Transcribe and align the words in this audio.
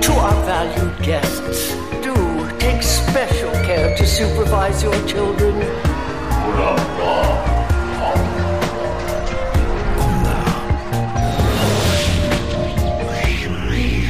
To 0.00 0.12
our 0.12 0.44
valued 0.44 1.02
guests, 1.02 1.76
do 2.02 2.14
take 2.58 2.82
special 2.82 3.50
care 3.50 3.94
to 3.96 4.04
supervise 4.04 4.82
your 4.82 5.06
children. 5.06 5.54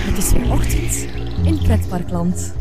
Het 0.05 0.19
is 0.19 0.33
weer 0.33 0.53
ochtend 0.53 1.07
in 1.45 1.59
Pretparkland. 1.63 2.55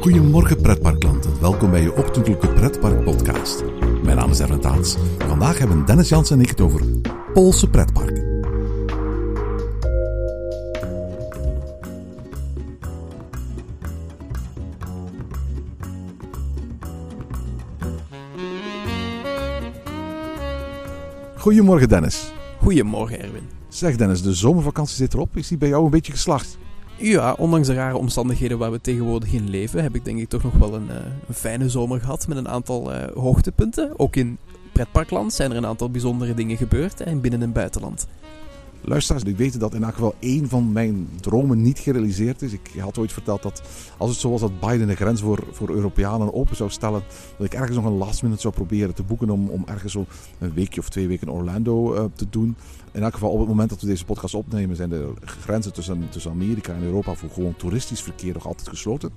Goedemorgen 0.00 0.60
pretparklanten, 0.60 1.40
welkom 1.40 1.70
bij 1.70 1.82
je 1.82 1.94
ochtendelijke 1.96 2.48
pretpark 2.48 3.04
podcast. 3.04 3.64
Mijn 4.02 4.16
naam 4.16 4.30
is 4.30 4.40
Erwin 4.40 4.60
Taats. 4.60 4.96
Vandaag 5.28 5.58
hebben 5.58 5.84
Dennis 5.84 6.08
Jans 6.08 6.30
en 6.30 6.40
ik 6.40 6.48
het 6.48 6.60
over 6.60 6.80
Poolse 7.32 7.70
pretparken. 7.70 8.17
Goedemorgen 21.48 21.88
Dennis. 21.88 22.32
Goedemorgen 22.58 23.20
Erwin. 23.20 23.48
Zeg 23.68 23.96
Dennis, 23.96 24.22
de 24.22 24.34
zomervakantie 24.34 24.96
zit 24.96 25.14
erop. 25.14 25.36
Is 25.36 25.48
die 25.48 25.58
bij 25.58 25.68
jou 25.68 25.84
een 25.84 25.90
beetje 25.90 26.12
geslaagd? 26.12 26.58
Ja, 26.96 27.32
ondanks 27.32 27.66
de 27.66 27.74
rare 27.74 27.96
omstandigheden 27.96 28.58
waar 28.58 28.70
we 28.70 28.80
tegenwoordig 28.80 29.32
in 29.32 29.50
leven, 29.50 29.82
heb 29.82 29.94
ik 29.94 30.04
denk 30.04 30.18
ik 30.18 30.28
toch 30.28 30.42
nog 30.42 30.52
wel 30.52 30.74
een, 30.74 30.90
eh, 30.90 30.96
een 31.28 31.34
fijne 31.34 31.68
zomer 31.68 32.00
gehad 32.00 32.28
met 32.28 32.36
een 32.36 32.48
aantal 32.48 32.92
eh, 32.92 33.16
hoogtepunten. 33.16 33.98
Ook 33.98 34.16
in 34.16 34.38
pretparkland 34.72 35.32
zijn 35.32 35.50
er 35.50 35.56
een 35.56 35.66
aantal 35.66 35.90
bijzondere 35.90 36.34
dingen 36.34 36.56
gebeurd 36.56 37.00
en 37.00 37.20
binnen 37.20 37.42
en 37.42 37.52
buitenland. 37.52 38.06
Luisteraars, 38.88 39.24
die 39.24 39.36
weten 39.36 39.60
dat 39.60 39.74
in 39.74 39.84
elk 39.84 39.94
geval 39.94 40.14
één 40.18 40.48
van 40.48 40.72
mijn 40.72 41.08
dromen 41.20 41.62
niet 41.62 41.78
gerealiseerd 41.78 42.42
is. 42.42 42.52
Ik 42.52 42.70
had 42.78 42.98
ooit 42.98 43.12
verteld 43.12 43.42
dat 43.42 43.62
als 43.98 44.10
het 44.10 44.18
zo 44.18 44.30
was 44.30 44.40
dat 44.40 44.60
Biden 44.60 44.86
de 44.86 44.96
grens 44.96 45.20
voor, 45.20 45.46
voor 45.50 45.70
Europeanen 45.70 46.34
open 46.34 46.56
zou 46.56 46.70
stellen, 46.70 47.02
dat 47.36 47.46
ik 47.46 47.54
ergens 47.54 47.76
nog 47.76 47.84
een 47.84 47.96
last 47.98 48.22
minute 48.22 48.40
zou 48.40 48.54
proberen 48.54 48.94
te 48.94 49.02
boeken 49.02 49.30
om, 49.30 49.48
om 49.48 49.64
ergens 49.66 49.92
zo 49.92 50.06
een 50.38 50.54
weekje 50.54 50.80
of 50.80 50.88
twee 50.88 51.08
weken 51.08 51.26
in 51.26 51.32
Orlando 51.32 51.94
uh, 51.94 52.04
te 52.14 52.26
doen. 52.30 52.56
In 52.92 53.02
elk 53.02 53.12
geval 53.12 53.30
op 53.30 53.38
het 53.38 53.48
moment 53.48 53.70
dat 53.70 53.80
we 53.80 53.86
deze 53.86 54.04
podcast 54.04 54.34
opnemen 54.34 54.76
zijn 54.76 54.88
de 54.88 55.12
grenzen 55.20 55.72
tussen, 55.72 56.08
tussen 56.10 56.30
Amerika 56.30 56.74
en 56.74 56.82
Europa 56.82 57.14
voor 57.14 57.30
gewoon 57.30 57.56
toeristisch 57.56 58.02
verkeer 58.02 58.34
nog 58.34 58.46
altijd 58.46 58.68
gesloten. 58.68 59.10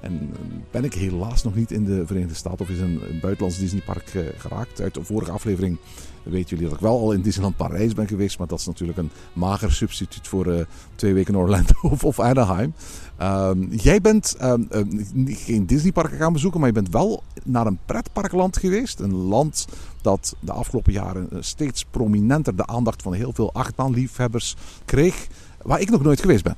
En 0.00 0.30
ben 0.70 0.84
ik 0.84 0.94
helaas 0.94 1.42
nog 1.42 1.54
niet 1.54 1.70
in 1.70 1.84
de 1.84 2.06
Verenigde 2.06 2.34
Staten 2.34 2.60
of 2.60 2.68
is 2.68 2.80
een, 2.80 3.00
buitenlands 3.20 3.58
Disneypark 3.58 4.14
uh, 4.14 4.22
geraakt. 4.36 4.80
Uit 4.80 4.94
de 4.94 5.04
vorige 5.04 5.30
aflevering 5.30 5.78
weten 6.22 6.48
jullie 6.48 6.64
dat 6.64 6.74
ik 6.74 6.80
wel 6.80 6.98
al 6.98 7.12
in 7.12 7.22
Disneyland 7.22 7.56
Parijs 7.56 7.94
ben 7.94 8.08
geweest. 8.08 8.38
Maar 8.38 8.46
dat 8.46 8.58
is 8.58 8.66
natuurlijk 8.66 8.98
een 8.98 9.10
mager 9.32 9.72
substituut 9.72 10.28
voor 10.28 10.46
uh, 10.46 10.60
twee 10.94 11.14
weken 11.14 11.36
Orlando 11.36 11.74
of, 11.90 12.04
of 12.04 12.20
Anaheim. 12.20 12.74
Um, 13.22 13.68
jij 13.72 14.00
bent 14.00 14.36
um, 14.42 14.68
um, 14.70 15.06
geen 15.26 15.66
Disneyparken 15.66 16.18
gaan 16.18 16.32
bezoeken, 16.32 16.60
maar 16.60 16.68
je 16.68 16.74
bent 16.74 16.92
wel 16.92 17.22
naar 17.44 17.66
een 17.66 17.78
pretparkland 17.86 18.56
geweest. 18.56 19.00
Een 19.00 19.14
land 19.14 19.66
dat 20.02 20.36
de 20.40 20.52
afgelopen 20.52 20.92
jaren 20.92 21.28
steeds 21.40 21.84
prominenter 21.90 22.56
de 22.56 22.66
aandacht 22.66 23.02
van 23.02 23.12
heel 23.12 23.32
veel 23.32 23.52
achtbaanliefhebbers 23.52 24.56
kreeg. 24.84 25.26
Waar 25.62 25.80
ik 25.80 25.90
nog 25.90 26.02
nooit 26.02 26.20
geweest 26.20 26.44
ben. 26.44 26.56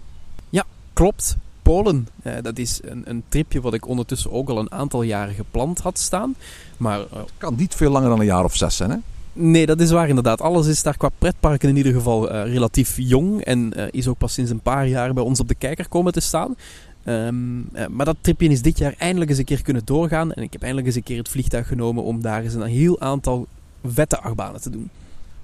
Ja, 0.50 0.64
klopt. 0.92 1.36
Polen. 1.62 2.08
Dat 2.42 2.58
is 2.58 2.80
een, 2.84 3.02
een, 3.10 3.22
tripje 3.28 3.60
wat 3.60 3.74
ik 3.74 3.86
ondertussen 3.86 4.32
ook 4.32 4.48
al 4.48 4.58
een 4.58 4.72
aantal 4.72 5.02
jaren 5.02 5.34
gepland 5.34 5.78
had 5.78 5.98
staan. 5.98 6.34
Maar, 6.76 6.98
uh, 6.98 7.20
kan 7.38 7.54
niet 7.54 7.74
veel 7.74 7.90
langer 7.90 8.08
dan 8.08 8.20
een 8.20 8.26
jaar 8.26 8.44
of 8.44 8.56
zes 8.56 8.76
zijn, 8.76 8.90
hè? 8.90 8.96
Nee, 9.32 9.66
dat 9.66 9.80
is 9.80 9.90
waar 9.90 10.08
inderdaad. 10.08 10.40
Alles 10.40 10.66
is 10.66 10.82
daar 10.82 10.96
qua 10.96 11.10
pretparken 11.18 11.68
in 11.68 11.76
ieder 11.76 11.92
geval 11.92 12.32
uh, 12.32 12.52
relatief 12.52 12.94
jong. 12.96 13.40
En 13.40 13.72
is 13.90 14.08
ook 14.08 14.18
pas 14.18 14.32
sinds 14.32 14.50
een 14.50 14.60
paar 14.60 14.86
jaar 14.86 15.14
bij 15.14 15.22
ons 15.22 15.40
op 15.40 15.48
de 15.48 15.54
kijker 15.54 15.88
komen 15.88 16.12
te 16.12 16.20
staan. 16.20 16.56
Um, 17.04 17.68
maar 17.90 18.06
dat 18.06 18.16
tripje 18.20 18.48
is 18.48 18.62
dit 18.62 18.78
jaar 18.78 18.94
eindelijk 18.98 19.30
eens 19.30 19.38
een 19.38 19.44
keer 19.44 19.62
kunnen 19.62 19.82
doorgaan. 19.84 20.32
En 20.32 20.42
ik 20.42 20.52
heb 20.52 20.62
eindelijk 20.62 20.86
eens 20.86 20.96
een 20.96 21.02
keer 21.02 21.18
het 21.18 21.28
vliegtuig 21.28 21.66
genomen 21.66 22.04
om 22.04 22.22
daar 22.22 22.42
eens 22.42 22.54
een 22.54 22.62
heel 22.62 23.00
aantal 23.00 23.46
vette 23.84 24.20
achtbanen 24.20 24.60
te 24.60 24.70
doen. 24.70 24.90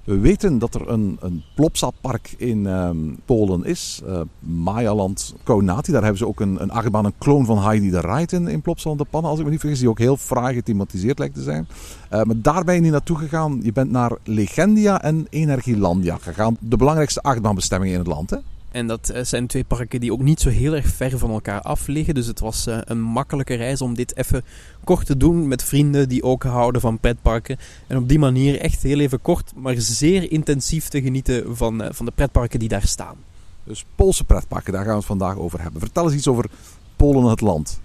We 0.09 0.19
weten 0.19 0.59
dat 0.59 0.75
er 0.75 0.89
een, 0.89 1.17
een 1.19 1.43
Plopsa-park 1.55 2.33
in 2.37 2.65
um, 2.65 3.19
Polen 3.25 3.65
is. 3.65 4.01
Uh, 4.07 4.21
Mayaland 4.39 5.35
Konati. 5.43 5.91
Daar 5.91 6.01
hebben 6.01 6.19
ze 6.19 6.27
ook 6.27 6.39
een, 6.39 6.61
een 6.61 6.71
achtbaan, 6.71 7.05
een 7.05 7.17
kloon 7.17 7.45
van 7.45 7.59
Heidi 7.59 7.89
de 7.89 7.99
Ride 7.99 8.35
in, 8.35 8.47
in 8.47 8.61
de 8.63 9.05
Pannen. 9.09 9.29
Als 9.29 9.39
ik 9.39 9.45
me 9.45 9.51
niet 9.51 9.59
vergis. 9.59 9.79
Die 9.79 9.89
ook 9.89 9.99
heel 9.99 10.17
fraai 10.17 10.55
gethematiseerd 10.55 11.19
lijkt 11.19 11.35
te 11.35 11.41
zijn. 11.41 11.67
Uh, 12.13 12.21
maar 12.23 12.41
daar 12.41 12.63
ben 12.63 12.75
je 12.75 12.81
niet 12.81 12.91
naartoe 12.91 13.17
gegaan. 13.17 13.59
Je 13.63 13.71
bent 13.71 13.91
naar 13.91 14.11
Legendia 14.23 15.01
en 15.01 15.27
Energielandia 15.29 16.17
gegaan. 16.17 16.57
De 16.59 16.77
belangrijkste 16.77 17.21
achtbaanbestemmingen 17.21 17.93
in 17.93 17.99
het 17.99 18.07
land, 18.07 18.29
hè? 18.29 18.37
En 18.71 18.87
dat 18.87 19.13
zijn 19.21 19.47
twee 19.47 19.63
parken 19.63 19.99
die 19.99 20.13
ook 20.13 20.21
niet 20.21 20.39
zo 20.39 20.49
heel 20.49 20.75
erg 20.75 20.87
ver 20.87 21.17
van 21.17 21.31
elkaar 21.31 21.61
af 21.61 21.87
liggen. 21.87 22.13
Dus 22.13 22.27
het 22.27 22.39
was 22.39 22.67
een 22.83 23.01
makkelijke 23.01 23.53
reis 23.53 23.81
om 23.81 23.95
dit 23.95 24.17
even 24.17 24.43
kort 24.83 25.05
te 25.05 25.17
doen 25.17 25.47
met 25.47 25.63
vrienden 25.63 26.09
die 26.09 26.23
ook 26.23 26.43
houden 26.43 26.81
van 26.81 26.99
pretparken. 26.99 27.57
En 27.87 27.97
op 27.97 28.09
die 28.09 28.19
manier 28.19 28.59
echt 28.59 28.83
heel 28.83 28.99
even 28.99 29.21
kort, 29.21 29.51
maar 29.55 29.75
zeer 29.77 30.31
intensief 30.31 30.87
te 30.87 31.01
genieten 31.01 31.55
van, 31.55 31.83
van 31.91 32.05
de 32.05 32.11
pretparken 32.15 32.59
die 32.59 32.69
daar 32.69 32.87
staan. 32.87 33.15
Dus 33.63 33.85
Poolse 33.95 34.23
pretparken, 34.23 34.73
daar 34.73 34.83
gaan 34.83 34.91
we 34.91 34.97
het 34.97 35.07
vandaag 35.07 35.37
over 35.37 35.61
hebben. 35.61 35.81
Vertel 35.81 36.05
eens 36.05 36.13
iets 36.13 36.27
over 36.27 36.49
Polen, 36.95 37.23
het 37.23 37.41
land. 37.41 37.81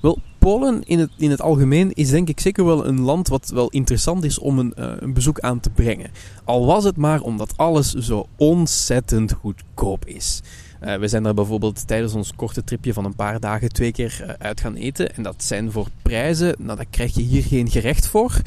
Wel, 0.00 0.18
Polen 0.38 0.82
in 0.84 0.98
het, 0.98 1.10
in 1.16 1.30
het 1.30 1.40
algemeen 1.40 1.92
is 1.92 2.10
denk 2.10 2.28
ik 2.28 2.40
zeker 2.40 2.64
wel 2.64 2.86
een 2.86 3.00
land 3.00 3.28
wat 3.28 3.50
wel 3.54 3.68
interessant 3.68 4.24
is 4.24 4.38
om 4.38 4.58
een, 4.58 4.74
uh, 4.78 4.92
een 4.98 5.12
bezoek 5.12 5.40
aan 5.40 5.60
te 5.60 5.70
brengen. 5.70 6.10
Al 6.44 6.66
was 6.66 6.84
het 6.84 6.96
maar 6.96 7.20
omdat 7.20 7.56
alles 7.56 7.92
zo 7.92 8.26
ontzettend 8.36 9.32
goedkoop 9.32 10.06
is. 10.06 10.40
Uh, 10.82 10.96
we 10.96 11.08
zijn 11.08 11.22
daar 11.22 11.34
bijvoorbeeld 11.34 11.86
tijdens 11.86 12.14
ons 12.14 12.34
korte 12.34 12.64
tripje 12.64 12.92
van 12.92 13.04
een 13.04 13.14
paar 13.14 13.40
dagen 13.40 13.72
twee 13.72 13.92
keer 13.92 14.18
uh, 14.22 14.32
uit 14.38 14.60
gaan 14.60 14.74
eten. 14.74 15.14
En 15.14 15.22
dat 15.22 15.44
zijn 15.44 15.72
voor 15.72 15.86
prijzen, 16.02 16.54
nou 16.58 16.76
daar 16.76 16.86
krijg 16.90 17.14
je 17.14 17.22
hier 17.22 17.42
geen 17.42 17.70
gerecht 17.70 18.06
voor. 18.06 18.40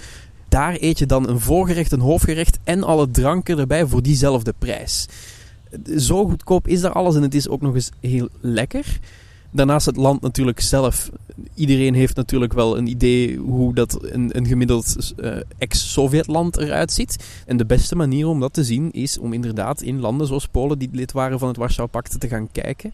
Daar 0.49 0.77
eet 0.79 0.99
je 0.99 1.05
dan 1.05 1.29
een 1.29 1.39
voorgerecht, 1.39 1.91
een 1.91 1.99
hoofdgerecht 1.99 2.59
en 2.63 2.83
alle 2.83 3.11
dranken 3.11 3.59
erbij 3.59 3.85
voor 3.85 4.01
diezelfde 4.01 4.53
prijs. 4.57 5.07
Zo 5.97 6.25
goedkoop 6.25 6.67
is 6.67 6.81
daar 6.81 6.91
alles 6.91 7.15
en 7.15 7.21
het 7.21 7.35
is 7.35 7.47
ook 7.47 7.61
nog 7.61 7.75
eens 7.75 7.91
heel 7.99 8.29
lekker. 8.39 8.99
Daarnaast 9.51 9.85
het 9.85 9.95
land 9.95 10.21
natuurlijk 10.21 10.59
zelf. 10.59 11.11
Iedereen 11.53 11.93
heeft 11.93 12.15
natuurlijk 12.15 12.53
wel 12.53 12.77
een 12.77 12.87
idee 12.87 13.37
hoe 13.37 13.73
dat 13.73 13.97
een, 14.01 14.37
een 14.37 14.45
gemiddeld 14.45 15.13
uh, 15.17 15.35
ex-Sovjetland 15.57 16.57
eruit 16.57 16.91
ziet. 16.91 17.43
En 17.45 17.57
de 17.57 17.65
beste 17.65 17.95
manier 17.95 18.27
om 18.27 18.39
dat 18.39 18.53
te 18.53 18.63
zien 18.63 18.91
is 18.91 19.17
om 19.17 19.33
inderdaad 19.33 19.81
in 19.81 19.99
landen 19.99 20.27
zoals 20.27 20.47
Polen, 20.47 20.79
die 20.79 20.89
lid 20.91 21.11
waren 21.11 21.39
van 21.39 21.47
het 21.47 21.57
Warschau-pact, 21.57 22.19
te 22.19 22.27
gaan 22.27 22.51
kijken. 22.51 22.93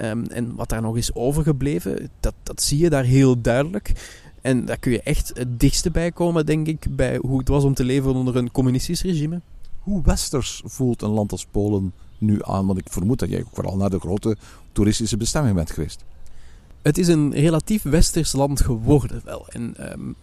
Um, 0.00 0.24
en 0.24 0.54
wat 0.54 0.68
daar 0.68 0.82
nog 0.82 0.96
is 0.96 1.14
overgebleven, 1.14 2.10
dat, 2.20 2.34
dat 2.42 2.62
zie 2.62 2.78
je 2.78 2.90
daar 2.90 3.04
heel 3.04 3.40
duidelijk. 3.40 3.92
En 4.40 4.64
daar 4.64 4.78
kun 4.78 4.92
je 4.92 5.02
echt 5.02 5.30
het 5.34 5.60
dichtste 5.60 5.90
bij 5.90 6.12
komen, 6.12 6.46
denk 6.46 6.66
ik, 6.66 6.86
bij 6.90 7.16
hoe 7.16 7.38
het 7.38 7.48
was 7.48 7.64
om 7.64 7.74
te 7.74 7.84
leven 7.84 8.14
onder 8.14 8.36
een 8.36 8.50
communistisch 8.50 9.02
regime. 9.02 9.40
Hoe 9.78 10.02
westers 10.02 10.62
voelt 10.64 11.02
een 11.02 11.10
land 11.10 11.32
als 11.32 11.46
Polen 11.50 11.92
nu 12.18 12.38
aan? 12.42 12.66
Want 12.66 12.78
ik 12.78 12.86
vermoed 12.88 13.18
dat 13.18 13.28
jij 13.28 13.40
ook 13.40 13.54
vooral 13.54 13.76
naar 13.76 13.90
de 13.90 13.98
grote 13.98 14.36
toeristische 14.72 15.16
bestemming 15.16 15.54
bent 15.54 15.70
geweest. 15.70 16.04
Het 16.82 16.98
is 16.98 17.08
een 17.08 17.32
relatief 17.32 17.82
westers 17.82 18.32
land 18.32 18.60
geworden 18.60 19.20
wel. 19.24 19.46
En 19.48 19.92
um, 19.92 20.14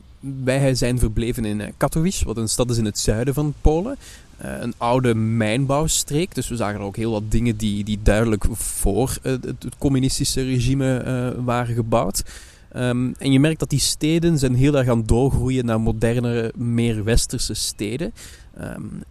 wij 0.43 0.75
zijn 0.75 0.99
verbleven 0.99 1.45
in 1.45 1.73
Katowice, 1.77 2.25
wat 2.25 2.37
een 2.37 2.49
stad 2.49 2.69
is 2.69 2.77
in 2.77 2.85
het 2.85 2.99
zuiden 2.99 3.33
van 3.33 3.53
Polen. 3.61 3.97
Uh, 4.45 4.51
een 4.59 4.73
oude 4.77 5.15
mijnbouwstreek, 5.15 6.35
dus 6.35 6.47
we 6.47 6.55
zagen 6.55 6.79
er 6.79 6.85
ook 6.85 6.95
heel 6.95 7.11
wat 7.11 7.31
dingen 7.31 7.57
die, 7.57 7.83
die 7.83 7.99
duidelijk 8.03 8.45
voor 8.51 9.17
uh, 9.23 9.31
het, 9.31 9.65
communistische 9.77 10.43
regime 10.43 11.35
waren 11.43 11.75
gebouwd. 11.75 12.23
Um, 12.75 13.15
en 13.17 13.31
je 13.31 13.39
merkt 13.39 13.59
dat 13.59 13.69
die 13.69 13.79
steden 13.79 14.37
zijn 14.37 14.55
heel 14.55 14.77
erg 14.77 14.87
aan 14.87 14.97
het 14.97 15.07
doorgroeien 15.07 15.65
naar 15.65 15.81
modernere, 15.81 16.53
meer 16.55 17.03
westerse 17.03 17.53
steden. 17.53 18.13
Um, 18.61 19.03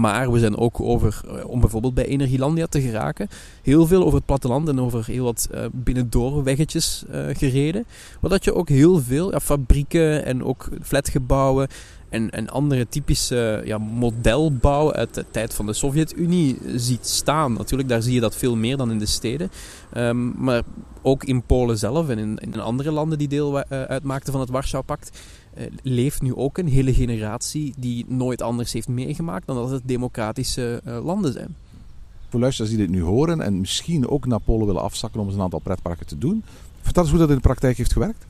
maar 0.00 0.32
we 0.32 0.38
zijn 0.38 0.56
ook 0.56 0.80
over, 0.80 1.20
uh, 1.26 1.48
om 1.48 1.60
bijvoorbeeld 1.60 1.94
bij 1.94 2.06
Energielandia 2.06 2.66
te 2.66 2.80
geraken, 2.80 3.28
heel 3.62 3.86
veel 3.86 4.02
over 4.02 4.14
het 4.14 4.26
platteland 4.26 4.68
en 4.68 4.80
over 4.80 5.06
heel 5.06 5.24
wat 5.24 5.48
uh, 5.54 5.60
binnendoorweggetjes 5.72 7.04
uh, 7.10 7.26
gereden. 7.32 7.84
Waar 8.20 8.30
dat 8.30 8.44
je 8.44 8.54
ook 8.54 8.68
heel 8.68 9.00
veel 9.00 9.30
ja, 9.30 9.40
fabrieken 9.40 10.24
en 10.24 10.44
ook 10.44 10.68
flatgebouwen 10.82 11.68
en, 12.08 12.30
en 12.30 12.50
andere 12.50 12.88
typische 12.88 13.62
ja, 13.64 13.78
modelbouw 13.78 14.92
uit 14.92 15.14
de 15.14 15.24
tijd 15.30 15.54
van 15.54 15.66
de 15.66 15.72
Sovjet-Unie 15.72 16.58
ziet 16.74 17.06
staan. 17.06 17.52
Natuurlijk, 17.52 17.88
daar 17.88 18.02
zie 18.02 18.14
je 18.14 18.20
dat 18.20 18.36
veel 18.36 18.56
meer 18.56 18.76
dan 18.76 18.90
in 18.90 18.98
de 18.98 19.06
steden. 19.06 19.50
Um, 19.96 20.34
maar 20.36 20.62
ook 21.02 21.24
in 21.24 21.42
Polen 21.42 21.78
zelf 21.78 22.08
en 22.08 22.18
in, 22.18 22.38
in 22.38 22.60
andere 22.60 22.90
landen 22.90 23.18
die 23.18 23.28
deel 23.28 23.64
uitmaakten 23.68 24.32
van 24.32 24.40
het 24.40 24.50
Warschau-pact 24.50 25.18
leeft 25.82 26.22
nu 26.22 26.34
ook 26.34 26.58
een 26.58 26.68
hele 26.68 26.94
generatie 26.94 27.74
die 27.76 28.04
nooit 28.08 28.42
anders 28.42 28.72
heeft 28.72 28.88
meegemaakt 28.88 29.46
dan 29.46 29.56
dat 29.56 29.70
het 29.70 29.82
democratische 29.84 30.80
uh, 30.86 31.04
landen 31.04 31.32
zijn. 31.32 31.56
Voor 32.28 32.40
luisteraars 32.40 32.74
die 32.74 32.84
dit 32.86 32.90
nu 32.90 33.02
horen 33.02 33.40
en 33.40 33.60
misschien 33.60 34.08
ook 34.08 34.26
naar 34.26 34.40
Polen 34.40 34.66
willen 34.66 34.82
afzakken 34.82 35.20
om 35.20 35.26
eens 35.26 35.36
een 35.36 35.42
aantal 35.42 35.58
pretparken 35.58 36.06
te 36.06 36.18
doen, 36.18 36.42
vertel 36.82 37.02
eens 37.02 37.10
hoe 37.10 37.20
dat 37.20 37.28
in 37.28 37.34
de 37.34 37.40
praktijk 37.40 37.76
heeft 37.76 37.92
gewerkt. 37.92 38.26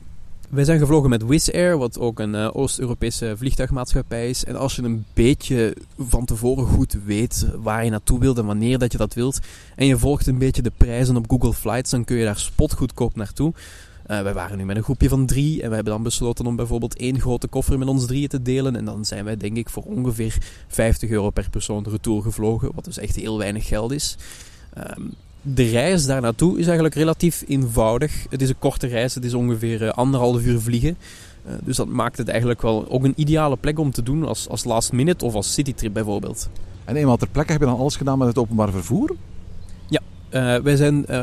Wij 0.49 0.63
zijn 0.63 0.79
gevlogen 0.79 1.09
met 1.09 1.25
Wizz 1.25 1.49
Air, 1.49 1.77
wat 1.77 1.99
ook 1.99 2.19
een 2.19 2.33
uh, 2.33 2.49
Oost-Europese 2.53 3.33
vliegtuigmaatschappij 3.37 4.29
is. 4.29 4.45
En 4.45 4.55
als 4.55 4.75
je 4.75 4.81
een 4.81 5.05
beetje 5.13 5.75
van 5.97 6.25
tevoren 6.25 6.65
goed 6.65 6.97
weet 7.05 7.47
waar 7.61 7.83
je 7.83 7.89
naartoe 7.89 8.19
wilt 8.19 8.37
en 8.37 8.45
wanneer 8.45 8.77
dat 8.77 8.91
je 8.91 8.97
dat 8.97 9.13
wilt, 9.13 9.39
en 9.75 9.85
je 9.85 9.97
volgt 9.97 10.27
een 10.27 10.37
beetje 10.37 10.61
de 10.61 10.71
prijzen 10.77 11.15
op 11.15 11.29
Google 11.29 11.53
Flights, 11.53 11.91
dan 11.91 12.03
kun 12.03 12.17
je 12.17 12.25
daar 12.25 12.39
spotgoedkoop 12.39 13.15
naartoe. 13.15 13.53
Uh, 14.07 14.21
wij 14.21 14.33
waren 14.33 14.57
nu 14.57 14.65
met 14.65 14.77
een 14.77 14.83
groepje 14.83 15.09
van 15.09 15.25
drie 15.25 15.61
en 15.61 15.69
we 15.69 15.75
hebben 15.75 15.93
dan 15.93 16.03
besloten 16.03 16.45
om 16.45 16.55
bijvoorbeeld 16.55 16.97
één 16.97 17.19
grote 17.19 17.47
koffer 17.47 17.77
met 17.77 17.87
ons 17.87 18.05
drieën 18.05 18.27
te 18.27 18.41
delen. 18.41 18.75
En 18.75 18.85
dan 18.85 19.05
zijn 19.05 19.25
wij 19.25 19.37
denk 19.37 19.57
ik 19.57 19.69
voor 19.69 19.83
ongeveer 19.83 20.37
50 20.67 21.09
euro 21.09 21.29
per 21.29 21.49
persoon 21.49 21.85
retour 21.89 22.21
gevlogen, 22.21 22.71
wat 22.75 22.85
dus 22.85 22.97
echt 22.97 23.15
heel 23.15 23.37
weinig 23.37 23.67
geld 23.67 23.91
is. 23.91 24.17
Um, 24.97 25.13
de 25.41 25.69
reis 25.69 26.05
daar 26.05 26.21
naartoe 26.21 26.59
is 26.59 26.65
eigenlijk 26.65 26.95
relatief 26.95 27.43
eenvoudig. 27.47 28.25
Het 28.29 28.41
is 28.41 28.49
een 28.49 28.59
korte 28.59 28.87
reis, 28.87 29.15
het 29.15 29.25
is 29.25 29.33
ongeveer 29.33 29.81
uh, 29.81 29.89
anderhalf 29.89 30.45
uur 30.45 30.59
vliegen. 30.59 30.97
Uh, 31.47 31.53
dus 31.63 31.75
dat 31.75 31.87
maakt 31.87 32.17
het 32.17 32.27
eigenlijk 32.27 32.61
wel 32.61 32.89
ook 32.89 33.03
een 33.03 33.13
ideale 33.15 33.57
plek 33.57 33.79
om 33.79 33.91
te 33.91 34.03
doen 34.03 34.25
als, 34.25 34.49
als 34.49 34.63
last 34.63 34.91
minute 34.91 35.25
of 35.25 35.33
als 35.33 35.53
citytrip 35.53 35.93
bijvoorbeeld. 35.93 36.49
En 36.83 36.95
eenmaal 36.95 37.17
ter 37.17 37.27
plekke 37.27 37.51
heb 37.51 37.61
je 37.61 37.67
dan 37.67 37.77
alles 37.77 37.95
gedaan 37.95 38.17
met 38.17 38.27
het 38.27 38.37
openbaar 38.37 38.71
vervoer? 38.71 39.15
Uh, 40.35 40.55
wij 40.55 40.75
zijn 40.75 40.95
uh, 40.95 41.17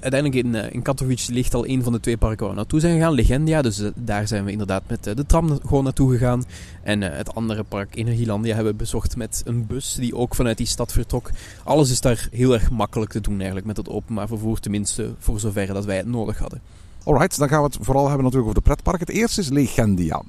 uiteindelijk 0.00 0.34
in, 0.34 0.54
uh, 0.54 0.72
in 0.72 0.82
Katowice 0.82 1.32
ligt 1.32 1.54
al 1.54 1.66
een 1.66 1.82
van 1.82 1.92
de 1.92 2.00
twee 2.00 2.16
parken 2.16 2.40
waar 2.40 2.50
we 2.50 2.56
naartoe 2.56 2.80
zijn 2.80 2.94
gegaan, 2.94 3.12
Legendia. 3.12 3.62
Dus 3.62 3.82
daar 3.94 4.28
zijn 4.28 4.44
we 4.44 4.50
inderdaad 4.50 4.82
met 4.86 5.04
de 5.04 5.26
tram 5.26 5.60
gewoon 5.66 5.84
naartoe 5.84 6.10
gegaan. 6.10 6.44
En 6.82 7.00
het 7.02 7.34
andere 7.34 7.62
park, 7.62 7.96
Energielandia, 7.96 8.54
hebben 8.54 8.72
we 8.72 8.78
bezocht 8.78 9.16
met 9.16 9.42
een 9.44 9.66
bus 9.66 9.94
die 9.94 10.16
ook 10.16 10.34
vanuit 10.34 10.56
die 10.56 10.66
stad 10.66 10.92
vertrok. 10.92 11.30
Alles 11.64 11.90
is 11.90 12.00
daar 12.00 12.28
heel 12.30 12.52
erg 12.52 12.70
makkelijk 12.70 13.10
te 13.10 13.20
doen 13.20 13.36
eigenlijk 13.36 13.66
met 13.66 13.76
het 13.76 13.88
openbaar 13.88 14.28
vervoer, 14.28 14.60
tenminste 14.60 15.10
voor 15.18 15.40
zover 15.40 15.66
dat 15.66 15.84
wij 15.84 15.96
het 15.96 16.06
nodig 16.06 16.38
hadden. 16.38 16.60
Alright, 17.08 17.38
dan 17.38 17.48
gaan 17.48 17.58
we 17.58 17.66
het 17.66 17.78
vooral 17.80 18.06
hebben 18.06 18.24
natuurlijk 18.24 18.50
over 18.50 18.62
de 18.62 18.68
pretpark. 18.68 19.00
Het 19.00 19.08
eerste 19.08 19.40
is 19.40 19.48
Legendia. 19.48 20.22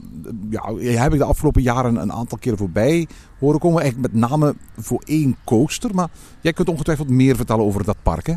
Ja, 0.49 0.73
heb 0.75 1.13
ik 1.13 1.19
de 1.19 1.25
afgelopen 1.25 1.61
jaren 1.61 1.95
een 1.95 2.11
aantal 2.11 2.37
keren 2.37 2.57
voorbij 2.57 3.07
horen 3.39 3.59
komen. 3.59 3.81
Eigenlijk 3.81 4.13
met 4.13 4.29
name 4.29 4.55
voor 4.77 5.03
één 5.05 5.35
coaster. 5.43 5.95
Maar 5.95 6.09
jij 6.41 6.53
kunt 6.53 6.69
ongetwijfeld 6.69 7.09
meer 7.09 7.35
vertellen 7.35 7.65
over 7.65 7.83
dat 7.83 7.95
park, 8.03 8.27
hè? 8.27 8.33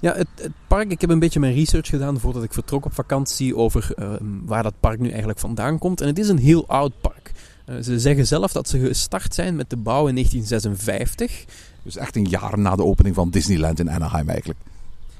Ja, 0.00 0.14
het, 0.14 0.26
het, 0.34 0.52
park, 0.66 0.90
ik 0.90 1.00
heb 1.00 1.10
een 1.10 1.18
beetje 1.18 1.40
mijn 1.40 1.54
research 1.54 1.88
gedaan 1.88 2.20
voordat 2.20 2.42
ik 2.42 2.52
vertrok 2.52 2.84
op 2.84 2.94
vakantie 2.94 3.56
over 3.56 3.94
uh, 3.98 4.12
waar 4.44 4.62
dat 4.62 4.74
park 4.80 4.98
nu 4.98 5.08
eigenlijk 5.08 5.38
vandaan 5.38 5.78
komt. 5.78 6.00
En 6.00 6.06
het 6.06 6.18
is 6.18 6.28
een 6.28 6.38
heel 6.38 6.68
oud 6.68 7.00
park. 7.00 7.32
Uh, 7.66 7.76
ze 7.82 8.00
zeggen 8.00 8.26
zelf 8.26 8.52
dat 8.52 8.68
ze 8.68 8.78
gestart 8.78 9.34
zijn 9.34 9.56
met 9.56 9.70
de 9.70 9.76
bouw 9.76 10.06
in 10.06 10.14
1956. 10.14 11.44
Dus 11.82 11.96
echt 11.96 12.16
een 12.16 12.24
jaar 12.24 12.58
na 12.58 12.76
de 12.76 12.84
opening 12.84 13.14
van 13.14 13.30
Disneyland 13.30 13.80
in 13.80 13.90
Anaheim 13.90 14.28
eigenlijk. 14.28 14.58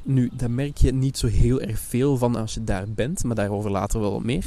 Nu, 0.03 0.31
daar 0.33 0.51
merk 0.51 0.77
je 0.77 0.93
niet 0.93 1.19
zo 1.19 1.27
heel 1.27 1.61
erg 1.61 1.79
veel 1.79 2.17
van 2.17 2.37
als 2.37 2.55
je 2.55 2.65
daar 2.65 2.85
bent, 2.89 3.25
maar 3.25 3.37
daarover 3.37 3.71
later 3.71 4.01
wel 4.01 4.21
meer. 4.21 4.45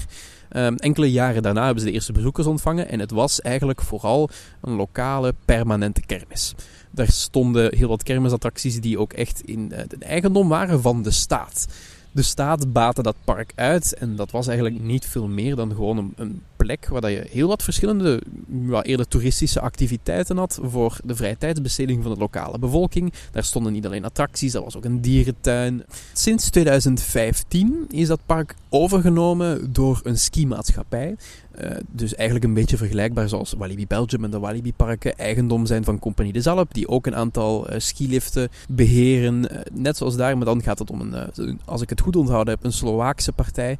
Um, 0.55 0.75
enkele 0.75 1.11
jaren 1.11 1.41
daarna 1.41 1.63
hebben 1.63 1.83
ze 1.83 1.89
de 1.89 1.93
eerste 1.93 2.11
bezoekers 2.11 2.47
ontvangen 2.47 2.89
en 2.89 2.99
het 2.99 3.11
was 3.11 3.41
eigenlijk 3.41 3.81
vooral 3.81 4.29
een 4.61 4.73
lokale 4.73 5.33
permanente 5.45 6.01
kermis. 6.01 6.55
Daar 6.91 7.07
stonden 7.07 7.75
heel 7.75 7.87
wat 7.87 8.03
kermisattracties 8.03 8.81
die 8.81 8.99
ook 8.99 9.13
echt 9.13 9.41
in 9.41 9.67
de 9.69 9.87
eigendom 9.99 10.47
waren 10.47 10.81
van 10.81 11.03
de 11.03 11.11
staat. 11.11 11.67
De 12.11 12.21
staat 12.21 12.73
baatte 12.73 13.01
dat 13.01 13.15
park 13.23 13.51
uit 13.55 13.93
en 13.93 14.15
dat 14.15 14.31
was 14.31 14.47
eigenlijk 14.47 14.81
niet 14.81 15.05
veel 15.05 15.27
meer 15.27 15.55
dan 15.55 15.69
gewoon 15.69 16.13
een, 16.15 16.41
plek 16.55 16.87
waar 16.87 17.11
je 17.11 17.27
heel 17.29 17.47
wat 17.47 17.63
verschillende, 17.63 18.21
ja, 18.67 18.83
eerder 18.83 19.07
toeristische 19.07 19.59
activiteiten 19.59 20.37
had 20.37 20.59
voor 20.63 20.97
de 21.03 21.15
vrije 21.15 21.37
tijdsbesteding 21.37 22.03
van 22.03 22.13
de 22.13 22.19
lokale 22.19 22.59
bevolking. 22.59 23.13
Daar 23.31 23.43
stonden 23.43 23.73
niet 23.73 23.85
alleen 23.85 24.05
attracties, 24.05 24.53
er 24.53 24.63
was 24.63 24.77
ook 24.77 24.85
een 24.85 25.01
dierentuin. 25.01 25.83
Sinds 26.13 26.49
2015 26.49 27.85
is 27.89 28.07
dat 28.07 28.19
park 28.25 28.55
overgenomen 28.69 29.73
door 29.73 29.99
een 30.03 30.17
skimaatschappij. 30.17 31.15
Uh, 31.59 31.71
dus 31.91 32.15
eigenlijk 32.15 32.47
een 32.47 32.53
beetje 32.53 32.77
vergelijkbaar 32.77 33.29
zoals 33.29 33.53
Walibi 33.57 33.87
Belgium 33.87 34.23
en 34.23 34.31
de 34.31 34.39
Walibi 34.39 34.73
parken 34.73 35.17
eigendom 35.17 35.65
zijn 35.65 35.83
van 35.83 35.99
Compagnie 35.99 36.33
de 36.33 36.41
Zalp, 36.41 36.73
die 36.73 36.87
ook 36.87 37.05
een 37.05 37.15
aantal 37.15 37.69
uh, 37.71 37.79
skiliften 37.79 38.49
beheren. 38.69 39.53
Uh, 39.53 39.59
net 39.73 39.97
zoals 39.97 40.15
daar, 40.15 40.37
maar 40.37 40.45
dan 40.45 40.63
gaat 40.63 40.79
het 40.79 40.89
om 40.89 41.01
een, 41.01 41.59
als 41.65 41.81
ik 41.81 41.89
het 41.89 42.01
goed 42.01 42.15
onthouden 42.15 42.53
heb, 42.53 42.63
een 42.63 42.73
Slovaakse 42.73 43.31
partij. 43.31 43.77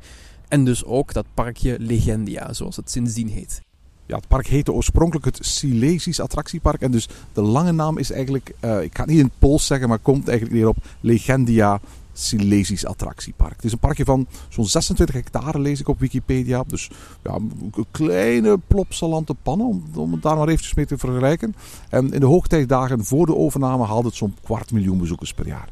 En 0.47 0.65
dus 0.65 0.85
ook 0.85 1.13
dat 1.13 1.25
parkje 1.33 1.75
Legendia, 1.79 2.53
zoals 2.53 2.75
het 2.75 2.91
sindsdien 2.91 3.29
heet. 3.29 3.61
Ja, 4.05 4.15
het 4.15 4.27
park 4.27 4.47
heette 4.47 4.73
oorspronkelijk 4.73 5.25
het 5.25 5.39
Silesisch 5.41 6.19
Attractiepark. 6.19 6.81
En 6.81 6.91
dus 6.91 7.07
de 7.33 7.41
lange 7.41 7.71
naam 7.71 7.97
is 7.97 8.11
eigenlijk, 8.11 8.49
ik 8.59 8.95
ga 8.95 9.01
het 9.01 9.05
niet 9.05 9.19
in 9.19 9.25
het 9.25 9.39
Pools 9.39 9.65
zeggen, 9.65 9.89
maar 9.89 9.99
komt 9.99 10.27
eigenlijk 10.27 10.57
neer 10.57 10.67
op 10.67 10.77
Legendia 10.99 11.79
Silesisch 12.13 12.85
Attractiepark. 12.85 13.55
Het 13.55 13.65
is 13.65 13.71
een 13.71 13.79
parkje 13.79 14.05
van 14.05 14.27
zo'n 14.49 14.65
26 14.65 15.15
hectare, 15.15 15.59
lees 15.59 15.79
ik 15.79 15.87
op 15.87 15.99
Wikipedia. 15.99 16.63
Dus 16.67 16.89
ja, 17.23 17.33
een 17.33 17.85
kleine 17.91 18.59
plopsalante 18.67 19.33
pannen, 19.33 19.83
om, 19.95 20.11
het 20.11 20.21
daar 20.21 20.37
maar 20.37 20.47
eventjes 20.47 20.73
mee 20.73 20.85
te 20.85 20.97
vergelijken. 20.97 21.55
En 21.89 22.13
in 22.13 22.19
de 22.19 22.25
hoogtijdagen 22.25 23.05
voor 23.05 23.25
de 23.25 23.35
overname 23.35 23.85
haalde 23.85 24.07
het 24.07 24.17
zo'n 24.17 24.35
kwart 24.43 24.71
miljoen 24.71 24.97
bezoekers 24.97 25.33
per 25.33 25.47
jaar. 25.47 25.69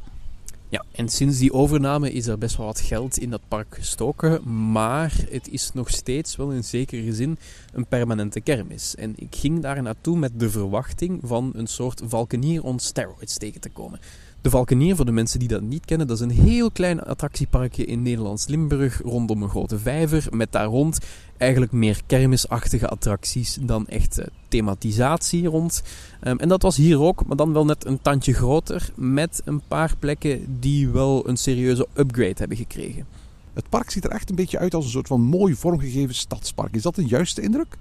Ja, 0.72 0.86
en 0.92 1.10
sinds 1.10 1.38
die 1.38 1.54
overname 1.54 2.12
is 2.12 2.28
er 2.28 2.38
best 2.38 2.58
wel 2.58 2.66
wat 2.66 2.80
geld 2.80 3.18
in 3.18 3.30
dat 3.30 3.42
park 3.48 3.76
gestoken, 3.76 4.72
maar 4.72 5.14
het 5.30 5.50
is 5.50 5.72
nog 5.74 5.90
steeds 5.90 6.36
wel 6.36 6.52
in 6.52 6.64
zekere 6.64 7.14
zin 7.14 7.38
een 7.74 7.86
permanente 7.86 8.42
kermis. 8.42 8.96
En 8.96 9.14
ik 9.16 9.36
ging 9.36 9.62
daar 9.62 9.82
naartoe 9.82 10.18
met 10.18 10.40
de 10.40 10.50
verwachting 10.50 11.20
van 11.24 11.52
een 11.56 11.68
soort 11.68 12.02
valkenier 12.06 12.64
on 12.64 12.80
steroids 12.80 13.38
tegen 13.38 13.62
te 13.62 13.70
komen. 13.70 14.00
De 14.42 14.50
Valkenier, 14.50 14.96
voor 14.96 15.06
de 15.06 15.12
mensen 15.12 15.40
die 15.40 15.48
dat 15.48 15.62
niet 15.62 15.86
kennen, 15.86 16.08
dat 16.08 16.18
is 16.18 16.24
een 16.24 16.46
heel 16.46 16.72
klein 16.72 17.04
attractieparkje 17.04 17.86
in 17.86 18.02
Nederlands 18.02 18.48
Limburg 18.48 19.02
rondom 19.04 19.44
een 19.44 19.50
grote 19.50 19.80
vijver. 19.80 20.28
Met 20.32 20.52
daar 20.52 20.66
rond 20.66 21.00
eigenlijk 21.38 21.72
meer 21.72 22.02
kermisachtige 22.06 22.88
attracties 22.88 23.58
dan 23.62 23.88
echt 23.88 24.20
uh, 24.20 24.26
thematisatie 24.48 25.48
rond. 25.48 25.82
Um, 26.24 26.40
en 26.40 26.50
dat 26.50 26.62
was 26.62 26.76
hier 26.76 27.02
ook, 27.02 27.26
maar 27.26 27.38
dan 27.38 27.54
wel 27.54 27.66
net 27.66 27.86
een 27.86 28.02
tandje 28.02 28.34
groter. 28.34 28.90
Met 28.96 29.42
een 29.46 29.62
paar 29.68 29.94
plekken 30.00 30.60
die 30.60 30.90
wel 30.90 31.28
een 31.28 31.38
serieuze 31.38 31.88
upgrade 31.96 32.36
hebben 32.36 32.58
gekregen. 32.58 33.06
Het 33.54 33.70
park 33.70 33.90
ziet 33.90 34.04
er 34.04 34.12
echt 34.12 34.30
een 34.30 34.36
beetje 34.36 34.60
uit 34.60 34.74
als 34.74 34.86
een 34.86 34.92
soort 34.92 35.08
van 35.08 35.22
mooi 35.22 35.56
vormgegeven 35.56 36.16
stadspark. 36.16 36.76
Is 36.76 36.82
dat 36.82 36.98
een 36.98 37.08
juiste 37.08 37.42
indruk? 37.42 37.78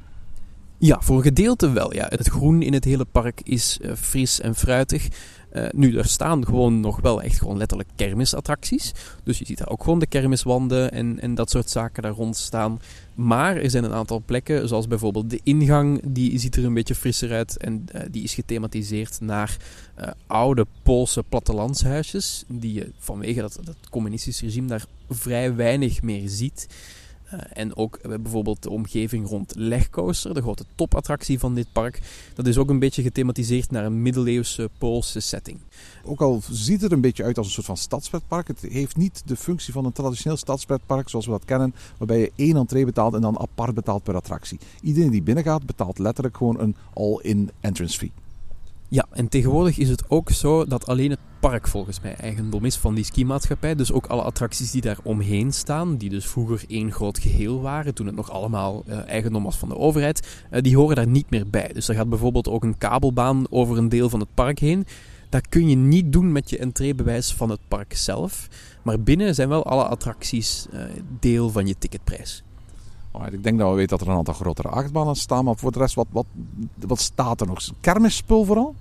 Ja, 0.80 1.00
voor 1.00 1.16
een 1.16 1.22
gedeelte 1.22 1.70
wel. 1.70 1.94
Ja. 1.94 2.06
Het 2.08 2.28
groen 2.28 2.62
in 2.62 2.72
het 2.72 2.84
hele 2.84 3.04
park 3.04 3.40
is 3.44 3.78
uh, 3.82 3.92
fris 3.94 4.40
en 4.40 4.54
fruitig. 4.54 5.08
Uh, 5.52 5.66
nu, 5.70 5.96
er 5.96 6.04
staan 6.08 6.46
gewoon 6.46 6.80
nog 6.80 7.00
wel 7.00 7.22
echt 7.22 7.38
gewoon 7.38 7.56
letterlijk 7.56 7.88
kermisattracties. 7.96 8.92
Dus 9.24 9.38
je 9.38 9.44
ziet 9.44 9.58
daar 9.58 9.68
ook 9.68 9.82
gewoon 9.82 9.98
de 9.98 10.06
kermiswanden 10.06 10.92
en, 10.92 11.20
en 11.20 11.34
dat 11.34 11.50
soort 11.50 11.70
zaken 11.70 12.02
daar 12.02 12.12
rond 12.12 12.36
staan. 12.36 12.80
Maar 13.14 13.56
er 13.56 13.70
zijn 13.70 13.84
een 13.84 13.92
aantal 13.92 14.22
plekken, 14.26 14.68
zoals 14.68 14.86
bijvoorbeeld 14.88 15.30
de 15.30 15.40
ingang, 15.42 16.00
die 16.04 16.38
ziet 16.38 16.56
er 16.56 16.64
een 16.64 16.74
beetje 16.74 16.94
frisser 16.94 17.32
uit. 17.32 17.56
En 17.56 17.84
uh, 17.94 18.00
die 18.10 18.22
is 18.22 18.34
gethematiseerd 18.34 19.20
naar 19.20 19.56
uh, 20.00 20.08
oude 20.26 20.66
Poolse 20.82 21.24
plattelandshuisjes. 21.28 22.44
Die 22.48 22.72
je 22.72 22.90
vanwege 22.98 23.40
dat, 23.40 23.58
dat 23.64 23.76
communistische 23.90 24.44
regime 24.44 24.68
daar 24.68 24.84
vrij 25.08 25.54
weinig 25.54 26.02
meer 26.02 26.28
ziet. 26.28 26.66
Uh, 27.34 27.40
en 27.52 27.76
ook 27.76 27.98
uh, 28.02 28.14
bijvoorbeeld 28.18 28.62
de 28.62 28.70
omgeving 28.70 29.28
rond 29.28 29.52
Legcoaster, 29.56 30.34
de 30.34 30.42
grote 30.42 30.64
topattractie 30.74 31.38
van 31.38 31.54
dit 31.54 31.72
park. 31.72 32.00
Dat 32.34 32.46
is 32.46 32.58
ook 32.58 32.70
een 32.70 32.78
beetje 32.78 33.02
gethematiseerd 33.02 33.70
naar 33.70 33.84
een 33.84 34.02
middeleeuwse 34.02 34.70
Poolse 34.78 35.20
setting. 35.20 35.58
Ook 36.04 36.20
al 36.20 36.42
ziet 36.50 36.80
het 36.80 36.92
een 36.92 37.00
beetje 37.00 37.24
uit 37.24 37.38
als 37.38 37.46
een 37.46 37.52
soort 37.52 37.66
van 37.66 37.76
stadspretpark, 37.76 38.48
het 38.48 38.60
heeft 38.60 38.96
niet 38.96 39.22
de 39.24 39.36
functie 39.36 39.72
van 39.72 39.84
een 39.84 39.92
traditioneel 39.92 40.36
stadspretpark 40.36 41.08
zoals 41.08 41.26
we 41.26 41.32
dat 41.32 41.44
kennen, 41.44 41.74
waarbij 41.98 42.18
je 42.18 42.32
één 42.34 42.56
entree 42.56 42.84
betaalt 42.84 43.14
en 43.14 43.20
dan 43.20 43.38
apart 43.38 43.74
betaalt 43.74 44.02
per 44.02 44.14
attractie. 44.14 44.58
Iedereen 44.82 45.10
die 45.10 45.22
binnengaat 45.22 45.66
betaalt 45.66 45.98
letterlijk 45.98 46.36
gewoon 46.36 46.60
een 46.60 46.76
all-in 46.94 47.50
entrance 47.60 47.98
fee. 47.98 48.12
Ja, 48.90 49.06
en 49.10 49.28
tegenwoordig 49.28 49.78
is 49.78 49.88
het 49.88 50.10
ook 50.10 50.30
zo 50.30 50.64
dat 50.64 50.86
alleen 50.86 51.10
het 51.10 51.18
park 51.40 51.68
volgens 51.68 52.00
mij 52.00 52.14
eigendom 52.14 52.64
is 52.64 52.76
van 52.76 52.94
die 52.94 53.04
skimaatschappij. 53.04 53.74
Dus 53.74 53.92
ook 53.92 54.06
alle 54.06 54.22
attracties 54.22 54.70
die 54.70 54.80
daar 54.80 54.98
omheen 55.02 55.52
staan, 55.52 55.96
die 55.96 56.10
dus 56.10 56.26
vroeger 56.26 56.64
één 56.68 56.92
groot 56.92 57.18
geheel 57.18 57.60
waren, 57.60 57.94
toen 57.94 58.06
het 58.06 58.16
nog 58.16 58.30
allemaal 58.30 58.84
uh, 58.86 59.08
eigendom 59.08 59.44
was 59.44 59.56
van 59.56 59.68
de 59.68 59.76
overheid, 59.76 60.46
uh, 60.50 60.62
die 60.62 60.76
horen 60.76 60.96
daar 60.96 61.06
niet 61.06 61.30
meer 61.30 61.50
bij. 61.50 61.70
Dus 61.72 61.88
er 61.88 61.94
gaat 61.94 62.08
bijvoorbeeld 62.08 62.48
ook 62.48 62.64
een 62.64 62.78
kabelbaan 62.78 63.46
over 63.50 63.78
een 63.78 63.88
deel 63.88 64.08
van 64.08 64.20
het 64.20 64.34
park 64.34 64.58
heen. 64.58 64.86
Dat 65.28 65.48
kun 65.48 65.68
je 65.68 65.76
niet 65.76 66.12
doen 66.12 66.32
met 66.32 66.50
je 66.50 66.58
entreebewijs 66.58 67.34
van 67.34 67.50
het 67.50 67.60
park 67.68 67.96
zelf. 67.96 68.48
Maar 68.82 69.00
binnen 69.00 69.34
zijn 69.34 69.48
wel 69.48 69.64
alle 69.64 69.84
attracties 69.84 70.66
uh, 70.72 70.82
deel 71.20 71.50
van 71.50 71.66
je 71.66 71.78
ticketprijs. 71.78 72.42
Ik 73.30 73.42
denk 73.42 73.58
dat 73.58 73.70
we 73.70 73.76
weten 73.76 73.98
dat 73.98 74.06
er 74.06 74.12
een 74.12 74.18
aantal 74.18 74.34
grotere 74.34 74.68
achtbanen 74.68 75.16
staan. 75.16 75.44
Maar 75.44 75.56
voor 75.56 75.72
de 75.72 75.78
rest, 75.78 75.94
wat, 75.94 76.06
wat, 76.10 76.26
wat 76.74 77.00
staat 77.00 77.40
er 77.40 77.46
nog? 77.46 77.60
Kermisspul 77.80 78.44
vooral? 78.44 78.74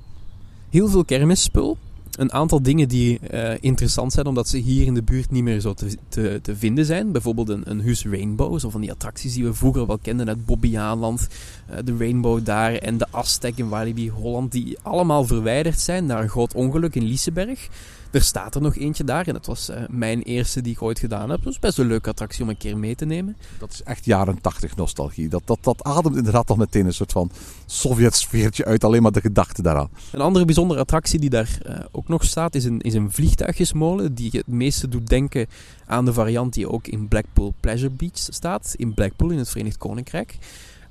Heel 0.69 0.87
veel 0.87 1.05
kermisspul. 1.05 1.77
Een 2.11 2.33
aantal 2.33 2.61
dingen 2.61 2.87
die 2.87 3.19
uh, 3.31 3.51
interessant 3.59 4.13
zijn, 4.13 4.25
omdat 4.25 4.47
ze 4.47 4.57
hier 4.57 4.85
in 4.85 4.93
de 4.93 5.03
buurt 5.03 5.31
niet 5.31 5.43
meer 5.43 5.59
zo 5.59 5.73
te, 5.73 5.97
te, 6.09 6.39
te 6.41 6.55
vinden 6.55 6.85
zijn. 6.85 7.11
Bijvoorbeeld 7.11 7.49
een, 7.49 7.69
een 7.69 7.81
Hus 7.81 8.05
Rainbow, 8.05 8.59
zo 8.59 8.69
van 8.69 8.81
die 8.81 8.91
attracties 8.91 9.33
die 9.33 9.43
we 9.43 9.53
vroeger 9.53 9.87
wel 9.87 9.97
kenden 9.97 10.27
uit 10.27 10.45
Bobbejaanland. 10.45 11.27
Uh, 11.69 11.77
de 11.85 11.95
Rainbow 11.97 12.45
daar 12.45 12.73
en 12.73 12.97
de 12.97 13.07
Aztec 13.11 13.57
in 13.57 13.69
Walibi 13.69 14.09
Holland, 14.09 14.51
die 14.51 14.77
allemaal 14.81 15.25
verwijderd 15.25 15.79
zijn 15.79 16.05
naar 16.05 16.21
een 16.21 16.29
groot 16.29 16.53
ongeluk 16.53 16.95
in 16.95 17.03
Liseberg. 17.03 17.69
Er 18.17 18.23
staat 18.23 18.55
er 18.55 18.61
nog 18.61 18.75
eentje 18.75 19.03
daar 19.03 19.27
en 19.27 19.33
dat 19.33 19.45
was 19.45 19.69
uh, 19.69 19.75
mijn 19.89 20.21
eerste 20.21 20.61
die 20.61 20.73
ik 20.73 20.81
ooit 20.81 20.99
gedaan 20.99 21.29
heb. 21.29 21.43
Dus 21.43 21.59
best 21.59 21.77
een 21.77 21.87
leuke 21.87 22.09
attractie 22.09 22.43
om 22.43 22.49
een 22.49 22.57
keer 22.57 22.77
mee 22.77 22.95
te 22.95 23.05
nemen. 23.05 23.37
Dat 23.59 23.71
is 23.71 23.83
echt 23.83 24.05
jaren 24.05 24.41
80 24.41 24.75
nostalgie. 24.75 25.27
Dat, 25.27 25.41
dat, 25.45 25.57
dat 25.61 25.83
ademt 25.83 26.15
inderdaad 26.15 26.49
al 26.49 26.55
meteen 26.55 26.85
een 26.85 26.93
soort 26.93 27.11
van 27.11 27.31
Sovjet-sfeertje 27.65 28.65
uit, 28.65 28.83
alleen 28.83 29.01
maar 29.01 29.11
de 29.11 29.21
gedachte 29.21 29.61
daaraan. 29.61 29.89
Een 30.11 30.21
andere 30.21 30.45
bijzondere 30.45 30.79
attractie 30.79 31.19
die 31.19 31.29
daar 31.29 31.57
uh, 31.67 31.79
ook 31.91 32.07
nog 32.07 32.23
staat 32.23 32.55
is 32.55 32.63
een, 32.63 32.81
is 32.81 32.93
een 32.93 33.11
vliegtuigjesmolen. 33.11 34.13
Die 34.13 34.29
het 34.31 34.47
meeste 34.47 34.87
doet 34.87 35.07
denken 35.07 35.47
aan 35.85 36.05
de 36.05 36.13
variant 36.13 36.53
die 36.53 36.69
ook 36.69 36.87
in 36.87 37.07
Blackpool 37.07 37.53
Pleasure 37.59 37.91
Beach 37.91 38.17
staat. 38.17 38.73
In 38.77 38.93
Blackpool 38.93 39.29
in 39.29 39.37
het 39.37 39.49
Verenigd 39.49 39.77
Koninkrijk. 39.77 40.37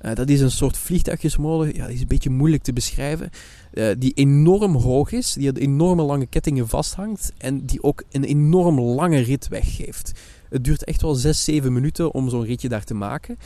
Uh, 0.01 0.13
dat 0.13 0.29
is 0.29 0.41
een 0.41 0.51
soort 0.51 0.77
vliegtuigjesmolen, 0.77 1.75
ja, 1.75 1.85
die 1.85 1.95
is 1.95 2.01
een 2.01 2.07
beetje 2.07 2.29
moeilijk 2.29 2.63
te 2.63 2.73
beschrijven. 2.73 3.29
Uh, 3.73 3.89
die 3.97 4.13
enorm 4.13 4.75
hoog 4.75 5.11
is, 5.11 5.33
die 5.33 5.49
aan 5.49 5.55
enorme 5.55 6.03
lange 6.03 6.25
kettingen 6.25 6.67
vasthangt 6.67 7.31
en 7.37 7.65
die 7.65 7.83
ook 7.83 8.03
een 8.11 8.23
enorm 8.23 8.79
lange 8.79 9.19
rit 9.19 9.47
weggeeft. 9.47 10.11
Het 10.49 10.63
duurt 10.63 10.83
echt 10.83 11.01
wel 11.01 11.15
6, 11.15 11.43
7 11.43 11.73
minuten 11.73 12.13
om 12.13 12.29
zo'n 12.29 12.43
ritje 12.43 12.69
daar 12.69 12.83
te 12.83 12.93
maken. 12.93 13.37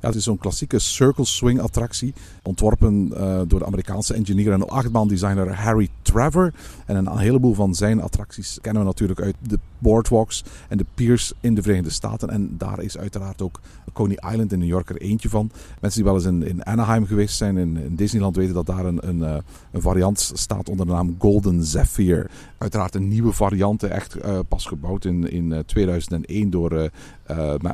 Het 0.00 0.14
is 0.14 0.24
zo'n 0.24 0.38
klassieke 0.38 0.78
circle 0.78 1.24
swing 1.24 1.60
attractie. 1.60 2.14
Ontworpen 2.42 3.10
uh, 3.12 3.40
door 3.46 3.58
de 3.58 3.66
Amerikaanse 3.66 4.14
engineer 4.14 4.52
en 4.52 4.68
achtbaandesigner 4.68 5.54
Harry 5.54 5.88
Trevor. 6.02 6.52
En 6.86 6.96
een 6.96 7.18
heleboel 7.18 7.54
van 7.54 7.74
zijn 7.74 8.00
attracties 8.00 8.58
kennen 8.60 8.82
we 8.82 8.88
natuurlijk 8.88 9.20
uit 9.20 9.34
de 9.40 9.58
boardwalks 9.78 10.44
en 10.68 10.78
de 10.78 10.86
piers 10.94 11.32
in 11.40 11.54
de 11.54 11.62
Verenigde 11.62 11.90
Staten. 11.90 12.30
En 12.30 12.54
daar 12.58 12.82
is 12.82 12.98
uiteraard 12.98 13.42
ook 13.42 13.60
Coney 13.92 14.18
Island 14.30 14.52
in 14.52 14.58
New 14.58 14.68
York 14.68 14.90
er 14.90 15.00
eentje 15.00 15.28
van. 15.28 15.50
Mensen 15.80 16.02
die 16.02 16.12
wel 16.12 16.20
eens 16.20 16.44
in, 16.44 16.64
Anaheim 16.64 17.06
geweest 17.06 17.36
zijn, 17.36 17.56
in, 17.56 17.94
Disneyland, 17.96 18.36
weten 18.36 18.54
dat 18.54 18.66
daar 18.66 18.84
een, 18.84 19.08
een, 19.08 19.18
uh, 19.18 19.36
een, 19.72 19.82
variant 19.82 20.32
staat 20.34 20.68
onder 20.68 20.86
de 20.86 20.92
naam 20.92 21.16
Golden 21.18 21.64
Zephyr. 21.64 22.30
Uiteraard 22.58 22.94
een 22.94 23.08
nieuwe 23.08 23.32
variant, 23.32 23.82
echt 23.82 24.16
uh, 24.16 24.38
pas 24.48 24.66
gebouwd 24.66 25.04
in, 25.04 25.30
in 25.30 25.62
2001 25.66 26.50
door 26.50 26.90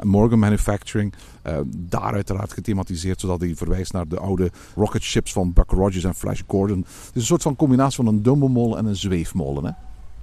Morgan 0.02 0.38
Manufacturing. 0.38 1.12
Daar 1.66 2.12
uiteraard 2.12 2.52
gethematiseerd, 2.52 3.20
zodat 3.20 3.40
hij 3.40 3.56
verwijst 3.56 3.92
naar 3.92 4.08
de 4.08 4.18
oude 4.18 4.50
rocket 4.74 5.02
ships 5.02 5.32
van 5.32 5.52
Buck 5.52 5.70
Rogers 5.70 6.04
en 6.04 6.14
Flash 6.14 6.40
Gordon. 6.46 6.78
Het 6.78 7.14
is 7.14 7.20
een 7.20 7.26
soort 7.26 7.42
van 7.42 7.56
combinatie 7.56 7.96
van 7.96 8.06
een 8.06 8.22
Dumbo-molen 8.22 8.78
en 8.78 8.86
een 8.86 8.96
zweefmolen. 8.96 9.64
Hè? 9.64 9.70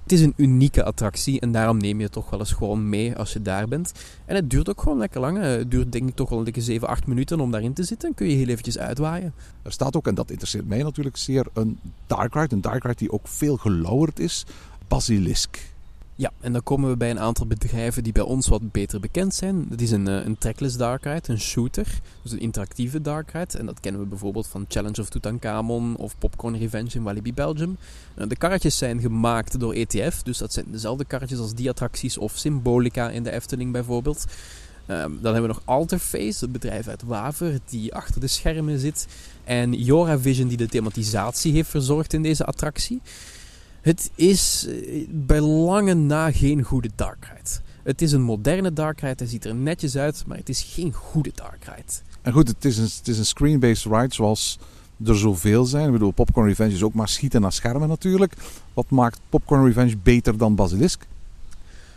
Het 0.04 0.12
is 0.12 0.20
een 0.20 0.34
unieke 0.36 0.84
attractie 0.84 1.40
en 1.40 1.52
daarom 1.52 1.76
neem 1.76 1.96
je 1.96 2.04
het 2.04 2.12
toch 2.12 2.30
wel 2.30 2.38
eens 2.38 2.52
gewoon 2.52 2.88
mee 2.88 3.16
als 3.16 3.32
je 3.32 3.42
daar 3.42 3.68
bent. 3.68 3.92
En 4.26 4.34
het 4.34 4.50
duurt 4.50 4.70
ook 4.70 4.80
gewoon 4.80 4.98
lekker 4.98 5.20
lang. 5.20 5.38
Het 5.38 5.70
duurt 5.70 5.92
denk 5.92 6.08
ik 6.08 6.14
toch 6.14 6.28
wel 6.28 6.38
een 6.38 6.44
dikke 6.44 6.60
7, 6.60 6.88
8 6.88 7.06
minuten 7.06 7.40
om 7.40 7.50
daarin 7.50 7.72
te 7.72 7.84
zitten. 7.84 8.08
Dan 8.08 8.16
kun 8.16 8.28
je 8.28 8.36
heel 8.36 8.48
eventjes 8.48 8.78
uitwaaien. 8.78 9.34
Er 9.62 9.72
staat 9.72 9.96
ook, 9.96 10.06
en 10.06 10.14
dat 10.14 10.30
interesseert 10.30 10.68
mij 10.68 10.82
natuurlijk 10.82 11.16
zeer, 11.16 11.46
een 11.52 11.78
dark 12.06 12.34
ride. 12.34 12.54
Een 12.54 12.60
dark 12.60 12.82
ride 12.82 12.96
die 12.96 13.12
ook 13.12 13.28
veel 13.28 13.56
gelauwerd 13.56 14.18
is. 14.18 14.46
Basilisk. 14.88 15.73
Ja, 16.16 16.32
en 16.40 16.52
dan 16.52 16.62
komen 16.62 16.90
we 16.90 16.96
bij 16.96 17.10
een 17.10 17.20
aantal 17.20 17.46
bedrijven 17.46 18.02
die 18.02 18.12
bij 18.12 18.22
ons 18.22 18.48
wat 18.48 18.72
beter 18.72 19.00
bekend 19.00 19.34
zijn. 19.34 19.66
Dat 19.68 19.80
is 19.80 19.90
een, 19.90 20.08
eh, 20.08 20.24
een 20.24 20.38
trackless 20.38 20.76
dark 20.76 21.04
ride, 21.04 21.32
een 21.32 21.40
shooter, 21.40 21.86
dus 22.22 22.32
een 22.32 22.40
interactieve 22.40 23.00
dark 23.00 23.30
ride. 23.30 23.58
En 23.58 23.66
dat 23.66 23.80
kennen 23.80 24.00
we 24.00 24.06
bijvoorbeeld 24.06 24.46
van 24.46 24.64
Challenge 24.68 25.00
of 25.00 25.08
Tutankhamon 25.08 25.96
of 25.96 26.18
Popcorn 26.18 26.58
Revenge 26.58 26.90
in 26.94 27.02
Walibi 27.02 27.34
Belgium. 27.34 27.76
Eh, 28.14 28.28
de 28.28 28.36
karretjes 28.36 28.78
zijn 28.78 29.00
gemaakt 29.00 29.60
door 29.60 29.72
ETF, 29.72 30.22
dus 30.22 30.38
dat 30.38 30.52
zijn 30.52 30.66
dezelfde 30.70 31.04
karretjes 31.04 31.38
als 31.38 31.54
die 31.54 31.68
attracties 31.68 32.18
of 32.18 32.32
Symbolica 32.36 33.10
in 33.10 33.22
de 33.22 33.30
Efteling 33.30 33.72
bijvoorbeeld. 33.72 34.24
Um, 34.88 35.18
dan 35.22 35.32
hebben 35.32 35.42
we 35.42 35.56
nog 35.56 35.62
Alterface, 35.64 36.44
het 36.44 36.52
bedrijf 36.52 36.88
uit 36.88 37.02
Waver, 37.02 37.58
die 37.64 37.94
achter 37.94 38.20
de 38.20 38.26
schermen 38.26 38.78
zit. 38.78 39.06
En 39.44 39.72
Jora 39.72 40.18
Vision, 40.18 40.48
die 40.48 40.56
de 40.56 40.68
thematisatie 40.68 41.52
heeft 41.52 41.70
verzorgd 41.70 42.12
in 42.12 42.22
deze 42.22 42.44
attractie. 42.44 43.00
Het 43.84 44.10
is 44.14 44.66
eh, 44.68 45.06
bij 45.10 45.40
lange 45.40 45.94
na 45.94 46.32
geen 46.32 46.62
goede 46.62 46.90
dark 46.94 47.28
ride. 47.34 47.50
Het 47.82 48.02
is 48.02 48.12
een 48.12 48.22
moderne 48.22 48.72
dark 48.72 49.00
ride, 49.00 49.14
hij 49.16 49.26
ziet 49.26 49.44
er 49.44 49.54
netjes 49.54 49.96
uit, 49.96 50.24
maar 50.26 50.36
het 50.36 50.48
is 50.48 50.62
geen 50.62 50.92
goede 50.92 51.30
dark 51.34 51.64
ride. 51.64 51.92
En 52.22 52.32
goed, 52.32 52.48
het 52.48 52.64
is 52.64 52.78
een, 52.78 52.84
het 52.84 53.08
is 53.08 53.18
een 53.18 53.26
screen-based 53.26 53.92
ride 53.92 54.14
zoals 54.14 54.58
er 55.04 55.18
zoveel 55.18 55.64
zijn. 55.64 55.86
Ik 55.86 55.92
bedoel, 55.92 56.10
Popcorn 56.10 56.46
Revenge 56.46 56.74
is 56.74 56.82
ook 56.82 56.94
maar 56.94 57.08
schieten 57.08 57.40
naar 57.40 57.52
schermen 57.52 57.88
natuurlijk. 57.88 58.32
Wat 58.74 58.90
maakt 58.90 59.20
Popcorn 59.28 59.64
Revenge 59.64 59.96
beter 60.02 60.38
dan 60.38 60.54
Basilisk? 60.54 61.06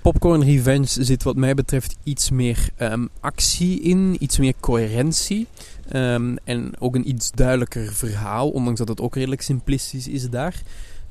Popcorn 0.01 0.43
Revenge 0.43 1.03
zit 1.03 1.23
wat 1.23 1.35
mij 1.35 1.53
betreft 1.53 1.95
iets 2.03 2.29
meer 2.29 2.69
um, 2.79 3.09
actie 3.19 3.81
in, 3.81 4.15
iets 4.19 4.37
meer 4.37 4.53
coherentie. 4.59 5.47
Um, 5.93 6.37
en 6.43 6.79
ook 6.79 6.95
een 6.95 7.09
iets 7.09 7.31
duidelijker 7.31 7.93
verhaal, 7.93 8.49
ondanks 8.49 8.79
dat 8.79 8.87
het 8.87 9.01
ook 9.01 9.15
redelijk 9.15 9.41
simplistisch 9.41 10.07
is 10.07 10.29
daar. 10.29 10.61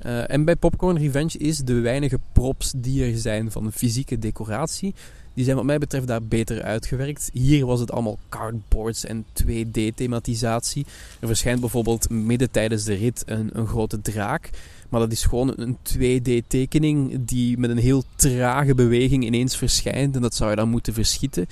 Uh, 0.03 0.31
en 0.31 0.45
bij 0.45 0.57
Popcorn 0.57 0.99
Revenge 0.99 1.39
is 1.39 1.59
de 1.59 1.81
weinige 1.81 2.19
props 2.33 2.73
die 2.77 3.05
er 3.05 3.19
zijn 3.19 3.51
van 3.51 3.73
fysieke 3.73 4.19
decoratie, 4.19 4.95
die 5.35 5.45
zijn 5.45 5.57
wat 5.57 5.65
mij 5.65 5.79
betreft 5.79 6.07
daar 6.07 6.23
beter 6.23 6.63
uitgewerkt. 6.63 7.31
Hier 7.33 7.67
was 7.67 7.81
het 7.81 7.93
allemaal 7.93 8.19
cardboards 8.29 9.05
en 9.05 9.25
2D-thematisatie. 9.43 10.87
Er 11.21 11.27
verschijnt 11.27 11.61
bijvoorbeeld 11.61 12.11
midden 12.11 12.51
tijdens 12.51 12.85
de 12.85 12.95
rit 12.95 13.23
een, 13.27 13.51
een 13.53 13.67
grote 13.67 14.01
draak. 14.01 14.51
Maar 14.89 15.01
dat 15.01 15.13
is 15.13 15.25
gewoon 15.25 15.53
een 15.57 15.77
2D-tekening 15.77 17.25
die 17.25 17.59
met 17.59 17.71
een 17.71 17.79
heel 17.79 18.05
trage 18.15 18.75
beweging 18.75 19.25
ineens 19.25 19.57
verschijnt. 19.57 20.17
En 20.17 20.23
dat 20.23 20.35
zou 20.35 20.51
je 20.51 20.57
dan 20.57 20.69
moeten 20.69 20.95
verschieten. 20.95 21.47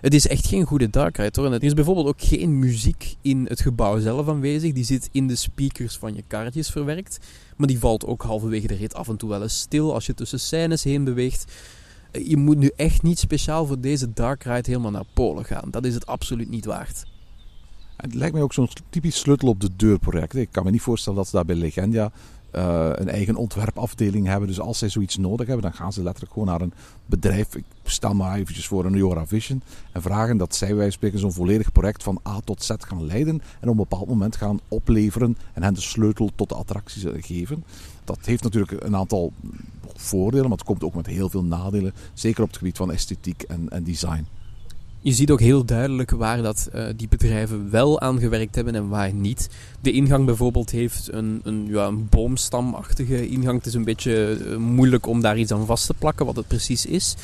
Het 0.00 0.14
is 0.14 0.26
echt 0.26 0.46
geen 0.46 0.64
goede 0.64 0.90
dark 0.90 1.16
ride 1.16 1.40
hoor. 1.40 1.52
er 1.52 1.62
is 1.62 1.74
bijvoorbeeld 1.74 2.06
ook 2.06 2.22
geen 2.22 2.58
muziek 2.58 3.16
in 3.22 3.46
het 3.48 3.60
gebouw 3.60 3.98
zelf 3.98 4.28
aanwezig. 4.28 4.72
Die 4.72 4.84
zit 4.84 5.08
in 5.12 5.26
de 5.26 5.36
speakers 5.36 5.96
van 5.96 6.14
je 6.14 6.22
kaartjes 6.26 6.70
verwerkt. 6.70 7.18
Maar 7.56 7.66
die 7.66 7.78
valt 7.78 8.06
ook 8.06 8.22
halverwege 8.22 8.66
de 8.66 8.74
rit 8.74 8.94
af 8.94 9.08
en 9.08 9.16
toe 9.16 9.28
wel 9.28 9.42
eens 9.42 9.60
stil 9.60 9.94
als 9.94 10.06
je 10.06 10.14
tussen 10.14 10.40
scènes 10.40 10.84
heen 10.84 11.04
beweegt. 11.04 11.52
Eh, 12.10 12.28
je 12.28 12.36
moet 12.36 12.58
nu 12.58 12.70
echt 12.76 13.02
niet 13.02 13.18
speciaal 13.18 13.66
voor 13.66 13.80
deze 13.80 14.12
dark 14.12 14.42
ride 14.42 14.70
helemaal 14.70 14.90
naar 14.90 15.04
Polen 15.14 15.44
gaan. 15.44 15.70
Dat 15.70 15.84
is 15.84 15.94
het 15.94 16.06
absoluut 16.06 16.48
niet 16.48 16.64
waard. 16.64 17.04
Het 17.96 18.14
lijkt 18.14 18.34
mij 18.34 18.42
ook 18.42 18.52
zo'n 18.52 18.68
typisch 18.90 19.18
sleutel 19.18 19.48
op 19.48 19.60
de 19.60 19.70
deur 19.76 19.98
project. 19.98 20.34
Ik 20.34 20.48
kan 20.50 20.64
me 20.64 20.70
niet 20.70 20.82
voorstellen 20.82 21.18
dat 21.18 21.28
ze 21.28 21.36
daar 21.36 21.44
bij 21.44 21.56
Legendia 21.56 22.12
uh, 22.52 22.90
een 22.92 23.08
eigen 23.08 23.36
ontwerpafdeling 23.36 24.26
hebben. 24.26 24.48
Dus 24.48 24.60
als 24.60 24.78
zij 24.78 24.88
zoiets 24.88 25.16
nodig 25.16 25.46
hebben, 25.46 25.64
dan 25.64 25.74
gaan 25.74 25.92
ze 25.92 26.02
letterlijk 26.02 26.32
gewoon 26.32 26.48
naar 26.48 26.60
een 26.60 26.72
bedrijf. 27.06 27.54
Ik 27.54 27.64
stel 27.84 28.14
maar 28.14 28.36
eventjes 28.36 28.66
voor 28.66 28.84
een 28.84 28.96
Jora 28.96 29.26
Vision. 29.26 29.62
En 29.92 30.02
vragen 30.02 30.36
dat 30.36 30.54
zij, 30.54 30.74
wij 30.74 30.90
spreken, 30.90 31.18
zo'n 31.18 31.32
volledig 31.32 31.72
project 31.72 32.02
van 32.02 32.20
A 32.28 32.40
tot 32.44 32.62
Z 32.62 32.70
gaan 32.78 33.06
leiden. 33.06 33.42
En 33.60 33.68
op 33.68 33.68
een 33.68 33.88
bepaald 33.88 34.08
moment 34.08 34.36
gaan 34.36 34.60
opleveren 34.68 35.36
en 35.52 35.62
hen 35.62 35.74
de 35.74 35.80
sleutel 35.80 36.30
tot 36.34 36.48
de 36.48 36.54
attracties 36.54 37.04
geven. 37.20 37.64
Dat 38.04 38.18
heeft 38.22 38.42
natuurlijk 38.42 38.82
een 38.82 38.96
aantal 38.96 39.32
voordelen, 39.94 40.48
maar 40.48 40.58
het 40.58 40.66
komt 40.66 40.84
ook 40.84 40.94
met 40.94 41.06
heel 41.06 41.28
veel 41.28 41.44
nadelen. 41.44 41.92
Zeker 42.14 42.42
op 42.42 42.48
het 42.48 42.58
gebied 42.58 42.76
van 42.76 42.92
esthetiek 42.92 43.42
en, 43.42 43.68
en 43.68 43.84
design. 43.84 44.26
Je 45.06 45.12
ziet 45.12 45.30
ook 45.30 45.40
heel 45.40 45.64
duidelijk 45.64 46.10
waar 46.10 46.42
dat, 46.42 46.68
uh, 46.74 46.86
die 46.96 47.08
bedrijven 47.08 47.70
wel 47.70 48.00
aan 48.00 48.18
gewerkt 48.18 48.54
hebben 48.54 48.74
en 48.74 48.88
waar 48.88 49.12
niet. 49.12 49.48
De 49.80 49.92
ingang 49.92 50.26
bijvoorbeeld 50.26 50.70
heeft 50.70 51.12
een, 51.12 51.40
een, 51.44 51.66
ja, 51.68 51.86
een 51.86 52.08
boomstamachtige 52.08 53.28
ingang. 53.28 53.56
Het 53.56 53.66
is 53.66 53.74
een 53.74 53.84
beetje 53.84 54.38
uh, 54.40 54.56
moeilijk 54.56 55.06
om 55.06 55.20
daar 55.20 55.38
iets 55.38 55.52
aan 55.52 55.66
vast 55.66 55.86
te 55.86 55.94
plakken 55.94 56.26
wat 56.26 56.36
het 56.36 56.46
precies 56.46 56.86
is. 56.86 57.14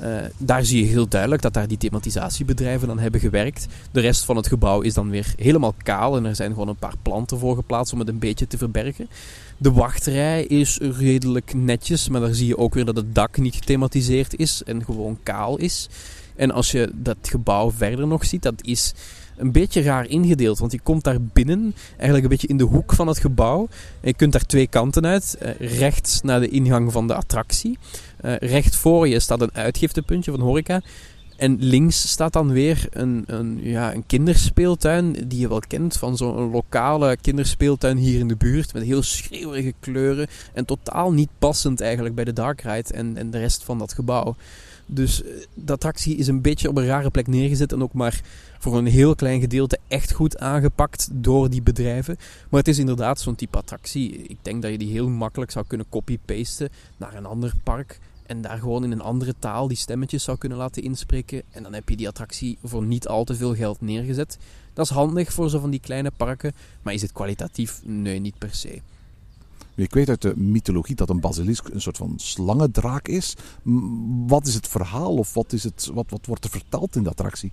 Uh, 0.00 0.16
daar 0.36 0.64
zie 0.64 0.82
je 0.82 0.88
heel 0.88 1.08
duidelijk 1.08 1.42
dat 1.42 1.52
daar 1.52 1.68
die 1.68 1.78
thematisatiebedrijven 1.78 2.90
aan 2.90 2.98
hebben 2.98 3.20
gewerkt. 3.20 3.66
De 3.90 4.00
rest 4.00 4.24
van 4.24 4.36
het 4.36 4.46
gebouw 4.46 4.80
is 4.80 4.94
dan 4.94 5.10
weer 5.10 5.34
helemaal 5.36 5.74
kaal 5.82 6.16
en 6.16 6.24
er 6.24 6.36
zijn 6.36 6.52
gewoon 6.52 6.68
een 6.68 6.76
paar 6.76 6.96
planten 7.02 7.38
voor 7.38 7.54
geplaatst 7.54 7.92
om 7.92 7.98
het 7.98 8.08
een 8.08 8.18
beetje 8.18 8.46
te 8.46 8.58
verbergen. 8.58 9.08
De 9.56 9.72
wachtrij 9.72 10.44
is 10.44 10.78
redelijk 10.78 11.54
netjes, 11.54 12.08
maar 12.08 12.20
daar 12.20 12.34
zie 12.34 12.46
je 12.46 12.58
ook 12.58 12.74
weer 12.74 12.84
dat 12.84 12.96
het 12.96 13.14
dak 13.14 13.38
niet 13.38 13.54
gethematiseerd 13.54 14.36
is 14.38 14.62
en 14.62 14.84
gewoon 14.84 15.18
kaal 15.22 15.56
is. 15.56 15.88
En 16.40 16.50
als 16.50 16.70
je 16.70 16.90
dat 16.94 17.16
gebouw 17.22 17.70
verder 17.70 18.06
nog 18.06 18.24
ziet, 18.24 18.42
dat 18.42 18.54
is 18.62 18.94
een 19.36 19.52
beetje 19.52 19.82
raar 19.82 20.06
ingedeeld. 20.06 20.58
Want 20.58 20.72
je 20.72 20.80
komt 20.80 21.04
daar 21.04 21.20
binnen, 21.20 21.74
eigenlijk 21.90 22.22
een 22.22 22.30
beetje 22.30 22.46
in 22.46 22.56
de 22.56 22.64
hoek 22.64 22.92
van 22.92 23.06
het 23.06 23.18
gebouw. 23.18 23.68
En 24.00 24.08
je 24.08 24.14
kunt 24.14 24.32
daar 24.32 24.46
twee 24.46 24.66
kanten 24.66 25.06
uit. 25.06 25.38
Uh, 25.42 25.50
rechts 25.78 26.20
naar 26.20 26.40
de 26.40 26.48
ingang 26.48 26.92
van 26.92 27.06
de 27.06 27.14
attractie. 27.14 27.78
Uh, 28.24 28.36
recht 28.36 28.76
voor 28.76 29.08
je 29.08 29.20
staat 29.20 29.40
een 29.40 29.54
uitgiftepuntje 29.54 30.30
van 30.30 30.40
horeca. 30.40 30.80
En 31.36 31.56
links 31.58 32.08
staat 32.10 32.32
dan 32.32 32.52
weer 32.52 32.86
een, 32.90 33.24
een, 33.26 33.58
ja, 33.62 33.94
een 33.94 34.06
kinderspeeltuin 34.06 35.12
die 35.26 35.40
je 35.40 35.48
wel 35.48 35.62
kent. 35.68 35.96
Van 35.96 36.16
zo'n 36.16 36.50
lokale 36.50 37.16
kinderspeeltuin 37.16 37.96
hier 37.96 38.18
in 38.18 38.28
de 38.28 38.36
buurt. 38.36 38.72
Met 38.72 38.82
heel 38.82 39.02
schreeuwerige 39.02 39.74
kleuren. 39.80 40.26
En 40.52 40.64
totaal 40.64 41.12
niet 41.12 41.30
passend 41.38 41.80
eigenlijk 41.80 42.14
bij 42.14 42.24
de 42.24 42.32
Dark 42.32 42.60
Ride 42.60 42.92
en, 42.92 43.16
en 43.16 43.30
de 43.30 43.38
rest 43.38 43.64
van 43.64 43.78
dat 43.78 43.92
gebouw. 43.92 44.36
Dus 44.92 45.22
eh, 45.22 45.30
de 45.54 45.72
attractie 45.72 46.16
is 46.16 46.26
een 46.26 46.40
beetje 46.40 46.68
op 46.68 46.76
een 46.76 46.86
rare 46.86 47.10
plek 47.10 47.26
neergezet 47.26 47.72
en 47.72 47.82
ook 47.82 47.92
maar 47.92 48.20
voor 48.58 48.78
een 48.78 48.86
heel 48.86 49.14
klein 49.14 49.40
gedeelte 49.40 49.78
echt 49.88 50.12
goed 50.12 50.38
aangepakt 50.38 51.08
door 51.12 51.50
die 51.50 51.62
bedrijven. 51.62 52.16
Maar 52.48 52.60
het 52.60 52.68
is 52.68 52.78
inderdaad 52.78 53.20
zo'n 53.20 53.34
type 53.34 53.58
attractie. 53.58 54.12
Ik 54.12 54.38
denk 54.42 54.62
dat 54.62 54.70
je 54.70 54.78
die 54.78 54.92
heel 54.92 55.08
makkelijk 55.08 55.50
zou 55.50 55.64
kunnen 55.66 55.86
copy-pasten 55.88 56.68
naar 56.96 57.14
een 57.14 57.26
ander 57.26 57.52
park. 57.62 57.98
En 58.26 58.42
daar 58.42 58.58
gewoon 58.58 58.84
in 58.84 58.90
een 58.90 59.00
andere 59.00 59.34
taal 59.38 59.68
die 59.68 59.76
stemmetjes 59.76 60.24
zou 60.24 60.38
kunnen 60.38 60.58
laten 60.58 60.82
inspreken. 60.82 61.42
En 61.50 61.62
dan 61.62 61.72
heb 61.72 61.88
je 61.88 61.96
die 61.96 62.08
attractie 62.08 62.58
voor 62.64 62.84
niet 62.84 63.08
al 63.08 63.24
te 63.24 63.34
veel 63.34 63.54
geld 63.54 63.80
neergezet. 63.80 64.38
Dat 64.72 64.84
is 64.84 64.92
handig 64.92 65.32
voor 65.32 65.50
zo 65.50 65.58
van 65.58 65.70
die 65.70 65.80
kleine 65.80 66.10
parken. 66.16 66.52
Maar 66.82 66.94
is 66.94 67.02
het 67.02 67.12
kwalitatief? 67.12 67.80
Nee, 67.84 68.18
niet 68.18 68.38
per 68.38 68.54
se. 68.54 68.80
Ik 69.80 69.94
weet 69.94 70.08
uit 70.08 70.22
de 70.22 70.36
mythologie 70.36 70.94
dat 70.94 71.10
een 71.10 71.20
basilisk 71.20 71.68
een 71.68 71.80
soort 71.80 71.96
van 71.96 72.12
slangendraak 72.16 73.08
is. 73.08 73.36
Wat 74.26 74.46
is 74.46 74.54
het 74.54 74.68
verhaal 74.68 75.16
of 75.16 75.34
wat, 75.34 75.52
is 75.52 75.64
het, 75.64 75.90
wat, 75.92 76.10
wat 76.10 76.26
wordt 76.26 76.44
er 76.44 76.50
verteld 76.50 76.96
in 76.96 77.02
de 77.02 77.08
attractie? 77.08 77.52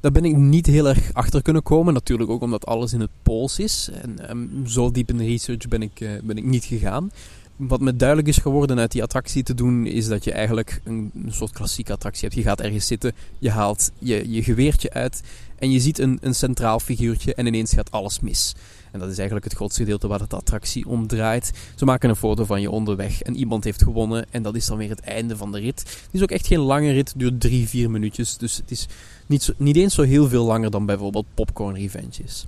Daar 0.00 0.12
ben 0.12 0.24
ik 0.24 0.36
niet 0.36 0.66
heel 0.66 0.88
erg 0.88 1.12
achter 1.12 1.42
kunnen 1.42 1.62
komen. 1.62 1.94
Natuurlijk 1.94 2.30
ook 2.30 2.42
omdat 2.42 2.66
alles 2.66 2.92
in 2.92 3.00
het 3.00 3.10
Pools 3.22 3.58
is. 3.58 3.90
En 3.92 4.30
um, 4.30 4.66
zo 4.66 4.90
diep 4.90 5.08
in 5.08 5.16
de 5.16 5.24
research 5.24 5.68
ben 5.68 5.82
ik, 5.82 6.00
uh, 6.00 6.10
ben 6.22 6.36
ik 6.36 6.44
niet 6.44 6.64
gegaan. 6.64 7.10
Wat 7.58 7.80
me 7.80 7.96
duidelijk 7.96 8.28
is 8.28 8.36
geworden 8.36 8.78
uit 8.78 8.92
die 8.92 9.02
attractie 9.02 9.42
te 9.42 9.54
doen, 9.54 9.86
is 9.86 10.08
dat 10.08 10.24
je 10.24 10.32
eigenlijk 10.32 10.80
een, 10.84 11.10
een 11.14 11.32
soort 11.32 11.52
klassieke 11.52 11.92
attractie 11.92 12.22
hebt. 12.22 12.34
Je 12.34 12.42
gaat 12.42 12.60
ergens 12.60 12.86
zitten, 12.86 13.12
je 13.38 13.50
haalt 13.50 13.90
je, 13.98 14.30
je 14.30 14.42
geweertje 14.42 14.90
uit 14.90 15.22
en 15.58 15.70
je 15.70 15.80
ziet 15.80 15.98
een, 15.98 16.18
een 16.20 16.34
centraal 16.34 16.80
figuurtje 16.80 17.34
en 17.34 17.46
ineens 17.46 17.72
gaat 17.72 17.90
alles 17.90 18.20
mis. 18.20 18.54
En 18.92 18.98
dat 18.98 19.08
is 19.08 19.16
eigenlijk 19.16 19.44
het 19.44 19.54
grootste 19.54 19.80
gedeelte 19.80 20.08
waar 20.08 20.20
het 20.20 20.30
de 20.30 20.36
attractie 20.36 20.86
om 20.88 21.06
draait. 21.06 21.52
Ze 21.74 21.84
maken 21.84 22.08
een 22.08 22.16
foto 22.16 22.44
van 22.44 22.60
je 22.60 22.70
onderweg 22.70 23.22
en 23.22 23.36
iemand 23.36 23.64
heeft 23.64 23.82
gewonnen. 23.82 24.26
En 24.30 24.42
dat 24.42 24.54
is 24.54 24.66
dan 24.66 24.76
weer 24.76 24.90
het 24.90 25.00
einde 25.00 25.36
van 25.36 25.52
de 25.52 25.58
rit. 25.58 25.80
Het 25.80 26.08
is 26.12 26.22
ook 26.22 26.30
echt 26.30 26.46
geen 26.46 26.58
lange 26.58 26.92
rit, 26.92 27.08
het 27.08 27.18
duurt 27.18 27.40
drie, 27.40 27.68
vier 27.68 27.90
minuutjes. 27.90 28.36
Dus 28.36 28.56
het 28.56 28.70
is 28.70 28.86
niet, 29.26 29.54
niet 29.56 29.76
eens 29.76 29.94
zo 29.94 30.02
heel 30.02 30.28
veel 30.28 30.44
langer 30.44 30.70
dan 30.70 30.86
bijvoorbeeld 30.86 31.26
Popcorn 31.34 31.74
Revenge 31.74 32.22
is. 32.24 32.46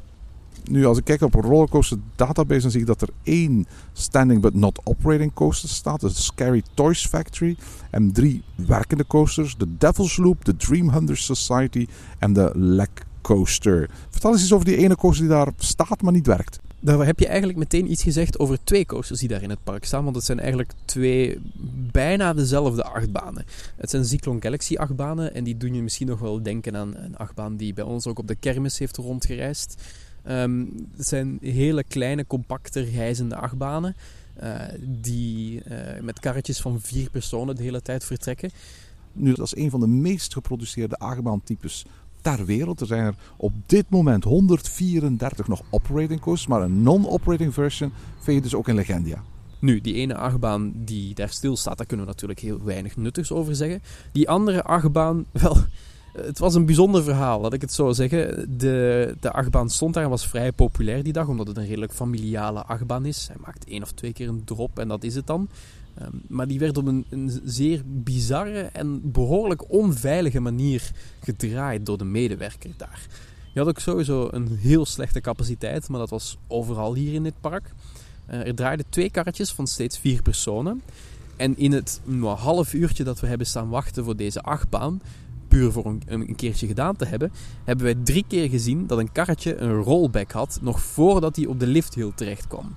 Nu, 0.65 0.87
als 0.87 0.99
ik 0.99 1.05
kijk 1.05 1.21
op 1.21 1.35
een 1.35 1.41
rollercoaster 1.41 1.99
database, 2.17 2.61
dan 2.61 2.71
zie 2.71 2.81
ik 2.81 2.87
dat 2.87 3.03
er 3.03 3.09
één 3.23 3.67
standing 3.93 4.41
but 4.41 4.55
not 4.55 4.81
operating 4.85 5.33
coaster 5.33 5.69
staat. 5.69 6.01
De 6.01 6.09
Scary 6.09 6.63
Toys 6.75 7.07
Factory. 7.07 7.57
En 7.91 8.13
drie 8.13 8.43
werkende 8.55 9.07
coasters. 9.07 9.57
De 9.57 9.77
Devil's 9.79 10.17
Loop, 10.17 10.45
de 10.45 10.57
Dream 10.57 10.91
Hunters 10.91 11.25
Society 11.25 11.87
en 12.19 12.33
de 12.33 12.51
Lek 12.55 13.05
Coaster. 13.21 13.91
Vertel 14.11 14.33
eens 14.33 14.43
iets 14.43 14.53
over 14.53 14.67
die 14.67 14.77
ene 14.77 14.97
coaster 14.97 15.27
die 15.27 15.35
daar 15.35 15.53
staat, 15.57 16.03
maar 16.03 16.13
niet 16.13 16.27
werkt. 16.27 16.61
Daar 16.83 17.07
heb 17.07 17.19
je 17.19 17.27
eigenlijk 17.27 17.59
meteen 17.59 17.91
iets 17.91 18.03
gezegd 18.03 18.39
over 18.39 18.59
twee 18.65 18.87
coasters 18.87 19.21
die 19.21 19.29
daar 19.29 19.43
in 19.43 19.51
het 19.51 19.65
park 19.65 19.85
staan. 19.85 20.05
Want 20.05 20.17
het 20.17 20.25
zijn 20.25 20.41
eigenlijk 20.41 20.73
twee 20.85 21.39
bijna 21.93 22.33
dezelfde 22.33 22.85
achtbanen. 22.85 23.45
Het 23.77 23.91
zijn 23.91 24.05
Cyclone 24.05 24.41
Galaxy 24.41 24.77
achtbanen. 24.77 25.35
En 25.35 25.45
die 25.45 25.57
doen 25.57 25.75
je 25.75 25.83
misschien 25.83 26.07
nog 26.07 26.19
wel 26.19 26.43
denken 26.43 26.77
aan 26.77 26.97
een 26.97 27.17
achtbaan 27.17 27.57
die 27.57 27.75
bij 27.75 27.85
ons 27.85 28.07
ook 28.07 28.19
op 28.19 28.29
de 28.29 28.35
kermis 28.35 28.79
heeft 28.79 28.97
rondgereisd. 28.97 29.83
Um, 30.29 30.89
het 30.97 31.07
zijn 31.07 31.39
hele 31.43 31.85
kleine, 31.85 32.27
compacte, 32.27 32.81
reizende 32.81 33.37
achtbanen. 33.37 33.97
Uh, 34.43 34.61
die 34.81 35.63
uh, 35.71 36.01
met 36.01 36.21
karretjes 36.21 36.61
van 36.61 36.81
vier 36.81 37.11
personen 37.11 37.57
de 37.57 37.63
hele 37.63 37.83
tijd 37.83 38.05
vertrekken. 38.05 38.51
Nu, 39.13 39.33
dat 39.33 39.47
is 39.47 39.57
een 39.57 39.71
van 39.71 39.81
de 39.81 39.87
meest 39.87 40.33
geproduceerde 40.33 40.97
achtbaantypes 40.97 41.85
ter 42.21 42.45
wereld. 42.45 42.81
Er 42.81 42.87
zijn 42.87 43.05
er 43.05 43.15
op 43.37 43.53
dit 43.67 43.85
moment 43.89 44.25
134 44.25 45.49
nog 45.49 45.63
operating 45.71 46.21
coasters, 46.21 46.49
maar 46.49 46.63
een 46.63 46.83
non-operating 46.83 47.55
version 47.55 47.93
vind 48.19 48.37
je 48.37 48.43
dus 48.43 48.55
ook 48.55 48.69
in 48.69 48.75
Legendia. 48.75 49.23
Nu, 49.59 49.81
die 49.81 49.95
ene 49.95 50.15
achtbaan 50.15 50.73
die 50.75 51.15
daar 51.15 51.29
stil 51.29 51.57
staat, 51.57 51.79
daar 51.79 51.87
kunnen 51.87 52.07
we 52.07 52.13
natuurlijk 52.13 52.41
heel 52.41 52.63
weinig 52.63 52.97
nuttigs 52.97 53.33
over 53.33 53.55
zeggen. 53.55 53.83
Die 54.13 54.29
andere 54.29 54.63
achtbaan, 54.63 55.25
wel, 55.43 55.57
het 56.25 56.39
was 56.39 56.55
een 56.55 56.67
bijzonder 56.67 57.03
verhaal, 57.03 57.41
laat 57.41 57.53
ik 57.53 57.61
het 57.61 57.73
zo 57.73 57.93
zeggen. 57.93 58.47
De, 58.59 59.15
de 59.21 59.33
achtbaan 59.33 59.71
stond 59.71 59.95
daar 59.95 60.05
en 60.05 60.11
was 60.11 60.27
vrij 60.27 60.53
populair 60.53 61.03
die 61.03 61.13
dag, 61.13 61.29
omdat 61.29 61.47
het 61.47 61.57
een 61.57 61.67
redelijk 61.67 61.93
familiale 61.93 62.63
achtbaan 62.63 63.07
is. 63.07 63.27
Hij 63.27 63.37
maakt 63.45 63.65
één 63.65 63.83
of 63.83 63.93
twee 63.93 64.13
keer 64.13 64.29
een 64.29 64.45
drop 64.45 64.79
en 64.79 64.89
dat 64.89 65.05
is 65.05 65.15
het 65.15 65.27
dan. 65.27 65.49
Um, 66.03 66.23
maar 66.29 66.47
die 66.47 66.59
werd 66.59 66.77
op 66.77 66.87
een, 66.87 67.07
een, 67.11 67.41
zeer 67.45 67.83
bizarre 67.87 68.61
en 68.61 69.13
behoorlijk 69.13 69.73
onveilige 69.73 70.41
manier 70.41 70.91
gedraaid 71.21 71.87
door 71.87 71.99
de 71.99 72.05
medewerker 72.05 72.71
daar. 72.77 73.07
Je 73.53 73.59
had 73.59 73.69
ook 73.69 73.79
sowieso 73.79 74.29
een 74.31 74.57
heel 74.57 74.87
slechte 74.87 75.21
capaciteit, 75.21 75.89
maar 75.89 76.01
dat 76.01 76.11
was 76.11 76.39
overal 76.47 76.95
hier 76.95 77.15
in 77.15 77.23
dit 77.23 77.41
park. 77.41 77.73
Uh, 78.31 78.47
er 78.47 78.55
draaiden 78.55 78.87
twee 78.89 79.11
karretjes 79.11 79.53
van 79.53 79.67
steeds 79.67 79.99
vier 79.99 80.23
personen. 80.23 80.83
En 81.37 81.57
in 81.57 81.73
het 81.73 82.01
nou, 82.05 82.37
half 82.37 82.75
uurtje 82.75 83.05
dat 83.05 83.21
we 83.21 83.27
hebben 83.27 83.47
staan 83.47 83.69
wachten 83.69 84.05
voor 84.05 84.17
deze 84.17 84.43
achtbaan, 84.43 85.01
puur 85.51 85.73
voor 85.73 85.87
een, 85.87 86.03
een, 86.07 86.37
keertje 86.37 86.67
gedaan 86.67 86.97
te 86.97 87.05
hebben, 87.05 87.33
hebben 87.65 87.85
wij 87.85 87.95
drie 88.05 88.25
keer 88.29 88.49
gezien 88.49 88.87
dat 88.87 88.99
een 88.99 89.13
karretje 89.13 89.57
een 89.57 89.83
rollback 89.83 90.33
had, 90.33 90.59
nog 90.63 90.81
voordat 90.81 91.37
hij 91.37 91.47
op 91.47 91.61
de 91.61 91.67
lifthill 91.67 92.13
terecht 92.15 92.47
kwam. 92.47 92.77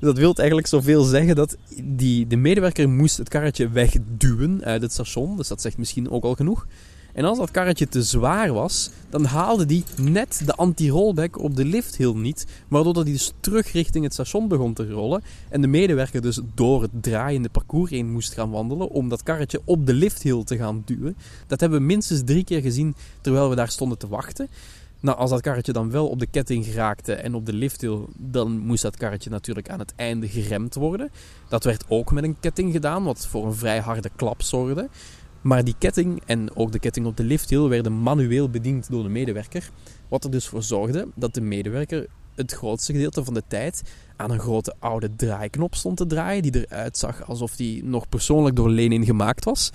Dat 0.00 0.18
wil 0.18 0.34
eigenlijk 0.34 0.68
zoveel 0.68 1.02
zeggen 1.02 1.36
dat 1.36 1.56
die, 1.84 2.26
de 2.26 2.36
medewerker 2.36 2.88
moest 2.88 3.16
het 3.16 3.28
karretje 3.28 3.68
wegduwen 3.68 4.64
uit 4.64 4.82
het 4.82 4.92
station. 4.92 5.36
Dus 5.36 5.48
dat 5.48 5.60
zegt 5.60 5.78
misschien 5.78 6.10
ook 6.10 6.24
al 6.24 6.34
genoeg. 6.34 6.66
En 7.18 7.24
als 7.24 7.38
dat 7.38 7.50
karretje 7.50 7.88
te 7.88 8.02
zwaar 8.02 8.52
was, 8.52 8.90
dan 9.10 9.24
haalde 9.24 9.66
die 9.66 9.84
net 9.96 10.42
de 10.46 10.54
anti-rollback 10.54 11.38
op 11.38 11.56
de 11.56 11.64
lifthill 11.64 12.12
niet. 12.14 12.46
Waardoor 12.68 12.94
hij 12.94 13.04
dus 13.04 13.32
terug 13.40 13.72
richting 13.72 14.04
het 14.04 14.12
station 14.12 14.48
begon 14.48 14.74
te 14.74 14.90
rollen. 14.90 15.22
En 15.48 15.60
de 15.60 15.66
medewerker 15.66 16.20
dus 16.20 16.40
door 16.54 16.82
het 16.82 16.90
draaiende 17.00 17.48
parcours 17.48 17.90
heen 17.90 18.12
moest 18.12 18.32
gaan 18.32 18.50
wandelen 18.50 18.88
om 18.88 19.08
dat 19.08 19.22
karretje 19.22 19.60
op 19.64 19.86
de 19.86 19.94
lifthill 19.94 20.44
te 20.44 20.56
gaan 20.56 20.82
duwen. 20.84 21.16
Dat 21.46 21.60
hebben 21.60 21.78
we 21.78 21.84
minstens 21.84 22.22
drie 22.24 22.44
keer 22.44 22.60
gezien 22.60 22.94
terwijl 23.20 23.48
we 23.48 23.56
daar 23.56 23.70
stonden 23.70 23.98
te 23.98 24.08
wachten. 24.08 24.48
Nou, 25.00 25.18
als 25.18 25.30
dat 25.30 25.40
karretje 25.40 25.72
dan 25.72 25.90
wel 25.90 26.08
op 26.08 26.18
de 26.18 26.26
ketting 26.26 26.64
geraakte 26.64 27.14
en 27.14 27.34
op 27.34 27.46
de 27.46 27.52
lifthill, 27.52 27.98
dan 28.16 28.58
moest 28.58 28.82
dat 28.82 28.96
karretje 28.96 29.30
natuurlijk 29.30 29.70
aan 29.70 29.78
het 29.78 29.92
einde 29.96 30.28
geremd 30.28 30.74
worden. 30.74 31.10
Dat 31.48 31.64
werd 31.64 31.84
ook 31.88 32.12
met 32.12 32.24
een 32.24 32.40
ketting 32.40 32.72
gedaan, 32.72 33.04
wat 33.04 33.26
voor 33.26 33.46
een 33.46 33.54
vrij 33.54 33.80
harde 33.80 34.10
klap 34.16 34.42
zorgde. 34.42 34.88
Maar 35.48 35.64
die 35.64 35.74
ketting 35.78 36.22
en 36.26 36.56
ook 36.56 36.72
de 36.72 36.78
ketting 36.78 37.06
op 37.06 37.16
de 37.16 37.24
lifthill 37.24 37.68
werden 37.68 38.02
manueel 38.02 38.50
bediend 38.50 38.90
door 38.90 39.02
de 39.02 39.08
medewerker. 39.08 39.70
Wat 40.08 40.24
er 40.24 40.30
dus 40.30 40.46
voor 40.46 40.62
zorgde 40.62 41.08
dat 41.14 41.34
de 41.34 41.40
medewerker 41.40 42.06
het 42.34 42.52
grootste 42.52 42.92
gedeelte 42.92 43.24
van 43.24 43.34
de 43.34 43.42
tijd 43.48 43.82
aan 44.16 44.30
een 44.30 44.40
grote 44.40 44.74
oude 44.78 45.16
draaiknop 45.16 45.74
stond 45.74 45.96
te 45.96 46.06
draaien, 46.06 46.42
die 46.42 46.66
eruit 46.66 46.98
zag 46.98 47.26
alsof 47.26 47.56
die 47.56 47.84
nog 47.84 48.08
persoonlijk 48.08 48.56
door 48.56 48.70
Lenin 48.70 49.04
gemaakt 49.04 49.44
was 49.44 49.70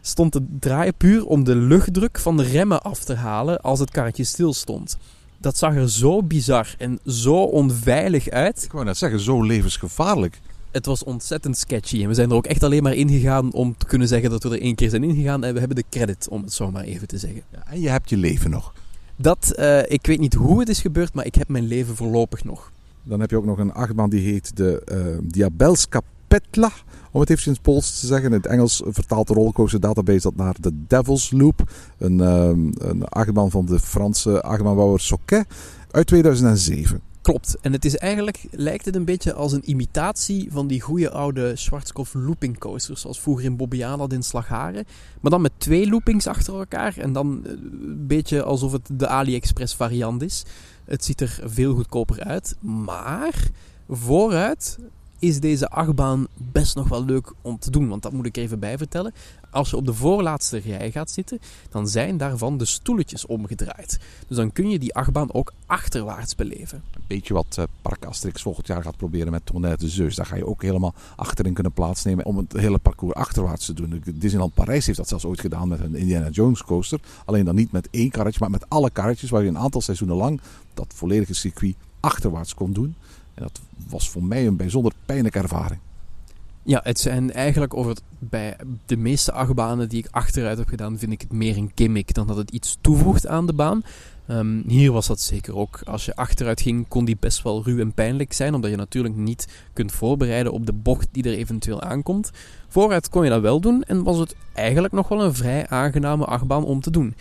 stond 0.00 0.32
te 0.32 0.46
draaien 0.58 0.96
puur 0.96 1.26
om 1.26 1.44
de 1.44 1.54
luchtdruk 1.54 2.18
van 2.18 2.36
de 2.36 2.42
remmen 2.42 2.82
af 2.82 3.04
te 3.04 3.14
halen 3.14 3.60
als 3.60 3.78
het 3.78 3.90
karretje 3.90 4.24
stil 4.24 4.52
stond. 4.52 4.96
Dat 5.38 5.56
zag 5.56 5.74
er 5.74 5.90
zo 5.90 6.22
bizar 6.22 6.74
en 6.78 6.98
zo 7.06 7.34
onveilig 7.42 8.28
uit. 8.28 8.64
Ik 8.64 8.72
wou 8.72 8.84
net 8.84 8.96
zeggen, 8.96 9.20
zo 9.20 9.42
levensgevaarlijk. 9.42 10.40
Het 10.74 10.86
was 10.86 11.04
ontzettend 11.04 11.56
sketchy 11.56 12.02
en 12.02 12.08
we 12.08 12.14
zijn 12.14 12.30
er 12.30 12.36
ook 12.36 12.46
echt 12.46 12.62
alleen 12.62 12.82
maar 12.82 12.94
ingegaan 12.94 13.52
om 13.52 13.76
te 13.76 13.86
kunnen 13.86 14.08
zeggen 14.08 14.30
dat 14.30 14.42
we 14.42 14.48
er 14.48 14.60
één 14.60 14.74
keer 14.74 14.90
zijn 14.90 15.04
ingegaan 15.04 15.44
en 15.44 15.52
we 15.52 15.58
hebben 15.58 15.76
de 15.76 15.84
credit, 15.90 16.28
om 16.28 16.42
het 16.42 16.52
zo 16.52 16.70
maar 16.70 16.84
even 16.84 17.08
te 17.08 17.18
zeggen. 17.18 17.42
Ja, 17.52 17.62
en 17.66 17.80
je 17.80 17.88
hebt 17.88 18.10
je 18.10 18.16
leven 18.16 18.50
nog. 18.50 18.72
Dat, 19.16 19.54
uh, 19.58 19.90
ik 19.90 20.06
weet 20.06 20.20
niet 20.20 20.34
hoe 20.34 20.60
het 20.60 20.68
is 20.68 20.80
gebeurd, 20.80 21.14
maar 21.14 21.26
ik 21.26 21.34
heb 21.34 21.48
mijn 21.48 21.64
leven 21.64 21.96
voorlopig 21.96 22.44
nog. 22.44 22.72
Dan 23.02 23.20
heb 23.20 23.30
je 23.30 23.36
ook 23.36 23.44
nog 23.44 23.58
een 23.58 23.72
achtbaan 23.72 24.10
die 24.10 24.20
heet 24.20 24.56
de 24.56 24.82
uh, 24.92 25.18
Diabelska 25.22 26.00
Petla 26.28 26.70
om 27.10 27.20
het 27.20 27.30
even 27.30 27.46
in 27.46 27.52
het 27.52 27.62
Pools 27.62 28.00
te 28.00 28.06
zeggen. 28.06 28.26
In 28.26 28.36
het 28.36 28.46
Engels 28.46 28.82
vertaalt 28.86 29.26
de 29.26 29.34
rollercoaster 29.34 29.80
database 29.80 30.20
dat 30.20 30.36
naar 30.36 30.56
de 30.60 30.72
Devil's 30.86 31.30
Loop. 31.30 31.70
Een, 31.98 32.20
um, 32.20 32.72
een 32.78 33.04
achtbaan 33.04 33.50
van 33.50 33.66
de 33.66 33.78
Franse 33.78 34.42
achtbaanbouwer 34.42 35.00
Soquet 35.00 35.46
uit 35.90 36.06
2007. 36.06 37.00
Klopt. 37.24 37.56
En 37.60 37.72
het 37.72 37.84
is 37.84 37.96
eigenlijk, 37.96 38.44
lijkt 38.50 38.84
het 38.84 38.94
een 38.94 39.04
beetje 39.04 39.32
als 39.32 39.52
een 39.52 39.70
imitatie 39.70 40.48
van 40.52 40.66
die 40.66 40.80
goede 40.80 41.10
oude 41.10 41.56
Schwarzkopf 41.56 42.14
looping 42.14 42.58
coasters. 42.58 43.00
Zoals 43.00 43.20
vroeger 43.20 43.44
in 43.44 43.56
Bobbejaanland 43.56 44.00
had 44.00 44.12
in 44.12 44.22
Slagharen. 44.22 44.84
Maar 45.20 45.30
dan 45.30 45.40
met 45.40 45.52
twee 45.56 45.88
loopings 45.88 46.26
achter 46.26 46.54
elkaar. 46.54 46.98
En 46.98 47.12
dan 47.12 47.40
een 47.44 48.06
beetje 48.06 48.42
alsof 48.42 48.72
het 48.72 48.88
de 48.92 49.08
AliExpress 49.08 49.74
variant 49.74 50.22
is. 50.22 50.44
Het 50.84 51.04
ziet 51.04 51.20
er 51.20 51.40
veel 51.44 51.74
goedkoper 51.74 52.24
uit. 52.24 52.56
Maar 52.60 53.48
vooruit 53.88 54.78
is 55.24 55.40
deze 55.40 55.68
achtbaan 55.68 56.26
best 56.34 56.74
nog 56.74 56.88
wel 56.88 57.04
leuk 57.04 57.32
om 57.42 57.58
te 57.58 57.70
doen. 57.70 57.88
Want 57.88 58.02
dat 58.02 58.12
moet 58.12 58.26
ik 58.26 58.36
even 58.36 58.58
bij 58.58 58.78
vertellen. 58.78 59.14
Als 59.50 59.70
je 59.70 59.76
op 59.76 59.86
de 59.86 59.94
voorlaatste 59.94 60.58
rij 60.58 60.90
gaat 60.90 61.10
zitten, 61.10 61.38
dan 61.70 61.88
zijn 61.88 62.16
daarvan 62.16 62.58
de 62.58 62.64
stoeletjes 62.64 63.26
omgedraaid. 63.26 63.98
Dus 64.26 64.36
dan 64.36 64.52
kun 64.52 64.70
je 64.70 64.78
die 64.78 64.94
achtbaan 64.94 65.32
ook 65.32 65.52
achterwaarts 65.66 66.34
beleven. 66.34 66.82
Een 66.94 67.04
beetje 67.06 67.34
wat 67.34 67.56
uh, 67.58 67.64
Park 67.82 68.04
Asterix 68.04 68.42
volgend 68.42 68.66
jaar 68.66 68.82
gaat 68.82 68.96
proberen 68.96 69.32
met 69.32 69.46
Tonnerre 69.46 69.76
de 69.76 69.88
Zeus. 69.88 70.14
Daar 70.14 70.26
ga 70.26 70.36
je 70.36 70.46
ook 70.46 70.62
helemaal 70.62 70.94
achterin 71.16 71.52
kunnen 71.52 71.72
plaatsnemen 71.72 72.24
om 72.24 72.36
het 72.36 72.52
hele 72.52 72.78
parcours 72.78 73.14
achterwaarts 73.14 73.66
te 73.66 73.72
doen. 73.72 74.02
Disneyland 74.14 74.54
Parijs 74.54 74.86
heeft 74.86 74.98
dat 74.98 75.08
zelfs 75.08 75.24
ooit 75.24 75.40
gedaan 75.40 75.68
met 75.68 75.80
een 75.80 75.94
Indiana 75.94 76.28
Jones 76.28 76.62
coaster. 76.62 77.00
Alleen 77.24 77.44
dan 77.44 77.54
niet 77.54 77.72
met 77.72 77.88
één 77.90 78.10
karretje, 78.10 78.40
maar 78.40 78.50
met 78.50 78.68
alle 78.68 78.90
karretjes 78.90 79.30
waar 79.30 79.42
je 79.42 79.48
een 79.48 79.58
aantal 79.58 79.80
seizoenen 79.80 80.16
lang 80.16 80.40
dat 80.74 80.92
volledige 80.94 81.34
circuit 81.34 81.76
achterwaarts 82.00 82.54
kon 82.54 82.72
doen. 82.72 82.94
En 83.34 83.42
dat 83.42 83.60
was 83.88 84.10
voor 84.10 84.24
mij 84.24 84.46
een 84.46 84.56
bijzonder 84.56 84.92
pijnlijke 85.06 85.38
ervaring. 85.38 85.80
Ja, 86.62 86.80
het 86.82 87.00
zijn 87.00 87.32
eigenlijk 87.32 87.74
over 87.74 87.96
bij 88.18 88.56
de 88.86 88.96
meeste 88.96 89.32
achtbanen 89.32 89.88
die 89.88 89.98
ik 89.98 90.08
achteruit 90.10 90.58
heb 90.58 90.68
gedaan, 90.68 90.98
vind 90.98 91.12
ik 91.12 91.20
het 91.20 91.32
meer 91.32 91.56
een 91.56 91.72
gimmick 91.74 92.14
dan 92.14 92.26
dat 92.26 92.36
het 92.36 92.50
iets 92.50 92.78
toevoegt 92.80 93.26
aan 93.26 93.46
de 93.46 93.52
baan. 93.52 93.82
Um, 94.28 94.64
hier 94.66 94.92
was 94.92 95.06
dat 95.06 95.20
zeker 95.20 95.56
ook. 95.56 95.80
Als 95.84 96.04
je 96.04 96.16
achteruit 96.16 96.60
ging, 96.60 96.88
kon 96.88 97.04
die 97.04 97.16
best 97.20 97.42
wel 97.42 97.62
ruw 97.64 97.78
en 97.78 97.92
pijnlijk 97.92 98.32
zijn, 98.32 98.54
omdat 98.54 98.70
je 98.70 98.76
natuurlijk 98.76 99.14
niet 99.14 99.48
kunt 99.72 99.92
voorbereiden 99.92 100.52
op 100.52 100.66
de 100.66 100.72
bocht 100.72 101.08
die 101.10 101.24
er 101.24 101.34
eventueel 101.34 101.80
aankomt. 101.80 102.30
Vooruit 102.68 103.08
kon 103.08 103.24
je 103.24 103.30
dat 103.30 103.40
wel 103.40 103.60
doen 103.60 103.82
en 103.82 104.02
was 104.02 104.18
het 104.18 104.36
eigenlijk 104.52 104.94
nog 104.94 105.08
wel 105.08 105.24
een 105.24 105.34
vrij 105.34 105.68
aangename 105.68 106.24
achtbaan 106.24 106.64
om 106.64 106.80
te 106.80 106.90
doen 106.90 107.14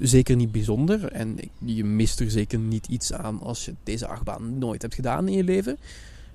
zeker 0.00 0.36
niet 0.36 0.52
bijzonder. 0.52 1.12
En 1.12 1.38
je 1.64 1.84
mist 1.84 2.20
er 2.20 2.30
zeker 2.30 2.58
niet 2.58 2.86
iets 2.86 3.12
aan 3.12 3.40
als 3.40 3.64
je 3.64 3.74
deze 3.82 4.06
achtbaan 4.06 4.58
nooit 4.58 4.82
hebt 4.82 4.94
gedaan 4.94 5.28
in 5.28 5.36
je 5.36 5.44
leven. 5.44 5.78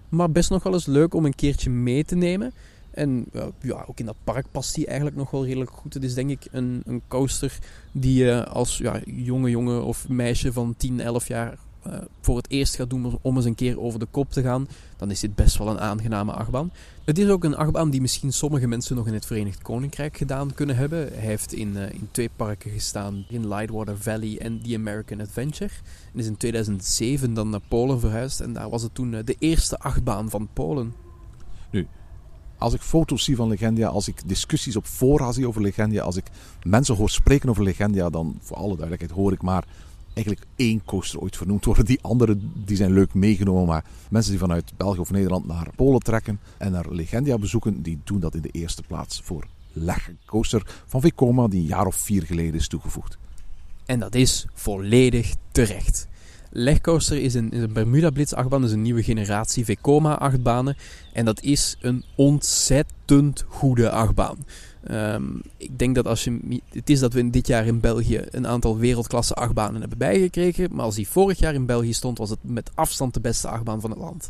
maar 0.10 0.32
best 0.32 0.50
nog 0.50 0.64
wel 0.64 0.74
eens 0.74 0.86
leuk 0.86 1.14
om 1.14 1.26
een 1.26 1.36
keertje 1.36 1.70
mee 1.70 2.04
te 2.04 2.16
nemen. 2.16 2.54
En 2.92 3.26
ja, 3.62 3.86
ook 3.88 4.00
in 4.00 4.06
dat 4.06 4.16
park 4.24 4.46
past 4.52 4.76
die 4.76 4.86
eigenlijk 4.86 5.18
nog 5.18 5.32
wel 5.32 5.46
redelijk 5.46 5.72
goed. 5.72 5.94
Het 5.94 6.04
is 6.04 6.14
denk 6.14 6.30
ik 6.30 6.48
een, 6.52 6.82
een 6.86 7.02
coaster 7.08 7.60
die 7.92 8.24
je 8.24 8.46
als 8.48 8.78
ja, 8.78 9.00
jonge 9.06 9.50
jongen 9.50 9.84
of 9.84 10.10
meisje 10.10 10.54
van 10.54 10.74
10, 10.78 11.00
11 11.00 11.28
jaar 11.28 11.58
uh, 11.88 11.94
voor 12.22 12.38
het 12.38 12.50
eerst 12.50 12.76
gaat 12.76 12.90
doen 12.90 13.20
om 13.22 13.36
eens 13.36 13.46
een 13.46 13.56
keer 13.56 13.80
over 13.80 14.00
de 14.00 14.08
kop 14.12 14.32
te 14.32 14.42
gaan, 14.42 14.68
dan 14.98 15.12
is 15.12 15.20
dit 15.20 15.36
best 15.36 15.58
wel 15.58 15.68
een 15.68 15.80
aangename 15.80 16.32
achtbaan. 16.32 16.72
Het 17.04 17.18
is 17.18 17.30
ook 17.30 17.44
een 17.44 17.56
achtbaan 17.56 17.90
die 17.90 18.02
misschien 18.02 18.34
sommige 18.34 18.68
mensen 18.68 18.96
nog 18.96 19.08
in 19.08 19.14
het 19.14 19.26
Verenigd 19.26 19.62
Koninkrijk 19.62 20.18
gedaan 20.18 20.54
kunnen 20.54 20.76
hebben. 20.76 21.00
Hij 21.14 21.26
heeft 21.26 21.54
in, 21.54 21.76
uh, 21.76 21.92
in 21.92 22.08
twee 22.12 22.30
parken 22.36 22.72
gestaan, 22.72 23.26
in 23.30 23.48
Lightwater 23.48 23.98
Valley 23.98 24.40
en 24.40 24.62
The 24.62 24.76
American 24.76 25.22
Adventure. 25.22 25.72
En 26.14 26.20
is 26.20 26.28
in 26.28 26.38
2007 26.38 27.34
dan 27.34 27.50
naar 27.50 27.62
Polen 27.68 28.00
verhuisd 28.00 28.40
en 28.40 28.54
daar 28.54 28.70
was 28.70 28.82
het 28.82 28.96
toen 28.96 29.14
uh, 29.14 29.20
de 29.26 29.36
eerste 29.40 29.80
achtbaan 29.80 30.30
van 30.30 30.48
Polen. 30.54 30.94
Nu, 31.70 31.88
als 32.58 32.74
ik 32.74 32.82
foto's 32.82 33.24
zie 33.24 33.36
van 33.36 33.48
Legendia, 33.48 33.88
als 33.88 34.08
ik 34.08 34.22
discussies 34.26 34.76
op 34.76 34.86
fora 34.86 35.32
zie 35.32 35.48
over 35.48 35.62
Legendia, 35.62 36.04
als 36.04 36.16
ik 36.16 36.26
mensen 36.64 36.96
hoor 36.96 37.10
spreken 37.10 37.50
over 37.50 37.64
Legendia, 37.64 38.10
dan 38.10 38.38
voor 38.42 38.58
alle 38.58 38.76
duidelijkheid 38.76 39.12
hoor 39.12 39.32
ik 39.32 39.42
maar 39.42 39.64
eigenlijk 40.14 40.46
één 40.56 40.82
coaster 40.86 41.20
ooit 41.20 41.38
vernoemd 41.38 41.66
worden. 41.66 41.86
Die 41.86 42.02
andere 42.02 42.38
die 42.66 42.76
zijn 42.76 42.94
leuk 42.94 43.14
meegenomen, 43.14 43.66
maar 43.66 43.86
mensen 44.10 44.32
die 44.32 44.40
vanuit 44.40 44.72
België 44.78 45.00
of 45.00 45.12
Nederland 45.12 45.48
naar 45.48 45.70
Polen 45.76 46.00
trekken 46.00 46.40
en 46.58 46.72
naar 46.72 46.86
Legendia 46.90 47.38
bezoeken, 47.38 47.82
die 47.82 48.00
doen 48.04 48.20
dat 48.20 48.36
in 48.36 48.42
de 48.42 48.50
eerste 48.52 48.84
plaats 48.88 49.22
voor 49.24 49.48
Leg 49.74 50.12
Coaster 50.26 50.82
van 50.86 51.02
Vekoma, 51.02 51.48
die 51.48 51.60
een 51.60 51.68
jaar 51.68 51.86
of 51.86 51.96
vier 51.96 52.24
geleden 52.24 52.54
is 52.54 52.68
toegevoegd. 52.68 53.18
En 53.86 54.00
dat 54.00 54.16
is 54.16 54.46
volledig 54.54 55.36
terecht. 55.52 56.08
Legcoaster 56.56 57.22
is 57.22 57.34
een, 57.34 57.52
is 57.52 57.62
een 57.62 57.74
Bermuda 57.74 58.10
Blitz 58.10 58.34
achtbaan, 58.34 58.62
dus 58.62 58.72
een 58.72 58.82
nieuwe 58.82 59.04
generatie 59.04 59.66
Vekoma 59.66 60.14
achtbanen. 60.14 60.78
En 61.14 61.26
dat 61.26 61.42
is 61.42 61.78
een 61.82 62.04
ontzettend 62.16 63.46
goede 63.48 63.90
achtbaan. 63.90 64.38
Ehm, 64.84 65.24
ik 65.58 65.80
denk 65.80 65.96
dat 65.96 66.08
als 66.08 66.24
je. 66.24 66.62
Het 66.70 66.90
is 66.90 67.00
dat 67.00 67.14
we 67.14 67.30
dit 67.30 67.48
jaar 67.48 67.66
in 67.66 67.80
België 67.80 68.22
een 68.32 68.48
aantal 68.48 68.78
wereldklasse 68.78 69.34
achtbanen 69.34 69.80
hebben 69.80 69.98
bijgekregen. 69.98 70.70
Maar 70.72 70.86
als 70.86 70.96
die 70.96 71.08
vorig 71.08 71.40
jaar 71.40 71.54
in 71.54 71.66
België 71.66 71.94
stond, 71.94 72.18
was 72.18 72.30
het 72.30 72.40
met 72.42 72.72
afstand 72.74 73.14
de 73.14 73.20
beste 73.20 73.48
achtbaan 73.48 73.82
van 73.82 73.90
het 73.90 74.00
land. 74.00 74.30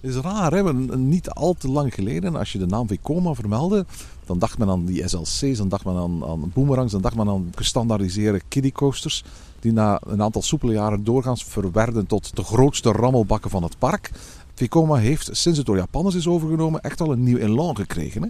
Het 0.00 0.14
is 0.14 0.20
raar, 0.20 0.52
hè? 0.52 0.72
niet 0.96 1.30
al 1.30 1.54
te 1.54 1.68
lang 1.68 1.94
geleden, 1.94 2.36
als 2.36 2.52
je 2.52 2.58
de 2.58 2.66
naam 2.66 2.86
Vekoma 2.88 3.34
vermeldde, 3.34 3.86
dan 4.26 4.38
dacht 4.38 4.58
men 4.58 4.68
aan 4.68 4.84
die 4.84 5.08
SLC's, 5.08 5.56
dan 5.56 5.68
dacht 5.68 5.84
men 5.84 5.96
aan, 5.96 6.50
boomerangs, 6.54 6.92
dan 6.92 7.00
dacht 7.00 7.16
men 7.16 7.28
aan 7.28 7.52
gestandaardiseerde 7.54 8.40
kiddie 8.48 8.72
coasters, 8.72 9.24
die 9.60 9.72
na 9.72 10.00
een 10.06 10.22
aantal 10.22 10.42
soepele 10.42 10.72
jaren 10.72 11.04
doorgaans 11.04 11.44
verwerden 11.44 12.06
tot 12.06 12.36
de 12.36 12.42
grootste 12.42 12.92
rammelbakken 12.92 13.50
van 13.50 13.62
het 13.62 13.78
park. 13.78 14.10
Vekoma 14.54 14.96
heeft, 14.96 15.28
sinds 15.32 15.58
het 15.58 15.66
door 15.66 15.76
Japanners 15.76 16.14
is 16.14 16.26
overgenomen, 16.26 16.80
echt 16.80 17.00
al 17.00 17.12
een 17.12 17.22
nieuw 17.22 17.38
elan 17.38 17.76
gekregen. 17.76 18.22
Hè? 18.22 18.28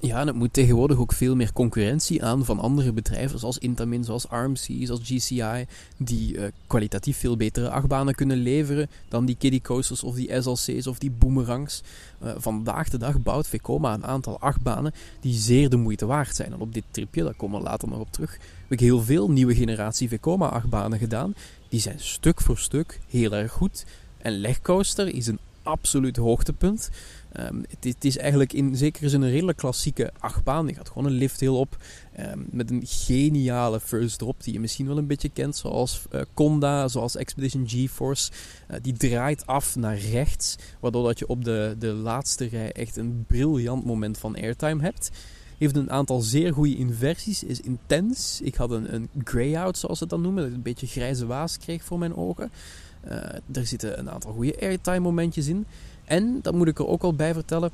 Ja, 0.00 0.20
en 0.20 0.26
het 0.26 0.36
moet 0.36 0.52
tegenwoordig 0.52 0.98
ook 0.98 1.12
veel 1.12 1.36
meer 1.36 1.52
concurrentie 1.52 2.24
aan 2.24 2.44
van 2.44 2.58
andere 2.58 2.92
bedrijven, 2.92 3.38
zoals 3.38 3.58
Intamin, 3.58 4.04
zoals 4.04 4.26
RMC, 4.30 4.86
zoals 4.86 5.00
GCI, 5.02 5.66
die 5.96 6.34
uh, 6.34 6.44
kwalitatief 6.66 7.18
veel 7.18 7.36
betere 7.36 7.70
achtbanen 7.70 8.14
kunnen 8.14 8.36
leveren 8.36 8.88
dan 9.08 9.24
die 9.24 9.36
kiddie 9.36 9.60
coasters 9.60 10.02
of 10.02 10.14
die 10.14 10.40
SLC's 10.42 10.86
of 10.86 10.98
die 10.98 11.10
boomerangs. 11.10 11.82
Uh, 12.22 12.30
vandaag 12.36 12.88
de 12.88 12.98
dag 12.98 13.22
bouwt 13.22 13.48
Vekoma 13.48 13.94
een 13.94 14.06
aantal 14.06 14.40
achtbanen 14.40 14.92
die 15.20 15.34
zeer 15.34 15.68
de 15.70 15.76
moeite 15.76 16.06
waard 16.06 16.36
zijn. 16.36 16.52
En 16.52 16.60
op 16.60 16.74
dit 16.74 16.84
tripje, 16.90 17.24
daar 17.24 17.34
komen 17.34 17.58
we 17.58 17.64
later 17.64 17.88
nog 17.88 18.00
op 18.00 18.12
terug, 18.12 18.32
heb 18.32 18.72
ik 18.72 18.80
heel 18.80 19.02
veel 19.02 19.30
nieuwe 19.30 19.54
generatie 19.54 20.08
Vekoma 20.08 20.48
achtbanen 20.48 20.98
gedaan. 20.98 21.34
Die 21.68 21.80
zijn 21.80 22.00
stuk 22.00 22.40
voor 22.40 22.58
stuk 22.58 23.00
heel 23.08 23.32
erg 23.32 23.52
goed. 23.52 23.84
En 24.18 24.32
Legcoaster 24.32 25.14
is 25.14 25.26
een 25.26 25.38
absoluut 25.68 26.16
hoogtepunt. 26.16 26.90
Um, 27.38 27.64
het, 27.80 28.04
is 28.04 28.16
eigenlijk 28.16 28.52
in 28.52 28.76
zekere 28.76 29.08
zin 29.08 29.22
een 29.22 29.30
redelijk 29.30 29.58
klassieke 29.58 30.12
achtbaan. 30.18 30.66
Die 30.66 30.74
gaat 30.74 30.88
gewoon 30.88 31.04
een 31.04 31.18
lift 31.18 31.40
heel 31.40 31.58
op. 31.58 31.76
Um, 32.20 32.46
met 32.50 32.70
een 32.70 32.82
geniale 32.86 33.80
first 33.80 34.18
drop 34.18 34.42
die 34.42 34.52
je 34.52 34.60
misschien 34.60 34.86
wel 34.86 34.98
een 34.98 35.06
beetje 35.06 35.28
kent. 35.28 35.56
Zoals 35.56 36.02
uh, 36.12 36.20
Conda, 36.34 36.88
zoals 36.88 37.16
Expedition 37.16 37.68
GeForce. 37.68 38.30
Uh, 38.70 38.76
die 38.82 38.92
draait 38.92 39.46
af 39.46 39.76
naar 39.76 39.98
rechts. 39.98 40.56
Waardoor 40.80 41.06
dat 41.06 41.18
je 41.18 41.26
op 41.26 41.44
de, 41.44 41.76
de 41.78 41.92
laatste 41.92 42.44
rij 42.44 42.72
echt 42.72 42.96
een 42.96 43.24
briljant 43.26 43.84
moment 43.84 44.18
van 44.18 44.36
airtime 44.36 44.82
hebt. 44.82 45.10
Heeft 45.58 45.76
een 45.76 45.90
aantal 45.90 46.20
zeer 46.20 46.52
goede 46.52 46.76
inversies. 46.76 47.44
Is 47.44 47.60
intens. 47.60 48.40
Ik 48.42 48.54
had 48.54 48.70
een, 48.70 48.94
een 48.94 49.08
grey-out 49.24 49.78
zoals 49.78 49.98
ze 49.98 50.06
dat 50.06 50.20
noemen. 50.20 50.42
Dat 50.44 50.52
een 50.52 50.62
beetje 50.62 50.86
grijze 50.86 51.26
waas 51.26 51.58
kreeg 51.58 51.84
voor 51.84 51.98
mijn 51.98 52.16
ogen. 52.16 52.50
Uh, 53.04 53.12
er 53.52 53.66
zitten 53.66 53.98
een 53.98 54.10
aantal 54.10 54.32
goede 54.32 54.60
airtime 54.60 54.98
momentjes 54.98 55.46
in. 55.46 55.66
En, 56.08 56.38
dat 56.42 56.54
moet 56.54 56.68
ik 56.68 56.78
er 56.78 56.86
ook 56.86 57.02
al 57.02 57.14
bij 57.14 57.34
vertellen, 57.34 57.70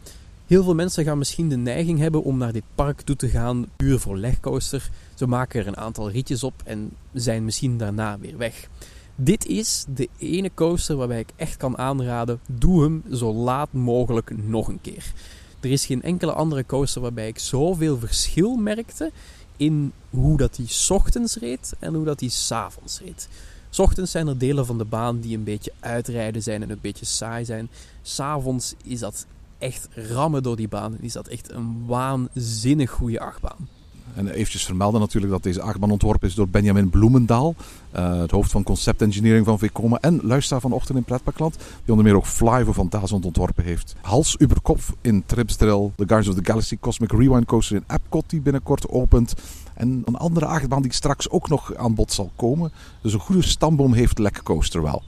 heel 0.46 0.62
veel 0.62 0.74
mensen 0.74 1.04
gaan 1.04 1.18
misschien 1.18 1.48
de 1.48 1.56
neiging 1.56 1.98
hebben 1.98 2.22
om 2.24 2.38
naar 2.38 2.52
dit 2.52 2.64
park 2.74 3.00
toe 3.00 3.16
te 3.16 3.28
gaan 3.28 3.66
puur 3.76 3.98
voor 3.98 4.16
legcoaster. 4.16 4.90
Ze 5.14 5.26
maken 5.26 5.60
er 5.60 5.66
een 5.66 5.76
aantal 5.76 6.10
ritjes 6.10 6.42
op 6.42 6.54
en 6.64 6.90
zijn 7.12 7.44
misschien 7.44 7.78
daarna 7.78 8.18
weer 8.18 8.36
weg. 8.36 8.68
Dit 9.16 9.46
is 9.46 9.84
de 9.94 10.08
ene 10.18 10.50
coaster 10.54 10.96
waarbij 10.96 11.20
ik 11.20 11.30
echt 11.36 11.56
kan 11.56 11.78
aanraden, 11.78 12.40
doe 12.46 12.82
hem 12.82 13.02
zo 13.12 13.32
laat 13.32 13.72
mogelijk 13.72 14.46
nog 14.46 14.68
een 14.68 14.80
keer. 14.80 15.12
Er 15.60 15.70
is 15.70 15.86
geen 15.86 16.02
enkele 16.02 16.32
andere 16.32 16.66
coaster 16.66 17.00
waarbij 17.00 17.28
ik 17.28 17.38
zoveel 17.38 17.98
verschil 17.98 18.56
merkte 18.56 19.10
in 19.56 19.92
hoe 20.10 20.36
dat 20.36 20.54
die 20.54 20.68
ochtends 20.88 21.36
reed 21.36 21.72
en 21.78 21.94
hoe 21.94 22.04
dat 22.04 22.18
die 22.18 22.30
s'avonds 22.30 23.00
reed. 23.00 23.28
Ochtends 23.78 24.10
zijn 24.10 24.26
er 24.26 24.38
delen 24.38 24.66
van 24.66 24.78
de 24.78 24.84
baan 24.84 25.20
die 25.20 25.36
een 25.36 25.44
beetje 25.44 25.72
uitrijden 25.80 26.42
zijn 26.42 26.62
en 26.62 26.70
een 26.70 26.78
beetje 26.80 27.04
saai 27.04 27.44
zijn. 27.44 27.68
S'avonds 28.02 28.74
is 28.84 28.98
dat 28.98 29.26
echt 29.58 29.88
rammen 29.94 30.42
door 30.42 30.56
die 30.56 30.68
baan. 30.68 30.96
Is 31.00 31.12
dat 31.12 31.28
echt 31.28 31.52
een 31.52 31.86
waanzinnig 31.86 32.90
goede 32.90 33.20
achtbaan. 33.20 33.68
En 34.14 34.28
eventjes 34.28 34.64
vermelden 34.64 35.00
natuurlijk 35.00 35.32
dat 35.32 35.42
deze 35.42 35.60
achtbaan 35.60 35.90
ontworpen 35.90 36.28
is 36.28 36.34
door 36.34 36.48
Benjamin 36.48 36.90
Bloemendaal. 36.90 37.54
Uh, 37.96 38.18
het 38.18 38.30
hoofd 38.30 38.50
van 38.50 38.62
concept 38.62 39.02
engineering 39.02 39.46
van 39.46 39.58
Vekoma 39.58 39.98
en 40.00 40.20
luisteraar 40.22 40.60
vanochtend 40.60 40.98
in 40.98 41.04
Pretparkland. 41.04 41.56
Die 41.56 41.88
onder 41.88 42.04
meer 42.04 42.16
ook 42.16 42.26
Fly 42.26 42.64
voor 42.64 42.74
Fantasland 42.74 43.24
ontworpen 43.24 43.64
heeft. 43.64 43.94
Hals 44.00 44.36
über 44.40 44.60
Kopf 44.60 44.92
in 45.00 45.22
Tripsdrill. 45.26 45.90
The 45.96 46.04
Guardians 46.06 46.28
of 46.28 46.34
the 46.34 46.50
Galaxy 46.50 46.76
Cosmic 46.80 47.12
Rewind 47.12 47.44
Coaster 47.44 47.76
in 47.76 47.84
Epcot 47.86 48.24
die 48.26 48.40
binnenkort 48.40 48.88
opent. 48.88 49.34
En 49.74 50.02
een 50.04 50.16
andere 50.16 50.46
achtbaan 50.46 50.82
die 50.82 50.92
straks 50.92 51.30
ook 51.30 51.48
nog 51.48 51.74
aan 51.74 51.94
bod 51.94 52.12
zal 52.12 52.30
komen. 52.36 52.72
Dus 53.02 53.12
een 53.12 53.20
goede 53.20 53.42
stamboom 53.42 53.92
heeft 53.92 54.18
Lek 54.18 54.40
Coaster 54.42 54.82
wel. 54.82 55.02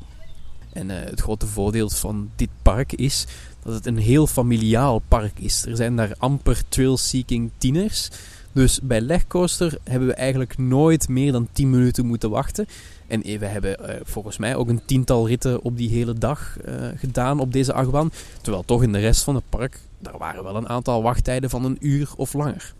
En 0.72 0.90
uh, 0.90 0.96
het 0.98 1.20
grote 1.20 1.46
voordeel 1.46 1.90
van 1.90 2.30
dit 2.36 2.48
park 2.62 2.92
is 2.92 3.26
dat 3.62 3.74
het 3.74 3.86
een 3.86 3.98
heel 3.98 4.26
familiaal 4.26 4.98
park 5.08 5.38
is. 5.38 5.66
Er 5.66 5.76
zijn 5.76 5.96
daar 5.96 6.14
amper 6.18 6.62
trail-seeking 6.68 7.50
tieners. 7.58 8.10
Dus 8.52 8.80
bij 8.82 9.00
Legcoaster 9.00 9.78
hebben 9.84 10.08
we 10.08 10.14
eigenlijk 10.14 10.58
nooit 10.58 11.08
meer 11.08 11.32
dan 11.32 11.48
10 11.52 11.70
minuten 11.70 12.06
moeten 12.06 12.30
wachten. 12.30 12.66
En 13.06 13.22
eh, 13.22 13.38
we 13.38 13.46
hebben 13.46 13.76
uh, 13.80 13.94
volgens 14.02 14.36
mij 14.36 14.56
ook 14.56 14.68
een 14.68 14.84
tiental 14.84 15.28
ritten 15.28 15.62
op 15.62 15.76
die 15.76 15.90
hele 15.90 16.14
dag 16.14 16.56
gedaan 16.96 17.40
op 17.40 17.52
deze 17.52 17.72
achtbaan. 17.72 18.12
Terwijl 18.40 18.64
toch 18.64 18.82
in 18.82 18.92
de 18.92 18.98
rest 18.98 19.22
van 19.22 19.34
het 19.34 19.44
park, 19.48 19.80
daar 19.98 20.18
waren 20.18 20.44
wel 20.44 20.56
een 20.56 20.68
aantal 20.68 21.02
wachttijden 21.02 21.50
van 21.50 21.64
een 21.64 21.76
uur 21.80 22.10
of 22.16 22.32
langer. 22.32 22.74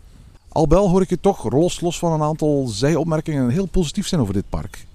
Albel 0.57 0.89
hoor 0.89 1.01
ik 1.01 1.09
je 1.09 1.19
toch, 1.19 1.51
los, 1.51 1.81
los 1.81 1.99
van 1.99 2.11
een 2.11 2.21
aantal 2.21 2.67
zijopmerkingen, 2.67 3.49
heel 3.49 3.65
positief 3.65 4.07
zijn 4.07 4.21
over 4.21 4.33
dit 4.33 4.49
park. 4.49 4.85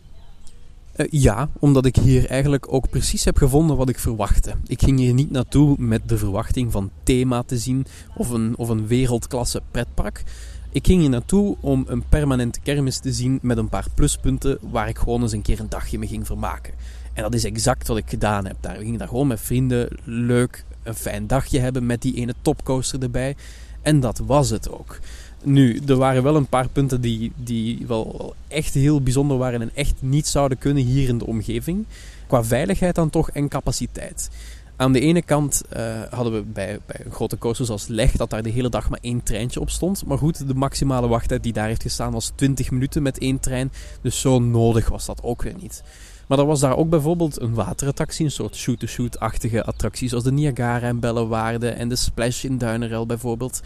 Uh, 0.97 1.07
ja, 1.11 1.49
omdat 1.59 1.85
ik 1.85 1.97
hier 1.97 2.27
eigenlijk 2.27 2.73
ook 2.73 2.91
precies 2.91 3.25
heb 3.25 3.37
gevonden 3.37 3.77
wat 3.77 3.89
ik 3.89 3.99
verwachtte. 3.99 4.55
Ik 4.67 4.83
ging 4.83 4.99
hier 4.99 5.15
niet 5.15 5.31
naartoe 5.31 5.77
met 5.79 6.09
de 6.09 6.19
verwachting 6.19 6.73
van 6.73 6.91
thema 7.03 7.43
te 7.43 7.59
zien 7.59 7.87
of 8.17 8.31
een, 8.31 8.57
of 8.57 8.69
een 8.69 8.87
wereldklasse 8.87 9.63
pretpark. 9.71 10.23
Ik 10.71 10.87
ging 10.87 11.01
hier 11.01 11.11
naartoe 11.11 11.57
om 11.61 11.85
een 11.89 12.05
permanente 12.09 12.61
kermis 12.61 12.99
te 12.99 13.13
zien 13.13 13.39
met 13.43 13.57
een 13.57 13.69
paar 13.69 13.87
pluspunten 13.95 14.59
waar 14.61 14.89
ik 14.89 14.99
gewoon 14.99 15.23
eens 15.23 15.33
een 15.33 15.43
keer 15.43 15.61
een 15.61 15.69
dagje 15.69 15.99
mee 15.99 16.09
ging 16.09 16.27
vermaken. 16.27 16.75
En 17.13 17.23
dat 17.23 17.35
is 17.35 17.45
exact 17.45 17.89
wat 17.89 17.97
ik 17.97 18.11
gedaan 18.11 18.47
heb 18.47 18.57
daar. 18.61 18.79
We 18.79 18.85
gingen 18.85 18.99
daar 18.99 19.09
gewoon 19.09 19.27
met 19.27 19.41
vrienden 19.41 19.89
leuk 20.05 20.65
een 20.83 20.95
fijn 20.95 21.27
dagje 21.27 21.59
hebben 21.59 21.87
met 21.87 22.03
die 22.03 22.15
ene 22.15 22.35
topcoaster 22.43 23.03
erbij. 23.03 23.37
En 23.83 24.01
dat 24.01 24.19
was 24.19 24.51
het 24.51 24.71
ook. 24.71 24.99
Nu, 25.43 25.81
er 25.87 25.97
waren 25.97 26.23
wel 26.23 26.37
een 26.37 26.47
paar 26.47 26.69
punten 26.69 27.01
die, 27.01 27.33
die 27.37 27.85
wel 27.87 28.35
echt 28.49 28.75
heel 28.75 29.01
bijzonder 29.01 29.37
waren 29.37 29.61
en 29.61 29.71
echt 29.75 29.95
niet 29.99 30.27
zouden 30.27 30.59
kunnen 30.59 30.83
hier 30.83 31.09
in 31.09 31.19
de 31.19 31.27
omgeving. 31.27 31.85
Qua 32.27 32.45
veiligheid 32.45 32.95
dan 32.95 33.11
toch 33.11 33.31
en 33.31 33.49
capaciteit. 33.49 34.31
Aan 34.77 34.93
de 34.93 35.01
ene 35.01 35.23
kant 35.23 35.63
uh, 35.77 36.03
hadden 36.11 36.33
we 36.33 36.43
bij, 36.43 36.79
bij 36.87 37.01
grote 37.11 37.39
coasters 37.39 37.71
als 37.71 37.87
Leg 37.87 38.17
dat 38.17 38.31
daar 38.31 38.43
de 38.43 38.51
hele 38.51 38.69
dag 38.69 38.91
maar 38.91 38.99
één 39.03 39.23
treintje 39.23 39.61
op 39.61 39.71
stond. 39.71 40.07
Maar 40.07 40.19
goed, 40.19 40.49
de 40.49 40.55
maximale 40.55 41.09
wachttijd 41.09 41.43
die 41.43 41.53
daar 41.53 41.67
heeft 41.67 41.83
gestaan 41.83 42.13
was 42.13 42.33
20 42.35 42.71
minuten 42.71 43.03
met 43.03 43.19
één 43.19 43.41
trein. 43.41 43.73
Dus 44.01 44.21
zo 44.21 44.39
nodig 44.39 44.89
was 44.89 45.07
dat 45.07 45.23
ook 45.23 45.43
weer 45.43 45.57
niet. 45.61 45.83
Maar 46.27 46.39
er 46.39 46.47
was 46.47 46.61
daar 46.61 46.77
ook 46.77 46.89
bijvoorbeeld 46.89 47.41
een 47.41 47.55
waterattractie, 47.55 48.25
een 48.25 48.31
soort 48.31 48.57
shoot-to-shoot-achtige 48.57 49.65
attractie, 49.65 50.09
zoals 50.09 50.25
de 50.25 50.33
Niagara 50.33 50.87
en 50.87 51.01
Bellewaarde 51.01 51.69
en 51.69 51.89
de 51.89 51.97
Splash 51.97 52.45
in 52.45 52.59
Duinerel 52.59 53.07
bijvoorbeeld. 53.07 53.61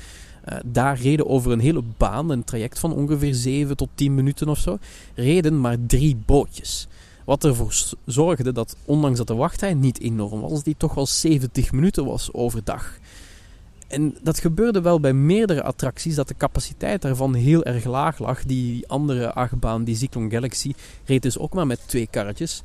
Uh, 0.48 0.58
daar 0.64 1.00
reden 1.00 1.28
over 1.28 1.52
een 1.52 1.60
hele 1.60 1.82
baan, 1.96 2.30
een 2.30 2.44
traject 2.44 2.78
van 2.78 2.92
ongeveer 2.92 3.34
7 3.34 3.76
tot 3.76 3.88
10 3.94 4.14
minuten 4.14 4.48
of 4.48 4.58
zo, 4.58 4.78
reden 5.14 5.60
maar 5.60 5.76
drie 5.86 6.16
bootjes. 6.26 6.86
Wat 7.24 7.44
ervoor 7.44 7.74
zorgde 8.04 8.52
dat, 8.52 8.76
ondanks 8.84 9.18
dat 9.18 9.26
de 9.26 9.34
wachttijd 9.34 9.76
niet 9.76 10.00
enorm 10.00 10.40
was, 10.40 10.62
die 10.62 10.74
toch 10.76 10.94
wel 10.94 11.06
70 11.06 11.72
minuten 11.72 12.04
was 12.04 12.32
overdag. 12.32 12.98
En 13.88 14.16
dat 14.22 14.38
gebeurde 14.38 14.80
wel 14.80 15.00
bij 15.00 15.12
meerdere 15.12 15.62
attracties, 15.62 16.14
dat 16.14 16.28
de 16.28 16.36
capaciteit 16.36 17.02
daarvan 17.02 17.34
heel 17.34 17.64
erg 17.64 17.84
laag 17.84 18.18
lag. 18.18 18.44
Die 18.44 18.88
andere 18.88 19.32
achtbaan, 19.32 19.84
die 19.84 19.96
Cyclone 19.96 20.30
Galaxy, 20.30 20.74
reed 21.04 21.22
dus 21.22 21.38
ook 21.38 21.54
maar 21.54 21.66
met 21.66 21.80
twee 21.86 22.08
karretjes. 22.10 22.62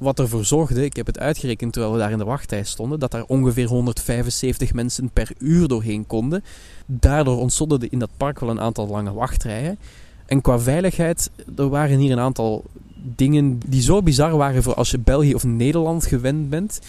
Wat 0.00 0.18
ervoor 0.18 0.44
zorgde, 0.44 0.84
ik 0.84 0.96
heb 0.96 1.06
het 1.06 1.18
uitgerekend 1.18 1.72
terwijl 1.72 1.92
we 1.92 1.98
daar 1.98 2.10
in 2.10 2.18
de 2.18 2.24
wachtrij 2.24 2.64
stonden, 2.64 2.98
dat 2.98 3.10
daar 3.10 3.24
ongeveer 3.26 3.66
175 3.66 4.72
mensen 4.72 5.10
per 5.10 5.32
uur 5.38 5.68
doorheen 5.68 6.06
konden. 6.06 6.44
Daardoor 6.86 7.38
ontstonden 7.38 7.90
in 7.90 7.98
dat 7.98 8.10
park 8.16 8.40
wel 8.40 8.50
een 8.50 8.60
aantal 8.60 8.88
lange 8.88 9.12
wachtrijen. 9.12 9.78
En 10.26 10.40
qua 10.40 10.58
veiligheid, 10.58 11.30
er 11.56 11.68
waren 11.68 11.98
hier 11.98 12.12
een 12.12 12.18
aantal 12.18 12.64
dingen 13.02 13.60
die 13.66 13.82
zo 13.82 14.02
bizar 14.02 14.36
waren 14.36 14.62
voor 14.62 14.74
als 14.74 14.90
je 14.90 14.98
België 14.98 15.34
of 15.34 15.44
Nederland 15.44 16.06
gewend 16.06 16.50
bent. 16.50 16.80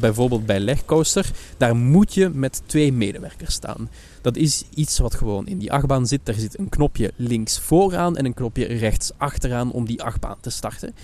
Bijvoorbeeld 0.00 0.46
bij 0.46 0.60
Legcoaster, 0.60 1.30
daar 1.56 1.76
moet 1.76 2.14
je 2.14 2.28
met 2.28 2.62
twee 2.66 2.92
medewerkers 2.92 3.54
staan. 3.54 3.90
Dat 4.20 4.36
is 4.36 4.64
iets 4.74 4.98
wat 4.98 5.14
gewoon 5.14 5.46
in 5.46 5.58
die 5.58 5.72
achtbaan 5.72 6.06
zit. 6.06 6.20
Daar 6.22 6.34
zit 6.34 6.58
een 6.58 6.68
knopje 6.68 7.12
links 7.16 7.58
vooraan 7.58 8.16
en 8.16 8.24
een 8.24 8.34
knopje 8.34 8.66
rechts 8.66 9.12
achteraan 9.16 9.72
om 9.72 9.86
die 9.86 10.02
achtbaan 10.02 10.38
te 10.40 10.50
starten. 10.50 10.94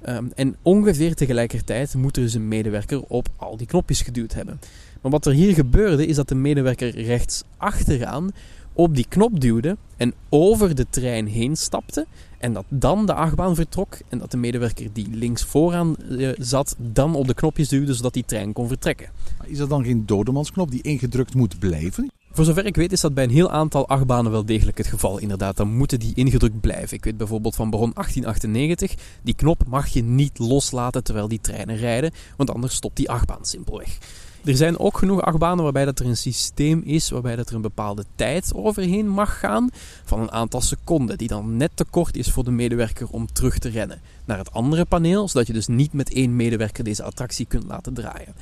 Ehm, 0.00 0.26
en 0.34 0.56
ongeveer 0.62 1.14
tegelijkertijd 1.14 1.94
moet 1.94 2.16
er 2.16 2.22
dus 2.22 2.34
een 2.34 2.48
medewerker 2.48 3.02
op 3.02 3.28
al 3.36 3.56
die 3.56 3.66
knopjes 3.66 4.02
geduwd 4.02 4.34
hebben. 4.34 4.60
Maar 5.02 5.10
wat 5.10 5.26
er 5.26 5.32
hier 5.32 5.54
gebeurde 5.54 6.06
is 6.06 6.16
dat 6.16 6.28
de 6.28 6.34
medewerker 6.34 7.02
rechts 7.02 7.42
achteraan 7.56 8.30
op 8.72 8.94
die 8.94 9.06
knop 9.08 9.40
duwde 9.40 9.76
en 9.96 10.14
over 10.28 10.74
de 10.74 10.86
trein 10.90 11.26
heen 11.26 11.56
stapte. 11.56 12.06
En 12.38 12.52
dat 12.52 12.64
dan 12.68 13.06
de 13.06 13.14
achtbaan 13.14 13.54
vertrok 13.54 13.98
en 14.08 14.18
dat 14.18 14.30
de 14.30 14.36
medewerker 14.36 14.88
die 14.92 15.08
links 15.10 15.44
vooraan 15.44 15.96
uh, 16.10 16.28
zat 16.38 16.76
dan 16.78 17.14
op 17.14 17.26
de 17.26 17.34
knopjes 17.34 17.68
duwde 17.68 17.94
zodat 17.94 18.12
die 18.12 18.24
trein 18.24 18.52
kon 18.52 18.68
vertrekken. 18.68 19.08
Is 19.44 19.58
dat 19.58 19.68
dan 19.68 19.84
geen 19.84 20.06
dodemansknop 20.06 20.70
die 20.70 20.82
ingedrukt 20.82 21.34
moet 21.34 21.58
blijven? 21.58 22.10
Voor 22.36 22.44
zover 22.44 22.66
ik 22.66 22.76
weet 22.76 22.92
is 22.92 23.00
dat 23.00 23.14
bij 23.14 23.24
een 23.24 23.30
heel 23.30 23.50
aantal 23.50 23.88
achtbanen 23.88 24.30
wel 24.30 24.44
degelijk 24.44 24.78
het 24.78 24.86
geval. 24.86 25.18
Inderdaad, 25.18 25.56
dan 25.56 25.76
moeten 25.76 25.98
die 25.98 26.14
ingedrukt 26.14 26.60
blijven. 26.60 26.96
Ik 26.96 27.04
weet 27.04 27.16
bijvoorbeeld 27.16 27.56
van 27.56 27.70
Baron 27.70 27.90
1898, 27.94 28.94
die 29.22 29.34
knop 29.34 29.62
mag 29.66 29.86
je 29.86 30.02
niet 30.02 30.38
loslaten 30.38 31.04
terwijl 31.04 31.28
die 31.28 31.40
treinen 31.40 31.76
rijden, 31.76 32.12
want 32.36 32.50
anders 32.50 32.74
stopt 32.74 32.96
die 32.96 33.10
achtbaan 33.10 33.44
simpelweg. 33.44 33.98
Er 34.44 34.56
zijn 34.56 34.78
ook 34.78 34.98
genoeg 34.98 35.22
achtbanen 35.22 35.64
waarbij 35.64 35.84
dat 35.84 35.98
er 35.98 36.06
een 36.06 36.16
systeem 36.16 36.82
is 36.84 37.10
waarbij 37.10 37.36
dat 37.36 37.48
er 37.48 37.54
een 37.54 37.60
bepaalde 37.60 38.04
tijd 38.14 38.54
overheen 38.54 39.08
mag 39.08 39.38
gaan 39.38 39.70
van 40.04 40.20
een 40.20 40.32
aantal 40.32 40.60
seconden, 40.60 41.18
die 41.18 41.28
dan 41.28 41.56
net 41.56 41.70
te 41.74 41.84
kort 41.90 42.16
is 42.16 42.30
voor 42.30 42.44
de 42.44 42.50
medewerker 42.50 43.08
om 43.10 43.32
terug 43.32 43.58
te 43.58 43.68
rennen 43.68 44.00
naar 44.24 44.38
het 44.38 44.52
andere 44.52 44.84
paneel, 44.84 45.28
zodat 45.28 45.46
je 45.46 45.52
dus 45.52 45.66
niet 45.66 45.92
met 45.92 46.12
één 46.12 46.36
medewerker 46.36 46.84
deze 46.84 47.02
attractie 47.02 47.46
kunt 47.46 47.64
laten 47.64 47.94
draaien. 47.94 48.34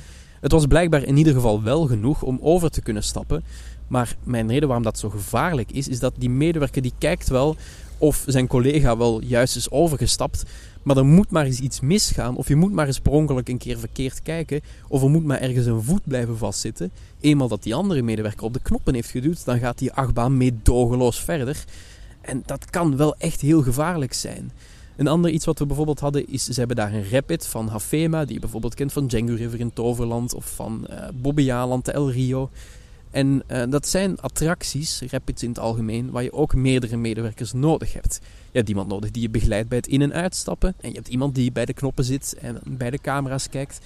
Het 0.45 0.51
was 0.51 0.65
blijkbaar 0.65 1.03
in 1.03 1.17
ieder 1.17 1.33
geval 1.33 1.63
wel 1.63 1.85
genoeg 1.85 2.21
om 2.21 2.39
over 2.41 2.69
te 2.69 2.81
kunnen 2.81 3.03
stappen, 3.03 3.43
maar 3.87 4.15
mijn 4.23 4.47
reden 4.47 4.67
waarom 4.67 4.85
dat 4.85 4.99
zo 4.99 5.09
gevaarlijk 5.09 5.71
is, 5.71 5.87
is 5.87 5.99
dat 5.99 6.13
die 6.17 6.29
medewerker 6.29 6.81
die 6.81 6.93
kijkt 6.97 7.27
wel 7.27 7.55
of 7.97 8.23
zijn 8.27 8.47
collega 8.47 8.97
wel 8.97 9.21
juist 9.21 9.55
is 9.55 9.71
overgestapt. 9.71 10.43
Maar 10.83 10.97
er 10.97 11.05
moet 11.05 11.31
maar 11.31 11.45
eens 11.45 11.59
iets 11.59 11.79
misgaan. 11.79 12.35
Of 12.35 12.47
je 12.47 12.55
moet 12.55 12.71
maar 12.71 12.87
eens 12.87 12.99
per 12.99 13.11
ongeluk 13.11 13.49
een 13.49 13.57
keer 13.57 13.79
verkeerd 13.79 14.21
kijken. 14.21 14.61
Of 14.87 15.01
er 15.01 15.09
moet 15.09 15.25
maar 15.25 15.39
ergens 15.39 15.65
een 15.65 15.83
voet 15.83 16.01
blijven 16.03 16.37
vastzitten. 16.37 16.91
Eenmaal 17.19 17.47
dat 17.47 17.63
die 17.63 17.75
andere 17.75 18.01
medewerker 18.01 18.43
op 18.43 18.53
de 18.53 18.61
knoppen 18.61 18.93
heeft 18.93 19.09
geduwd, 19.09 19.45
dan 19.45 19.59
gaat 19.59 19.77
die 19.77 19.91
achtbaan 19.91 20.37
meedogenloos 20.37 21.19
verder. 21.19 21.65
En 22.21 22.43
dat 22.45 22.69
kan 22.69 22.97
wel 22.97 23.15
echt 23.17 23.41
heel 23.41 23.61
gevaarlijk 23.61 24.13
zijn. 24.13 24.51
Een 24.95 25.07
ander 25.07 25.31
iets 25.31 25.45
wat 25.45 25.59
we 25.59 25.65
bijvoorbeeld 25.65 25.99
hadden 25.99 26.27
is, 26.27 26.43
ze 26.43 26.59
hebben 26.59 26.75
daar 26.75 26.93
een 26.93 27.09
rapid 27.09 27.47
van 27.47 27.67
Hafema, 27.67 28.25
die 28.25 28.33
je 28.33 28.39
bijvoorbeeld 28.39 28.73
kent 28.73 28.93
van 28.93 29.07
Django 29.07 29.35
River 29.35 29.59
in 29.59 29.73
Toverland 29.73 30.33
of 30.33 30.45
van 30.55 30.87
uh, 30.89 31.07
Bobbejaanland, 31.13 31.87
El 31.87 32.11
Rio. 32.11 32.49
En 33.15 33.43
uh, 33.51 33.63
dat 33.69 33.87
zijn 33.87 34.19
attracties, 34.19 35.01
rapids 35.09 35.43
in 35.43 35.49
het 35.49 35.59
algemeen, 35.59 36.11
waar 36.11 36.23
je 36.23 36.33
ook 36.33 36.55
meerdere 36.55 36.97
medewerkers 36.97 37.53
nodig 37.53 37.93
hebt. 37.93 38.19
Je 38.51 38.57
hebt 38.57 38.69
iemand 38.69 38.87
nodig 38.87 39.11
die 39.11 39.21
je 39.21 39.29
begeleidt 39.29 39.69
bij 39.69 39.77
het 39.77 39.87
in- 39.87 40.01
en 40.01 40.13
uitstappen. 40.13 40.75
En 40.81 40.89
je 40.89 40.95
hebt 40.95 41.07
iemand 41.07 41.35
die 41.35 41.51
bij 41.51 41.65
de 41.65 41.73
knoppen 41.73 42.03
zit 42.03 42.35
en 42.41 42.59
bij 42.63 42.89
de 42.89 42.97
camera's 42.97 43.49
kijkt. 43.49 43.79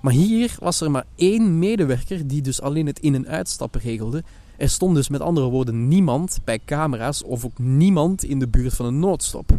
Maar 0.00 0.12
hier 0.12 0.56
was 0.58 0.80
er 0.80 0.90
maar 0.90 1.04
één 1.16 1.58
medewerker 1.58 2.26
die 2.26 2.42
dus 2.42 2.60
alleen 2.60 2.86
het 2.86 2.98
in- 2.98 3.14
en 3.14 3.28
uitstappen 3.28 3.80
regelde. 3.80 4.22
Er 4.56 4.68
stond 4.70 4.94
dus 4.94 5.08
met 5.08 5.20
andere 5.20 5.46
woorden 5.46 5.88
niemand 5.88 6.38
bij 6.44 6.60
camera's 6.64 7.24
of 7.24 7.44
ook 7.44 7.58
niemand 7.58 8.24
in 8.24 8.38
de 8.38 8.48
buurt 8.48 8.74
van 8.74 8.86
een 8.86 8.98
noodstop. 8.98 9.50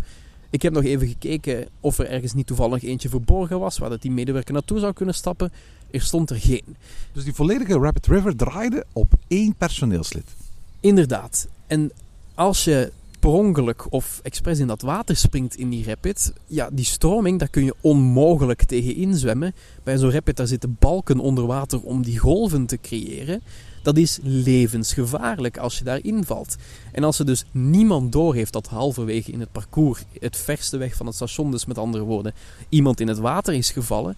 Ik 0.49 0.62
heb 0.62 0.73
nog 0.73 0.84
even 0.84 1.07
gekeken 1.07 1.67
of 1.79 1.97
er 1.99 2.10
ergens 2.10 2.34
niet 2.34 2.47
toevallig 2.47 2.84
eentje 2.84 3.10
verborgen 3.10 3.60
was 3.60 3.77
waar 3.77 3.89
dat 3.89 4.01
die 4.01 4.12
medewerker 4.12 4.53
naartoe 4.53 4.79
zou 4.79 4.93
kunnen 4.93 5.15
stappen. 5.15 5.51
Er 5.91 6.01
stond 6.01 6.30
er 6.30 6.39
geen. 6.39 6.75
Dus 7.13 7.23
die 7.23 7.34
volledige 7.34 7.80
Rapid 7.80 8.08
River 8.08 8.36
draaide 8.36 8.86
op 8.93 9.13
één 9.27 9.56
personeelslid? 9.56 10.36
Inderdaad. 10.80 11.47
En 11.67 11.91
als 12.36 12.63
je 12.63 12.91
per 13.21 13.30
ongeluk 13.30 13.91
of 13.91 14.19
expres 14.23 14.60
in 14.60 14.67
dat 14.67 14.82
water 14.82 15.15
springt 15.15 15.56
in 15.56 15.69
die 15.69 15.86
rapid, 15.86 16.34
ja, 16.47 16.69
die 16.71 16.86
stroming, 16.86 17.39
daar 17.39 17.47
kun 17.47 17.63
je 17.63 17.75
onmogelijk 17.82 18.63
tegen 18.63 18.95
inzwemmen. 18.95 19.54
Bij 19.84 19.97
zo'n 19.97 20.12
rapid, 20.12 20.38
daar 20.38 20.47
zitten 20.47 20.75
balken 20.80 21.19
onder 21.19 21.45
water 21.45 21.82
om 21.82 22.04
die 22.04 22.17
golven 22.17 22.65
te 22.65 22.77
creëren. 22.82 23.41
Dat 23.84 23.97
is 23.97 24.19
levensgevaarlijk 24.21 25.58
als 25.58 25.77
je 25.77 25.84
daarin 25.84 26.23
valt. 26.23 26.56
En 26.91 27.04
als 27.04 27.19
er 27.19 27.25
dus 27.25 27.45
niemand 27.51 28.12
doorheeft 28.12 28.54
dat 28.54 28.67
halverwege 28.67 29.32
in 29.32 29.39
het 29.39 29.51
parcours, 29.51 30.04
het 30.19 30.38
verste 30.38 30.77
weg 30.77 30.95
van 30.95 31.06
het 31.06 31.15
station, 31.15 31.51
dus 31.51 31.65
met 31.65 31.77
andere 31.77 32.04
woorden, 32.04 32.34
iemand 32.69 32.99
in 32.99 33.08
het 33.08 33.19
water 33.19 33.54
is 33.54 33.71
gevallen, 33.71 34.15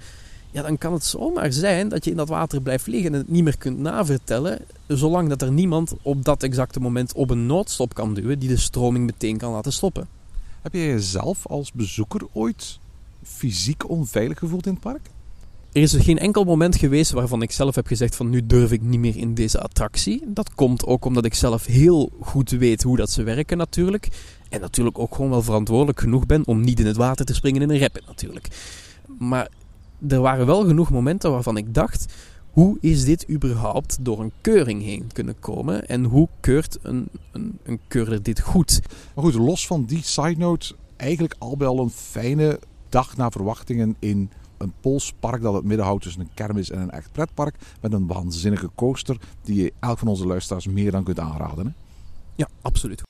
ja, 0.54 0.62
dan 0.62 0.78
kan 0.78 0.94
het 0.94 1.04
zomaar 1.04 1.54
zijn 1.54 1.90
dat 1.90 2.06
je 2.06 2.12
in 2.12 2.18
dat 2.18 2.30
water 2.30 2.62
blijft 2.62 2.88
liggen 2.88 3.14
en 3.14 3.20
het 3.20 3.30
niet 3.30 3.44
meer 3.44 3.58
kunt 3.58 3.80
navertellen, 3.80 4.60
zolang 4.88 5.30
dat 5.30 5.42
er 5.42 5.52
niemand 5.52 5.94
op 6.02 6.24
dat 6.24 6.44
exacte 6.44 6.80
moment 6.80 7.14
op 7.14 7.30
een 7.30 7.46
noodstop 7.46 7.94
kan 7.94 8.14
duwen 8.14 8.40
die 8.40 8.50
de 8.50 8.58
stroming 8.58 9.06
meteen 9.06 9.38
kan 9.38 9.52
laten 9.52 9.74
stoppen. 9.74 10.08
Heb 10.62 10.74
jij 10.74 10.86
jezelf 10.86 11.48
als 11.48 11.72
bezoeker 11.72 12.22
ooit 12.32 12.80
fysiek 13.24 13.90
onveilig 13.90 14.40
gevoeld 14.40 14.66
in 14.66 14.72
het 14.72 14.82
park? 14.82 15.10
Er 15.72 15.82
is 15.82 15.94
geen 15.94 16.20
enkel 16.20 16.44
moment 16.44 16.76
geweest 16.76 17.12
waarvan 17.12 17.42
ik 17.42 17.52
zelf 17.52 17.76
heb 17.76 17.88
gezegd 17.88 18.16
van 18.16 18.30
nu 18.30 18.46
durf 18.46 18.72
ik 18.72 18.82
niet 18.82 19.00
meer 19.00 19.18
in 19.18 19.34
deze 19.34 19.62
attractie. 19.62 20.24
Dat 20.26 20.54
komt 20.56 20.86
ook 20.86 21.06
omdat 21.06 21.26
ik 21.26 21.34
zelf 21.34 21.66
heel 21.66 22.12
goed 22.20 22.50
weet 22.50 22.84
hoe 22.84 22.98
dat 22.98 23.10
ze 23.10 23.24
werken 23.24 23.58
natuurlijk. 23.58 24.08
En 24.50 24.62
natuurlijk 24.62 25.00
ook 25.00 25.16
gewoon 25.16 25.30
wel 25.32 25.42
verantwoordelijk 25.42 26.00
genoeg 26.00 26.26
ben 26.26 26.48
om 26.48 26.62
niet 26.62 26.80
in 26.80 26.86
het 26.86 26.98
water 26.98 27.26
te 27.26 27.34
springen 27.34 27.62
in 27.62 27.70
een 27.70 27.80
rapid 27.80 28.06
natuurlijk. 28.06 28.48
Maar 29.18 29.50
er 30.08 30.22
waren 30.22 30.46
wel 30.46 30.66
genoeg 30.66 30.90
momenten 30.90 31.32
waarvan 31.32 31.58
ik 31.58 31.74
dacht: 31.74 32.14
hoe 32.52 32.78
is 32.82 33.06
dit 33.06 33.30
überhaupt 33.30 33.98
door 34.02 34.20
een 34.20 34.32
keuring 34.42 34.82
heen 34.82 35.10
kunnen 35.14 35.40
komen? 35.40 35.88
En 35.88 36.04
hoe 36.04 36.28
keurt 36.40 36.80
een, 36.82 37.10
een, 37.32 37.60
een 37.64 37.80
keurder 37.88 38.24
dit 38.24 38.42
goed? 38.42 38.82
Maar 39.16 39.24
goed, 39.24 39.34
los 39.34 39.68
van 39.68 39.86
die 39.86 40.04
side 40.04 40.38
note, 40.38 40.76
eigenlijk 40.96 41.36
al 41.38 41.58
al 41.60 41.80
een 41.80 41.90
fijne 41.90 42.60
dag 42.90 43.18
naar 43.18 43.32
verwachtingen 43.32 43.96
in 44.00 44.30
een 44.58 44.74
Pools 44.82 45.14
park 45.20 45.42
dat 45.42 45.54
het 45.54 45.64
midden 45.64 45.86
houdt 45.86 46.04
tussen 46.04 46.22
een 46.22 46.34
kermis 46.34 46.70
en 46.70 46.80
een 46.80 46.92
echt 46.92 47.12
pretpark. 47.12 47.56
Met 47.82 47.94
een 47.94 48.08
waanzinnige 48.08 48.70
coaster 48.76 49.18
die 49.42 49.64
je 49.64 49.74
elk 49.80 50.00
van 50.00 50.08
onze 50.08 50.28
luisteraars 50.28 50.68
meer 50.68 50.92
dan 50.92 51.04
kunt 51.04 51.20
aanraden. 51.20 51.66
Hè? 51.66 51.72
Ja, 52.36 52.48
absoluut. 52.62 53.04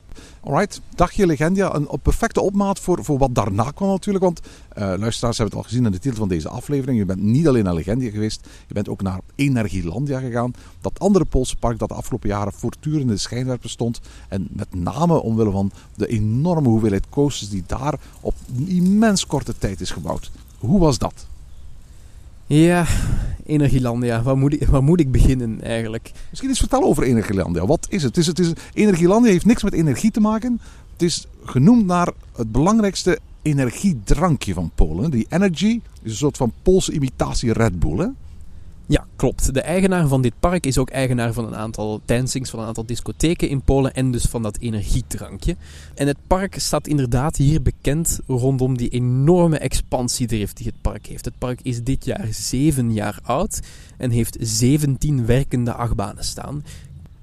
Alright, 0.43 0.81
dagje 0.95 1.25
Legendia. 1.25 1.75
Een 1.75 1.87
perfecte 2.01 2.41
opmaat 2.41 2.79
voor, 2.79 3.03
voor 3.03 3.17
wat 3.17 3.35
daarna 3.35 3.71
kwam 3.71 3.89
natuurlijk. 3.89 4.23
Want 4.23 4.39
uh, 4.39 4.93
luisteraars 4.97 5.37
hebben 5.37 5.57
het 5.57 5.65
al 5.65 5.69
gezien 5.69 5.85
in 5.85 5.91
de 5.91 5.99
titel 5.99 6.19
van 6.19 6.27
deze 6.27 6.49
aflevering. 6.49 6.97
Je 6.97 7.05
bent 7.05 7.21
niet 7.21 7.47
alleen 7.47 7.63
naar 7.63 7.73
Legendia 7.73 8.11
geweest. 8.11 8.47
Je 8.67 8.73
bent 8.73 8.89
ook 8.89 9.01
naar 9.01 9.19
Energielandia 9.35 10.19
gegaan. 10.19 10.53
Dat 10.81 10.99
andere 10.99 11.25
Poolse 11.25 11.55
park 11.55 11.79
dat 11.79 11.89
de 11.89 11.95
afgelopen 11.95 12.29
jaren 12.29 12.53
voortdurend 12.53 13.01
in 13.01 13.07
de 13.07 13.17
schijnwerper 13.17 13.69
stond. 13.69 13.99
En 14.29 14.47
met 14.51 14.75
name 14.75 15.21
omwille 15.21 15.51
van 15.51 15.71
de 15.95 16.07
enorme 16.07 16.67
hoeveelheid 16.67 17.09
coasters 17.09 17.49
die 17.49 17.63
daar 17.67 17.99
op 18.21 18.35
immens 18.65 19.25
korte 19.25 19.57
tijd 19.57 19.81
is 19.81 19.91
gebouwd. 19.91 20.31
Hoe 20.57 20.79
was 20.79 20.97
dat? 20.97 21.27
Ja, 22.47 22.85
Energielandia. 23.45 24.21
Waar 24.21 24.37
moet, 24.37 24.53
ik, 24.53 24.81
moet 24.81 24.99
ik 24.99 25.11
beginnen 25.11 25.61
eigenlijk? 25.61 26.11
Misschien 26.29 26.49
eens 26.49 26.59
vertellen 26.59 26.87
over 26.87 27.03
Energielandia. 27.03 27.65
Wat 27.65 27.87
is 27.89 28.03
het? 28.03 28.15
het, 28.15 28.17
is, 28.17 28.27
het 28.27 28.39
is, 28.39 28.53
Energielandia 28.73 29.31
heeft 29.31 29.45
niks 29.45 29.63
met 29.63 29.73
energie 29.73 30.11
te 30.11 30.19
maken. 30.19 30.61
Het 30.93 31.01
is 31.01 31.27
genoemd 31.43 31.85
naar 31.85 32.11
het 32.35 32.51
belangrijkste 32.51 33.19
energiedrankje 33.41 34.53
van 34.53 34.71
Polen. 34.75 35.11
Die 35.11 35.25
Energy 35.29 35.79
is 36.01 36.11
een 36.11 36.17
soort 36.17 36.37
van 36.37 36.53
Poolse 36.61 36.91
imitatie 36.91 37.53
Red 37.53 37.79
Bull. 37.79 37.97
Hè? 37.97 38.07
Ja, 38.85 39.05
klopt. 39.15 39.53
De 39.53 39.61
eigenaar 39.61 40.07
van 40.07 40.21
dit 40.21 40.33
park 40.39 40.65
is 40.65 40.77
ook 40.77 40.89
eigenaar 40.89 41.33
van 41.33 41.45
een 41.45 41.55
aantal 41.55 42.01
dancings, 42.05 42.49
van 42.49 42.59
een 42.59 42.65
aantal 42.65 42.85
discotheken 42.85 43.49
in 43.49 43.61
Polen 43.61 43.93
en 43.93 44.11
dus 44.11 44.25
van 44.25 44.41
dat 44.41 44.57
energiedrankje. 44.57 45.55
En 45.95 46.07
het 46.07 46.17
park 46.27 46.59
staat 46.59 46.87
inderdaad 46.87 47.35
hier 47.35 47.61
bekend 47.61 48.19
rondom 48.27 48.77
die 48.77 48.89
enorme 48.89 49.57
expansiedrift 49.57 50.57
die 50.57 50.65
het 50.65 50.81
park 50.81 51.05
heeft. 51.05 51.25
Het 51.25 51.37
park 51.37 51.59
is 51.61 51.83
dit 51.83 52.05
jaar 52.05 52.27
zeven 52.31 52.93
jaar 52.93 53.19
oud 53.23 53.59
en 53.97 54.09
heeft 54.09 54.37
17 54.39 55.25
werkende 55.25 55.73
achtbanen 55.73 56.23
staan. 56.23 56.63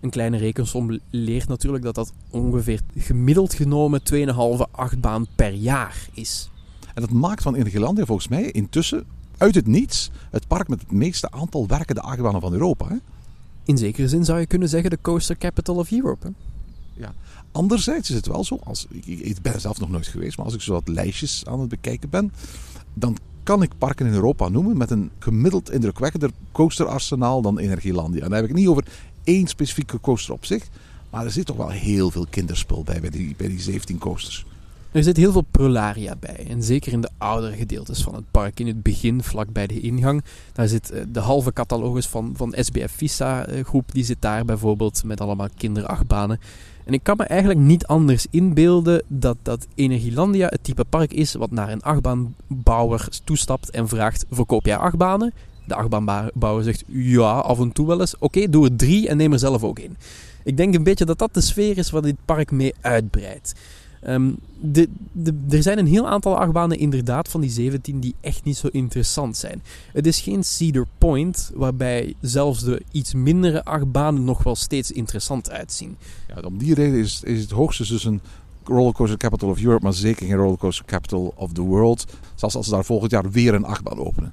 Een 0.01 0.11
kleine 0.11 0.37
rekensom 0.37 0.99
leert 1.11 1.49
natuurlijk 1.49 1.85
dat 1.85 1.95
dat 1.95 2.13
ongeveer 2.31 2.81
gemiddeld 2.97 3.55
genomen 3.55 4.01
2,5 4.15 4.71
achtbaan 4.71 5.27
per 5.35 5.53
jaar 5.53 6.09
is. 6.13 6.51
En 6.95 7.03
dat 7.03 7.11
maakt 7.11 7.43
van 7.43 7.55
Energielandia 7.55 8.05
volgens 8.05 8.29
mij 8.29 8.51
intussen 8.51 9.05
uit 9.41 9.55
het 9.55 9.67
niets 9.67 10.11
het 10.31 10.47
park 10.47 10.69
met 10.69 10.81
het 10.81 10.93
meeste 10.93 11.31
aantal 11.31 11.67
werkende 11.67 12.01
achtbanen 12.01 12.41
van 12.41 12.53
Europa. 12.53 12.89
Hè? 12.89 12.97
In 13.65 13.79
zekere 13.79 14.09
zin 14.09 14.25
zou 14.25 14.41
je 14.41 14.47
kunnen 14.47 14.69
zeggen 14.69 14.91
de 14.91 14.99
coaster 15.03 15.37
capital 15.39 15.77
of 15.77 15.91
Europe. 15.91 16.27
Hè? 16.27 16.33
Ja. 16.93 17.15
Anderzijds 17.53 18.11
is 18.11 18.17
het 18.17 18.27
wel 18.27 18.45
zo, 18.45 18.59
als, 18.65 18.87
ik, 18.91 19.07
ik 19.07 19.43
ben 19.43 19.53
er 19.53 19.61
zelf 19.61 19.81
nog 19.81 19.91
nooit 19.91 20.07
geweest, 20.07 20.37
maar 20.37 20.47
als 20.47 20.55
ik 20.55 20.61
zo 20.61 20.73
wat 20.73 20.89
lijstjes 20.89 21.47
aan 21.47 21.61
het 21.61 21.69
bekijken 21.69 22.11
ben, 22.11 22.33
dan 22.95 23.17
kan 23.43 23.63
ik 23.63 23.79
parken 23.79 24.07
in 24.07 24.13
Europa 24.13 24.49
noemen 24.49 24.77
met 24.77 24.91
een 24.91 25.11
gemiddeld 25.19 25.71
indrukwekkender 25.71 26.31
coasterarsenaal 26.53 27.43
dan 27.43 27.59
Energielandia. 27.59 28.23
En 28.23 28.29
dan 28.29 28.35
heb 28.35 28.43
ik 28.43 28.51
het 28.51 28.59
niet 28.59 28.69
over 28.69 28.85
één 29.25 29.47
specifieke 29.47 30.01
coaster 30.01 30.35
op 30.35 30.45
zich, 30.45 30.69
maar 31.11 31.25
er 31.25 31.31
zit 31.31 31.47
toch 31.47 31.57
wel 31.57 31.71
heel 31.71 32.11
veel 32.11 32.27
kinderspul 32.31 32.83
bij, 32.83 33.01
bij 33.01 33.11
die, 33.11 33.35
bij 33.37 33.49
die 33.49 33.61
17 33.61 33.99
coasters. 33.99 34.47
Er 34.93 35.03
zit 35.03 35.17
heel 35.17 35.33
veel 35.33 35.47
prularia 35.51 36.17
bij. 36.21 36.47
En 36.49 36.63
zeker 36.63 36.93
in 36.93 37.01
de 37.01 37.11
oudere 37.19 37.57
gedeeltes 37.57 38.03
van 38.03 38.15
het 38.15 38.31
park. 38.31 38.61
In 38.61 38.67
het 38.67 38.83
begin, 38.83 39.23
vlak 39.23 39.53
bij 39.53 39.67
de 39.67 39.81
ingang. 39.81 40.25
Daar 40.53 40.69
zit 40.69 40.91
eh, 40.91 41.03
de 41.09 41.21
halve 41.21 41.53
catalogus 41.53 42.07
van, 42.07 42.33
van 42.37 42.55
SBF 42.57 42.93
Vista 42.93 43.47
eh, 43.47 43.65
groep. 43.65 43.93
Die 43.93 44.05
zit 44.05 44.23
daar 44.23 44.45
bijvoorbeeld 44.45 45.05
met 45.05 45.21
allemaal 45.21 45.49
kinderachtbanen. 45.57 46.41
En 46.85 46.93
ik 46.93 47.03
kan 47.03 47.17
me 47.17 47.25
eigenlijk 47.25 47.61
niet 47.61 47.87
anders 47.87 48.27
inbeelden 48.31 49.03
dat, 49.07 49.37
dat 49.43 49.67
Energielandia 49.75 50.47
het 50.47 50.65
type 50.65 50.85
park 50.85 51.13
is 51.13 51.35
wat 51.35 51.51
naar 51.51 51.71
een 51.71 51.83
achtbaanbouwer 51.83 53.09
toestapt 53.25 53.71
en 53.71 53.89
vraagt: 53.89 54.25
Verkoop 54.31 54.67
jij 54.67 54.77
achtbanen? 54.77 55.33
De 55.67 55.75
achtbaanbouwer 55.75 56.65
zegt: 56.65 56.85
Ja, 56.87 57.31
af 57.31 57.59
en 57.59 57.73
toe 57.73 57.87
wel 57.87 58.01
eens. 58.01 58.19
Oké, 58.19 58.49
doe 58.49 58.65
er 58.65 58.77
drie 58.77 59.09
en 59.09 59.17
neem 59.17 59.33
er 59.33 59.39
zelf 59.39 59.65
ook 59.65 59.79
in. 59.79 59.97
Ik 60.45 60.57
denk 60.57 60.75
een 60.75 60.83
beetje 60.83 61.05
dat 61.05 61.19
dat 61.19 61.35
de 61.35 61.41
sfeer 61.41 61.79
is 61.79 61.91
waar 61.91 62.03
dit 62.03 62.17
park 62.25 62.51
mee 62.51 62.75
uitbreidt. 62.81 63.55
De, 64.63 64.89
er 65.51 65.63
zijn 65.63 65.79
een 65.79 65.87
heel 65.87 66.09
aantal 66.09 66.37
achtbanen 66.37 66.79
inderdaad 66.79 67.29
van 67.29 67.41
die 67.41 67.51
17 67.51 68.01
die 68.01 68.15
echt 68.21 68.45
niet 68.45 68.57
zo 68.57 68.69
interessant 68.71 69.37
zijn. 69.37 69.63
Het 69.93 70.07
is 70.07 70.21
geen 70.21 70.45
Cedar 70.45 70.87
Point 70.99 71.51
waarbij 71.55 72.15
zelfs 72.21 72.65
de 72.65 72.83
iets 72.91 73.15
mindere 73.15 73.65
achtbanen 73.65 74.25
nog 74.25 74.43
wel 74.43 74.57
steeds 74.57 74.91
interessant 74.91 75.51
uitzien. 75.51 75.97
Ja, 76.29 76.41
om 76.41 76.59
die 76.59 76.75
reden 76.75 76.99
is, 76.99 77.23
is 77.23 77.41
het 77.41 77.51
hoogstens 77.51 77.89
dus 77.89 78.05
een 78.05 78.21
rollercoaster 78.65 79.19
capital 79.19 79.49
of 79.49 79.63
Europe, 79.63 79.83
maar 79.83 79.93
zeker 79.93 80.27
geen 80.27 80.37
rollercoaster 80.37 80.85
capital 80.85 81.33
of 81.37 81.53
the 81.53 81.63
world. 81.63 82.05
Zelfs 82.35 82.55
als 82.55 82.67
ze 82.67 82.73
daar 82.73 82.85
volgend 82.85 83.11
jaar 83.11 83.31
weer 83.31 83.55
een 83.55 83.65
achtbaan 83.65 83.99
openen. 83.99 84.33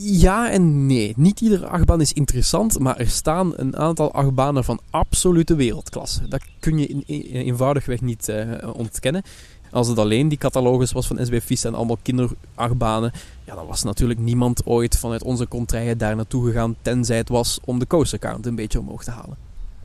Ja 0.00 0.50
en 0.50 0.86
nee. 0.86 1.12
Niet 1.16 1.40
iedere 1.40 1.66
achtbaan 1.66 2.00
is 2.00 2.12
interessant, 2.12 2.78
maar 2.78 2.96
er 2.96 3.08
staan 3.08 3.52
een 3.56 3.76
aantal 3.76 4.12
achtbanen 4.12 4.64
van 4.64 4.80
absolute 4.90 5.54
wereldklasse. 5.54 6.28
Dat 6.28 6.42
kun 6.60 6.78
je 6.78 6.86
in, 6.86 7.02
eenvoudigweg 7.32 8.00
niet 8.00 8.28
uh, 8.28 8.70
ontkennen. 8.72 9.22
Als 9.70 9.88
het 9.88 9.98
alleen 9.98 10.28
die 10.28 10.38
catalogus 10.38 10.92
was 10.92 11.06
van 11.06 11.26
SB 11.26 11.64
en 11.64 11.74
allemaal 11.74 11.98
kinderachtbanen, 12.02 13.12
ja, 13.44 13.54
dan 13.54 13.66
was 13.66 13.82
natuurlijk 13.82 14.20
niemand 14.20 14.66
ooit 14.66 14.98
vanuit 14.98 15.22
onze 15.22 15.48
contraien 15.48 15.98
daar 15.98 16.16
naartoe 16.16 16.46
gegaan, 16.46 16.76
tenzij 16.82 17.16
het 17.16 17.28
was 17.28 17.58
om 17.64 17.78
de 17.78 17.86
coastercount 17.86 18.46
een 18.46 18.54
beetje 18.54 18.80
omhoog 18.80 19.04
te 19.04 19.10
halen. 19.10 19.36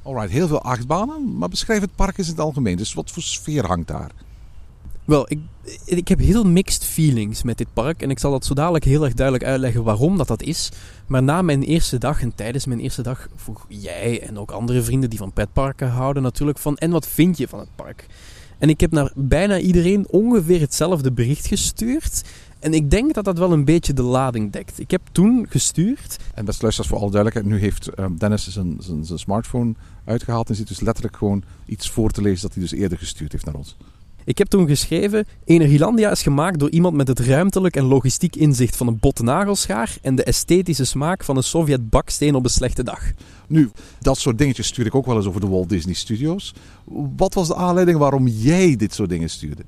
Alright, 0.04 0.32
heel 0.32 0.48
veel 0.48 0.62
achtbanen, 0.62 1.38
maar 1.38 1.50
beschrijf 1.50 1.82
het 1.82 1.96
park 1.96 2.18
eens 2.18 2.28
in 2.28 2.34
het 2.34 2.44
algemeen. 2.44 2.78
Dus 2.78 2.94
wat 2.94 3.12
voor 3.12 3.24
sfeer 3.24 3.66
hangt 3.66 3.88
daar? 3.88 4.12
Wel, 5.10 5.26
ik, 5.32 5.40
ik 5.86 6.08
heb 6.08 6.20
heel 6.20 6.44
mixed 6.44 6.84
feelings 6.86 7.44
met 7.44 7.58
dit 7.58 7.68
park. 7.74 8.02
En 8.02 8.10
ik 8.10 8.20
zal 8.20 8.32
dat 8.32 8.46
zo 8.46 8.54
dadelijk 8.54 8.84
heel 8.84 9.04
erg 9.04 9.14
duidelijk 9.14 9.46
uitleggen 9.46 9.84
waarom 9.84 10.18
dat 10.18 10.28
dat 10.28 10.42
is. 10.42 10.72
Maar 11.08 11.24
na 11.24 11.42
mijn 11.42 11.64
eerste 11.64 11.98
dag 11.98 12.22
en 12.22 12.36
tijdens 12.36 12.66
mijn 12.66 12.80
eerste 12.80 13.02
dag 13.02 13.28
vroeg 13.36 13.66
jij 13.68 14.22
en 14.22 14.40
ook 14.40 14.52
andere 14.52 14.82
vrienden 14.82 15.10
die 15.10 15.20
van 15.20 15.34
petparken 15.34 15.90
houden 15.90 16.24
natuurlijk 16.24 16.58
van... 16.58 16.78
En 16.78 16.92
wat 16.92 17.08
vind 17.08 17.38
je 17.38 17.48
van 17.48 17.60
het 17.60 17.76
park? 17.76 18.06
En 18.58 18.70
ik 18.70 18.80
heb 18.80 18.92
naar 18.92 19.12
bijna 19.16 19.60
iedereen 19.60 20.08
ongeveer 20.10 20.60
hetzelfde 20.60 21.12
bericht 21.12 21.48
gestuurd. 21.48 22.24
En 22.60 22.74
ik 22.74 22.90
denk 22.90 23.14
dat 23.14 23.26
dat 23.26 23.38
wel 23.38 23.52
een 23.52 23.66
beetje 23.66 23.94
de 23.94 24.02
lading 24.02 24.52
dekt. 24.52 24.80
Ik 24.80 24.92
heb 24.92 25.02
toen 25.12 25.46
gestuurd. 25.50 26.18
En 26.34 26.46
best 26.46 26.62
luisteraars, 26.62 26.92
voor 26.92 27.02
alle 27.02 27.12
duidelijkheid. 27.12 27.56
Nu 27.56 27.62
heeft 27.62 28.00
um, 28.00 28.18
Dennis 28.18 28.48
zijn, 28.48 28.78
zijn, 28.80 29.06
zijn 29.06 29.20
smartphone 29.20 29.74
uitgehaald. 30.06 30.50
En 30.50 30.56
zit 30.56 30.68
dus 30.68 30.80
letterlijk 30.80 31.18
gewoon 31.18 31.44
iets 31.66 31.90
voor 31.90 32.12
te 32.12 32.22
lezen 32.22 32.42
dat 32.42 32.54
hij 32.54 32.64
dus 32.64 32.72
eerder 32.72 32.98
gestuurd 32.98 33.32
heeft 33.32 33.46
naar 33.46 33.56
ons. 33.56 33.78
Ik 34.30 34.38
heb 34.38 34.48
toen 34.48 34.68
geschreven: 34.68 35.26
Energielandia 35.46 36.12
is 36.12 36.22
gemaakt 36.22 36.60
door 36.60 36.70
iemand 36.70 36.96
met 36.96 37.08
het 37.08 37.20
ruimtelijk 37.20 37.76
en 37.76 37.84
logistiek 37.84 38.36
inzicht 38.36 38.76
van 38.76 38.88
een 38.88 39.00
botte 39.00 39.24
nagelschaar 39.24 39.98
en 40.02 40.16
de 40.16 40.24
esthetische 40.24 40.86
smaak 40.86 41.24
van 41.24 41.38
een 41.38 41.44
Sovjet-baksteen 41.44 42.36
op 42.36 42.44
een 42.44 42.50
slechte 42.50 42.84
dag. 42.84 43.12
Nu, 43.48 43.70
dat 44.00 44.18
soort 44.18 44.38
dingetjes 44.38 44.68
stuur 44.68 44.86
ik 44.86 44.96
ook 44.96 45.06
wel 45.06 45.16
eens 45.16 45.26
over 45.26 45.42
de 45.42 45.48
Walt 45.48 45.70
Disney 45.70 45.94
Studios. 45.94 46.54
Wat 47.16 47.34
was 47.34 47.48
de 47.48 47.56
aanleiding 47.56 47.98
waarom 47.98 48.28
jij 48.28 48.76
dit 48.76 48.94
soort 48.94 49.10
dingen 49.10 49.30
stuurde? 49.30 49.64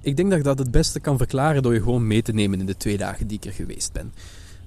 Ik 0.00 0.16
denk 0.16 0.28
dat 0.28 0.38
ik 0.38 0.44
dat 0.44 0.58
het 0.58 0.70
beste 0.70 1.00
kan 1.00 1.16
verklaren 1.16 1.62
door 1.62 1.74
je 1.74 1.82
gewoon 1.82 2.06
mee 2.06 2.22
te 2.22 2.32
nemen 2.32 2.60
in 2.60 2.66
de 2.66 2.76
twee 2.76 2.96
dagen 2.96 3.26
die 3.26 3.36
ik 3.36 3.44
er 3.44 3.52
geweest 3.52 3.92
ben. 3.92 4.12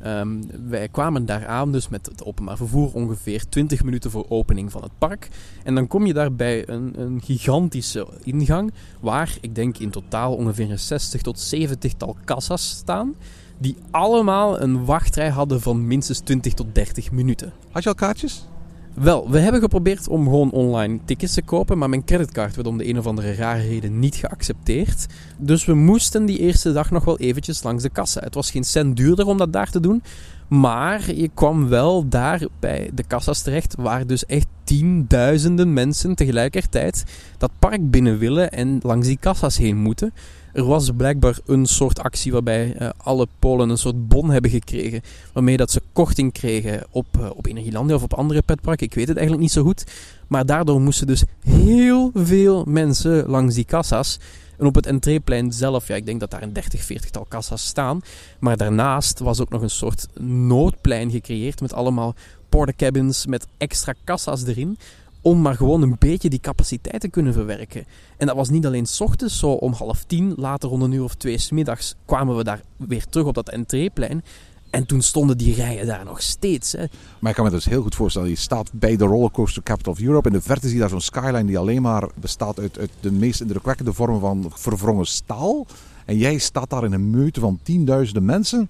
Um, 0.05 0.41
wij 0.69 0.87
kwamen 0.87 1.25
daar 1.25 1.47
aan 1.47 1.71
dus 1.71 1.89
met 1.89 2.05
het 2.05 2.23
openbaar 2.23 2.57
vervoer 2.57 2.93
ongeveer 2.93 3.49
20 3.49 3.83
minuten 3.83 4.11
voor 4.11 4.25
opening 4.29 4.71
van 4.71 4.81
het 4.81 4.91
park. 4.97 5.27
En 5.63 5.75
dan 5.75 5.87
kom 5.87 6.05
je 6.05 6.13
daar 6.13 6.33
bij 6.33 6.69
een, 6.69 7.01
een 7.01 7.21
gigantische 7.23 8.07
ingang 8.23 8.73
waar 8.99 9.37
ik 9.41 9.55
denk 9.55 9.77
in 9.77 9.89
totaal 9.89 10.35
ongeveer 10.35 10.71
een 10.71 10.79
60 10.79 11.21
tot 11.21 11.39
70 11.39 11.93
tal 11.93 12.15
kassa's 12.25 12.69
staan. 12.69 13.15
Die 13.57 13.77
allemaal 13.91 14.61
een 14.61 14.85
wachtrij 14.85 15.29
hadden 15.29 15.61
van 15.61 15.87
minstens 15.87 16.19
20 16.19 16.53
tot 16.53 16.75
30 16.75 17.11
minuten. 17.11 17.53
Had 17.71 17.83
je 17.83 17.89
al 17.89 17.95
kaartjes? 17.95 18.47
Wel, 18.93 19.29
we 19.29 19.39
hebben 19.39 19.61
geprobeerd 19.61 20.07
om 20.07 20.23
gewoon 20.23 20.51
online 20.51 20.99
tickets 21.05 21.33
te 21.33 21.41
kopen, 21.41 21.77
maar 21.77 21.89
mijn 21.89 22.03
creditcard 22.03 22.55
werd 22.55 22.67
om 22.67 22.77
de 22.77 22.87
een 22.87 22.97
of 22.97 23.07
andere 23.07 23.33
rare 23.33 23.61
reden 23.61 23.99
niet 23.99 24.15
geaccepteerd. 24.15 25.05
Dus 25.37 25.65
we 25.65 25.73
moesten 25.73 26.25
die 26.25 26.39
eerste 26.39 26.71
dag 26.71 26.91
nog 26.91 27.05
wel 27.05 27.19
eventjes 27.19 27.63
langs 27.63 27.83
de 27.83 27.89
kassa. 27.89 28.21
Het 28.21 28.33
was 28.33 28.51
geen 28.51 28.63
cent 28.63 28.97
duurder 28.97 29.25
om 29.25 29.37
dat 29.37 29.53
daar 29.53 29.69
te 29.69 29.79
doen, 29.79 30.03
maar 30.47 31.13
je 31.13 31.29
kwam 31.33 31.67
wel 31.67 32.07
daar 32.07 32.47
bij 32.59 32.91
de 32.93 33.03
kassa's 33.03 33.41
terecht, 33.41 33.75
waar 33.77 34.07
dus 34.07 34.25
echt 34.25 34.47
tienduizenden 34.63 35.73
mensen 35.73 36.15
tegelijkertijd 36.15 37.03
dat 37.37 37.51
park 37.59 37.91
binnen 37.91 38.17
willen 38.17 38.51
en 38.51 38.79
langs 38.81 39.07
die 39.07 39.17
kassa's 39.17 39.57
heen 39.57 39.77
moeten. 39.77 40.13
Er 40.53 40.63
was 40.63 40.89
blijkbaar 40.97 41.39
een 41.45 41.65
soort 41.65 41.99
actie 41.99 42.31
waarbij 42.31 42.75
uh, 42.81 42.89
alle 42.97 43.27
Polen 43.39 43.69
een 43.69 43.77
soort 43.77 44.07
bon 44.07 44.29
hebben 44.29 44.51
gekregen. 44.51 45.01
Waarmee 45.33 45.57
dat 45.57 45.71
ze 45.71 45.81
korting 45.93 46.33
kregen 46.33 46.83
op, 46.89 47.05
uh, 47.19 47.29
op 47.35 47.45
Energielandia 47.45 47.95
of 47.95 48.03
op 48.03 48.13
andere 48.13 48.41
petparken. 48.41 48.85
Ik 48.85 48.93
weet 48.93 49.07
het 49.07 49.17
eigenlijk 49.17 49.45
niet 49.47 49.55
zo 49.55 49.63
goed. 49.63 49.83
Maar 50.27 50.45
daardoor 50.45 50.81
moesten 50.81 51.07
dus 51.07 51.23
heel 51.43 52.11
veel 52.13 52.63
mensen 52.67 53.25
langs 53.27 53.55
die 53.55 53.65
kassa's. 53.65 54.19
En 54.57 54.65
op 54.65 54.75
het 54.75 54.85
entreeplein 54.85 55.51
zelf, 55.51 55.87
ja, 55.87 55.95
ik 55.95 56.05
denk 56.05 56.19
dat 56.19 56.31
daar 56.31 56.41
een 56.41 56.53
30, 56.53 56.83
40 56.83 57.09
tal 57.09 57.25
kassa's 57.27 57.65
staan. 57.65 58.01
Maar 58.39 58.57
daarnaast 58.57 59.19
was 59.19 59.41
ook 59.41 59.49
nog 59.49 59.61
een 59.61 59.69
soort 59.69 60.07
noodplein 60.21 61.11
gecreëerd 61.11 61.61
met 61.61 61.73
allemaal 61.73 62.15
portacabins 62.49 63.25
met 63.25 63.47
extra 63.57 63.93
kassa's 64.03 64.43
erin 64.45 64.77
om 65.21 65.41
maar 65.41 65.55
gewoon 65.55 65.81
een 65.81 65.95
beetje 65.99 66.29
die 66.29 66.39
capaciteit 66.39 67.01
te 67.01 67.09
kunnen 67.09 67.33
verwerken. 67.33 67.85
En 68.17 68.27
dat 68.27 68.35
was 68.35 68.49
niet 68.49 68.65
alleen 68.65 68.85
s 68.85 69.01
ochtends, 69.01 69.39
zo 69.39 69.51
om 69.51 69.73
half 69.73 70.03
tien, 70.03 70.33
later 70.35 70.69
rond 70.69 70.83
een 70.83 70.91
uur 70.91 71.03
of 71.03 71.15
twee 71.15 71.37
smiddags 71.37 71.95
kwamen 72.05 72.37
we 72.37 72.43
daar 72.43 72.61
weer 72.77 73.05
terug 73.05 73.27
op 73.27 73.33
dat 73.33 73.49
entreeplein. 73.49 74.23
En 74.69 74.85
toen 74.85 75.01
stonden 75.01 75.37
die 75.37 75.55
rijen 75.55 75.87
daar 75.87 76.05
nog 76.05 76.21
steeds. 76.21 76.71
Hè. 76.71 76.85
Maar 77.19 77.29
ik 77.29 77.35
kan 77.35 77.45
me 77.45 77.51
dus 77.51 77.65
heel 77.65 77.81
goed 77.81 77.95
voorstellen, 77.95 78.29
je 78.29 78.35
staat 78.35 78.71
bij 78.73 78.95
de 78.95 79.05
rollercoaster 79.05 79.63
Capital 79.63 79.93
of 79.93 79.99
Europe. 79.99 80.27
In 80.27 80.33
de 80.33 80.41
verte 80.41 80.65
zie 80.65 80.73
je 80.75 80.81
daar 80.81 80.89
zo'n 80.89 81.01
skyline 81.01 81.45
die 81.45 81.57
alleen 81.57 81.81
maar 81.81 82.09
bestaat 82.15 82.59
uit, 82.59 82.77
uit 82.77 82.91
de 82.99 83.11
meest 83.11 83.41
indrukwekkende 83.41 83.93
vormen 83.93 84.19
van 84.19 84.51
verwrongen 84.53 85.07
staal. 85.07 85.65
En 86.05 86.17
jij 86.17 86.37
staat 86.37 86.69
daar 86.69 86.83
in 86.83 86.93
een 86.93 87.09
meute 87.09 87.39
van 87.39 87.59
tienduizenden 87.63 88.25
mensen 88.25 88.69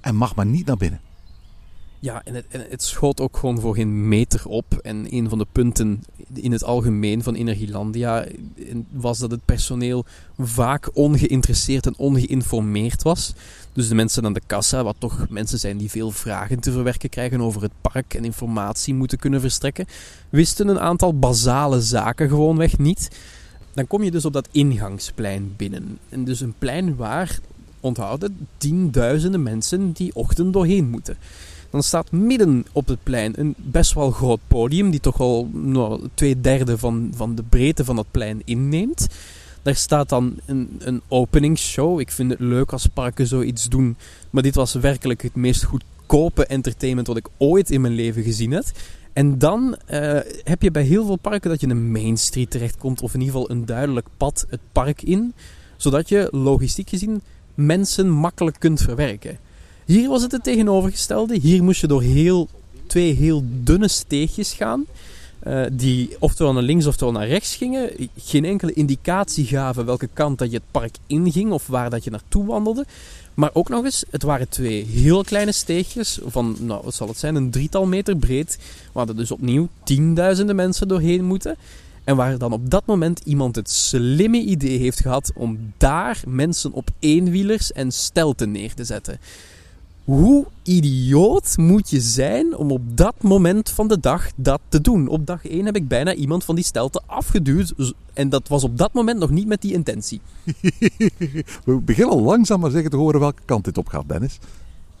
en 0.00 0.14
mag 0.14 0.34
maar 0.34 0.46
niet 0.46 0.66
naar 0.66 0.76
binnen. 0.76 1.00
Ja, 2.00 2.22
en 2.24 2.34
het, 2.34 2.44
het 2.50 2.82
schoot 2.82 3.20
ook 3.20 3.36
gewoon 3.36 3.60
voor 3.60 3.74
geen 3.74 4.08
meter 4.08 4.48
op. 4.48 4.74
En 4.74 5.06
een 5.14 5.28
van 5.28 5.38
de 5.38 5.46
punten 5.52 6.02
in 6.34 6.52
het 6.52 6.64
algemeen 6.64 7.22
van 7.22 7.34
Energielandia 7.34 8.26
was 8.90 9.18
dat 9.18 9.30
het 9.30 9.44
personeel 9.44 10.04
vaak 10.38 10.90
ongeïnteresseerd 10.92 11.86
en 11.86 11.94
ongeïnformeerd 11.96 13.02
was. 13.02 13.34
Dus 13.72 13.88
de 13.88 13.94
mensen 13.94 14.24
aan 14.24 14.32
de 14.32 14.42
kassa, 14.46 14.84
wat 14.84 14.96
toch 14.98 15.26
mensen 15.28 15.58
zijn 15.58 15.76
die 15.76 15.90
veel 15.90 16.10
vragen 16.10 16.60
te 16.60 16.72
verwerken 16.72 17.08
krijgen 17.08 17.40
over 17.40 17.62
het 17.62 17.72
park 17.80 18.14
en 18.14 18.24
informatie 18.24 18.94
moeten 18.94 19.18
kunnen 19.18 19.40
verstrekken, 19.40 19.86
wisten 20.28 20.68
een 20.68 20.80
aantal 20.80 21.18
basale 21.18 21.80
zaken 21.80 22.28
gewoonweg 22.28 22.78
niet. 22.78 23.08
Dan 23.74 23.86
kom 23.86 24.02
je 24.02 24.10
dus 24.10 24.24
op 24.24 24.32
dat 24.32 24.48
ingangsplein 24.50 25.54
binnen. 25.56 25.98
En 26.08 26.24
dus 26.24 26.40
een 26.40 26.54
plein 26.58 26.96
waar, 26.96 27.38
onthouden, 27.80 28.48
tienduizenden 28.56 29.42
mensen 29.42 29.92
die 29.92 30.14
ochtend 30.14 30.52
doorheen 30.52 30.90
moeten. 30.90 31.16
Dan 31.70 31.82
staat 31.82 32.12
midden 32.12 32.66
op 32.72 32.86
het 32.86 32.98
plein 33.02 33.32
een 33.36 33.54
best 33.56 33.94
wel 33.94 34.10
groot 34.10 34.40
podium, 34.46 34.90
die 34.90 35.00
toch 35.00 35.16
wel 35.16 35.50
nou, 35.52 36.08
twee 36.14 36.40
derde 36.40 36.78
van, 36.78 37.12
van 37.14 37.34
de 37.34 37.42
breedte 37.42 37.84
van 37.84 37.96
het 37.96 38.10
plein 38.10 38.42
inneemt. 38.44 39.08
Daar 39.62 39.76
staat 39.76 40.08
dan 40.08 40.40
een, 40.46 40.76
een 40.78 41.02
openingsshow. 41.08 42.00
Ik 42.00 42.10
vind 42.10 42.30
het 42.30 42.40
leuk 42.40 42.72
als 42.72 42.86
parken 42.86 43.26
zoiets 43.26 43.68
doen, 43.68 43.96
maar 44.30 44.42
dit 44.42 44.54
was 44.54 44.74
werkelijk 44.74 45.22
het 45.22 45.34
meest 45.34 45.64
goedkope 45.64 46.46
entertainment 46.46 47.06
wat 47.06 47.16
ik 47.16 47.28
ooit 47.36 47.70
in 47.70 47.80
mijn 47.80 47.94
leven 47.94 48.22
gezien 48.22 48.50
heb. 48.50 48.64
En 49.12 49.38
dan 49.38 49.76
uh, 49.90 50.18
heb 50.44 50.62
je 50.62 50.70
bij 50.70 50.82
heel 50.82 51.06
veel 51.06 51.16
parken 51.16 51.50
dat 51.50 51.60
je 51.60 51.68
een 51.68 51.90
Main 51.92 52.16
Street 52.16 52.50
terechtkomt, 52.50 53.02
of 53.02 53.14
in 53.14 53.20
ieder 53.20 53.34
geval 53.34 53.50
een 53.50 53.66
duidelijk 53.66 54.06
pad 54.16 54.46
het 54.48 54.60
park 54.72 55.02
in, 55.02 55.34
zodat 55.76 56.08
je 56.08 56.28
logistiek 56.30 56.88
gezien 56.88 57.20
mensen 57.54 58.10
makkelijk 58.10 58.56
kunt 58.58 58.80
verwerken. 58.80 59.38
Hier 59.88 60.08
was 60.08 60.22
het 60.22 60.32
het 60.32 60.42
tegenovergestelde. 60.42 61.38
Hier 61.38 61.62
moest 61.62 61.80
je 61.80 61.86
door 61.86 62.02
heel, 62.02 62.48
twee 62.86 63.14
heel 63.14 63.42
dunne 63.44 63.88
steegjes 63.88 64.52
gaan. 64.52 64.84
Uh, 65.46 65.64
die 65.72 66.16
oftewel 66.18 66.52
naar 66.52 66.62
links 66.62 66.86
oftewel 66.86 67.12
naar 67.12 67.26
rechts 67.28 67.56
gingen. 67.56 67.90
Geen 68.16 68.44
enkele 68.44 68.72
indicatie 68.72 69.44
gaven 69.44 69.84
welke 69.84 70.08
kant 70.12 70.38
dat 70.38 70.50
je 70.50 70.56
het 70.56 70.70
park 70.70 70.96
inging 71.06 71.52
of 71.52 71.66
waar 71.66 71.90
dat 71.90 72.04
je 72.04 72.10
naartoe 72.10 72.46
wandelde. 72.46 72.86
Maar 73.34 73.50
ook 73.52 73.68
nog 73.68 73.84
eens, 73.84 74.04
het 74.10 74.22
waren 74.22 74.48
twee 74.48 74.84
heel 74.84 75.24
kleine 75.24 75.52
steegjes 75.52 76.18
van, 76.24 76.56
nou 76.60 76.84
wat 76.84 76.94
zal 76.94 77.08
het 77.08 77.18
zijn, 77.18 77.34
een 77.34 77.50
drietal 77.50 77.86
meter 77.86 78.16
breed. 78.16 78.58
Waar 78.92 79.08
er 79.08 79.16
dus 79.16 79.30
opnieuw 79.30 79.68
tienduizenden 79.84 80.56
mensen 80.56 80.88
doorheen 80.88 81.24
moeten. 81.24 81.56
En 82.04 82.16
waar 82.16 82.38
dan 82.38 82.52
op 82.52 82.70
dat 82.70 82.86
moment 82.86 83.20
iemand 83.24 83.56
het 83.56 83.70
slimme 83.70 84.38
idee 84.38 84.78
heeft 84.78 85.00
gehad 85.00 85.32
om 85.34 85.72
daar 85.76 86.22
mensen 86.26 86.72
op 86.72 86.90
eenwielers 86.98 87.72
en 87.72 87.92
stelten 87.92 88.50
neer 88.50 88.74
te 88.74 88.84
zetten. 88.84 89.18
Hoe 90.08 90.46
idioot 90.62 91.56
moet 91.56 91.90
je 91.90 92.00
zijn 92.00 92.56
om 92.56 92.70
op 92.70 92.96
dat 92.96 93.14
moment 93.22 93.70
van 93.70 93.88
de 93.88 94.00
dag 94.00 94.30
dat 94.36 94.60
te 94.68 94.80
doen? 94.80 95.08
Op 95.08 95.26
dag 95.26 95.46
1 95.46 95.64
heb 95.64 95.76
ik 95.76 95.88
bijna 95.88 96.14
iemand 96.14 96.44
van 96.44 96.54
die 96.54 96.64
stelten 96.64 97.02
afgeduwd. 97.06 97.74
En 98.12 98.28
dat 98.28 98.48
was 98.48 98.64
op 98.64 98.78
dat 98.78 98.92
moment 98.92 99.18
nog 99.18 99.30
niet 99.30 99.46
met 99.46 99.60
die 99.60 99.72
intentie. 99.72 100.20
We 101.64 101.80
beginnen 101.80 102.14
al 102.14 102.22
langzaam 102.22 102.60
maar 102.60 102.70
zeggen 102.70 102.90
te 102.90 102.96
horen 102.96 103.20
welke 103.20 103.42
kant 103.44 103.64
dit 103.64 103.78
op 103.78 103.88
gaat, 103.88 104.08
Dennis. 104.08 104.38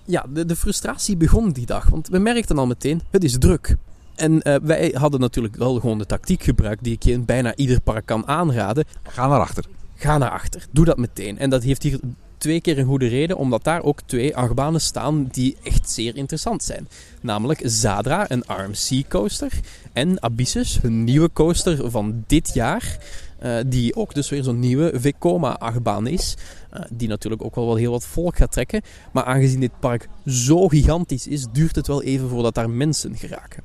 Ja, 0.04 0.26
de, 0.32 0.46
de 0.46 0.56
frustratie 0.56 1.16
begon 1.16 1.50
die 1.50 1.66
dag. 1.66 1.88
Want 1.88 2.08
we 2.08 2.18
merkten 2.18 2.58
al 2.58 2.66
meteen, 2.66 3.02
het 3.10 3.24
is 3.24 3.38
druk. 3.38 3.76
En 4.14 4.32
uh, 4.32 4.56
wij 4.62 4.94
hadden 4.98 5.20
natuurlijk 5.20 5.56
wel 5.56 5.80
gewoon 5.80 5.98
de 5.98 6.06
tactiek 6.06 6.42
gebruikt 6.42 6.84
die 6.84 6.92
ik 6.92 7.02
je 7.02 7.12
in 7.12 7.24
bijna 7.24 7.56
ieder 7.56 7.80
park 7.80 8.06
kan 8.06 8.26
aanraden. 8.26 8.84
Ga 9.02 9.28
naar 9.28 9.40
achter. 9.40 9.64
Ga 9.94 10.18
naar 10.18 10.30
achter. 10.30 10.66
Doe 10.70 10.84
dat 10.84 10.98
meteen. 10.98 11.38
En 11.38 11.50
dat 11.50 11.62
heeft 11.62 11.82
hier 11.82 12.00
twee 12.38 12.60
keer 12.60 12.78
een 12.78 12.86
goede 12.86 13.06
reden, 13.06 13.36
omdat 13.36 13.64
daar 13.64 13.82
ook 13.82 14.00
twee 14.00 14.36
achtbanen 14.36 14.80
staan 14.80 15.28
die 15.30 15.56
echt 15.62 15.90
zeer 15.90 16.16
interessant 16.16 16.62
zijn. 16.62 16.88
Namelijk 17.20 17.60
Zadra, 17.64 18.30
een 18.30 18.44
RMC 18.46 19.08
coaster, 19.08 19.52
en 19.92 20.22
Abyssus, 20.22 20.78
een 20.82 21.04
nieuwe 21.04 21.30
coaster 21.32 21.90
van 21.90 22.24
dit 22.26 22.54
jaar. 22.54 22.98
Uh, 23.42 23.56
die 23.66 23.96
ook 23.96 24.14
dus 24.14 24.28
weer 24.28 24.42
zo'n 24.42 24.58
nieuwe 24.58 24.92
Vekoma 24.94 25.52
achtbaan 25.52 26.06
is. 26.06 26.36
Uh, 26.74 26.80
die 26.90 27.08
natuurlijk 27.08 27.44
ook 27.44 27.54
wel, 27.54 27.66
wel 27.66 27.76
heel 27.76 27.90
wat 27.90 28.04
volk 28.04 28.36
gaat 28.36 28.52
trekken. 28.52 28.82
Maar 29.12 29.24
aangezien 29.24 29.60
dit 29.60 29.78
park 29.80 30.08
zo 30.26 30.68
gigantisch 30.68 31.26
is, 31.26 31.46
duurt 31.52 31.76
het 31.76 31.86
wel 31.86 32.02
even 32.02 32.28
voordat 32.28 32.54
daar 32.54 32.70
mensen 32.70 33.16
geraken. 33.16 33.62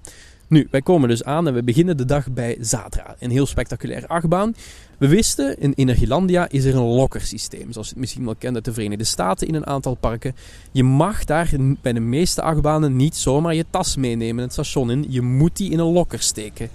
Nu, 0.47 0.67
wij 0.71 0.81
komen 0.81 1.09
dus 1.09 1.23
aan 1.23 1.47
en 1.47 1.53
we 1.53 1.63
beginnen 1.63 1.97
de 1.97 2.05
dag 2.05 2.31
bij 2.31 2.57
Zadra. 2.59 3.15
Een 3.19 3.31
heel 3.31 3.45
spectaculaire 3.45 4.07
achtbaan. 4.07 4.55
We 4.97 5.07
wisten, 5.07 5.59
in 5.59 5.73
Energielandia 5.75 6.49
is 6.49 6.65
er 6.65 6.75
een 6.75 6.81
lokkersysteem. 6.81 7.71
Zoals 7.71 7.87
je 7.87 7.93
het 7.93 8.01
misschien 8.01 8.25
wel 8.25 8.35
kent 8.35 8.55
uit 8.55 8.65
de 8.65 8.73
Verenigde 8.73 9.03
Staten 9.03 9.47
in 9.47 9.55
een 9.55 9.65
aantal 9.65 9.95
parken. 9.95 10.35
Je 10.71 10.83
mag 10.83 11.23
daar 11.23 11.49
bij 11.81 11.93
de 11.93 11.99
meeste 11.99 12.41
achtbanen 12.41 12.95
niet 12.95 13.15
zomaar 13.15 13.55
je 13.55 13.65
tas 13.69 13.95
meenemen 13.95 14.43
het 14.43 14.51
station 14.51 14.91
in. 14.91 15.05
Je 15.09 15.21
moet 15.21 15.57
die 15.57 15.71
in 15.71 15.79
een 15.79 15.91
lokker 15.91 16.21
steken. 16.21 16.69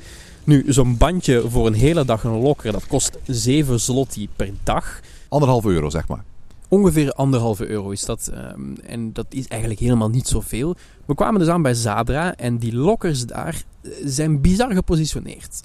Nu, 0.44 0.64
zo'n 0.66 0.96
bandje 0.96 1.50
voor 1.50 1.66
een 1.66 1.74
hele 1.74 2.04
dag 2.04 2.24
een 2.24 2.40
lokker, 2.40 2.72
dat 2.72 2.86
kost 2.86 3.18
7 3.26 3.80
zloty 3.80 4.28
per 4.36 4.50
dag. 4.62 5.00
Anderhalf 5.28 5.64
euro, 5.64 5.90
zeg 5.90 6.08
maar. 6.08 6.24
Ongeveer 6.68 7.12
anderhalve 7.12 7.66
euro 7.66 7.90
is 7.90 8.04
dat. 8.04 8.30
Um, 8.34 8.76
en 8.76 9.12
dat 9.12 9.26
is 9.28 9.46
eigenlijk 9.46 9.80
helemaal 9.80 10.10
niet 10.10 10.28
zoveel. 10.28 10.76
We 11.04 11.14
kwamen 11.14 11.40
dus 11.40 11.48
aan 11.48 11.62
bij 11.62 11.74
Zadra 11.74 12.36
en 12.36 12.58
die 12.58 12.74
lokkers 12.74 13.26
daar 13.26 13.62
eh, 13.82 13.90
zijn 14.04 14.40
bizar 14.40 14.72
gepositioneerd. 14.72 15.62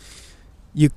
Je 0.71 0.91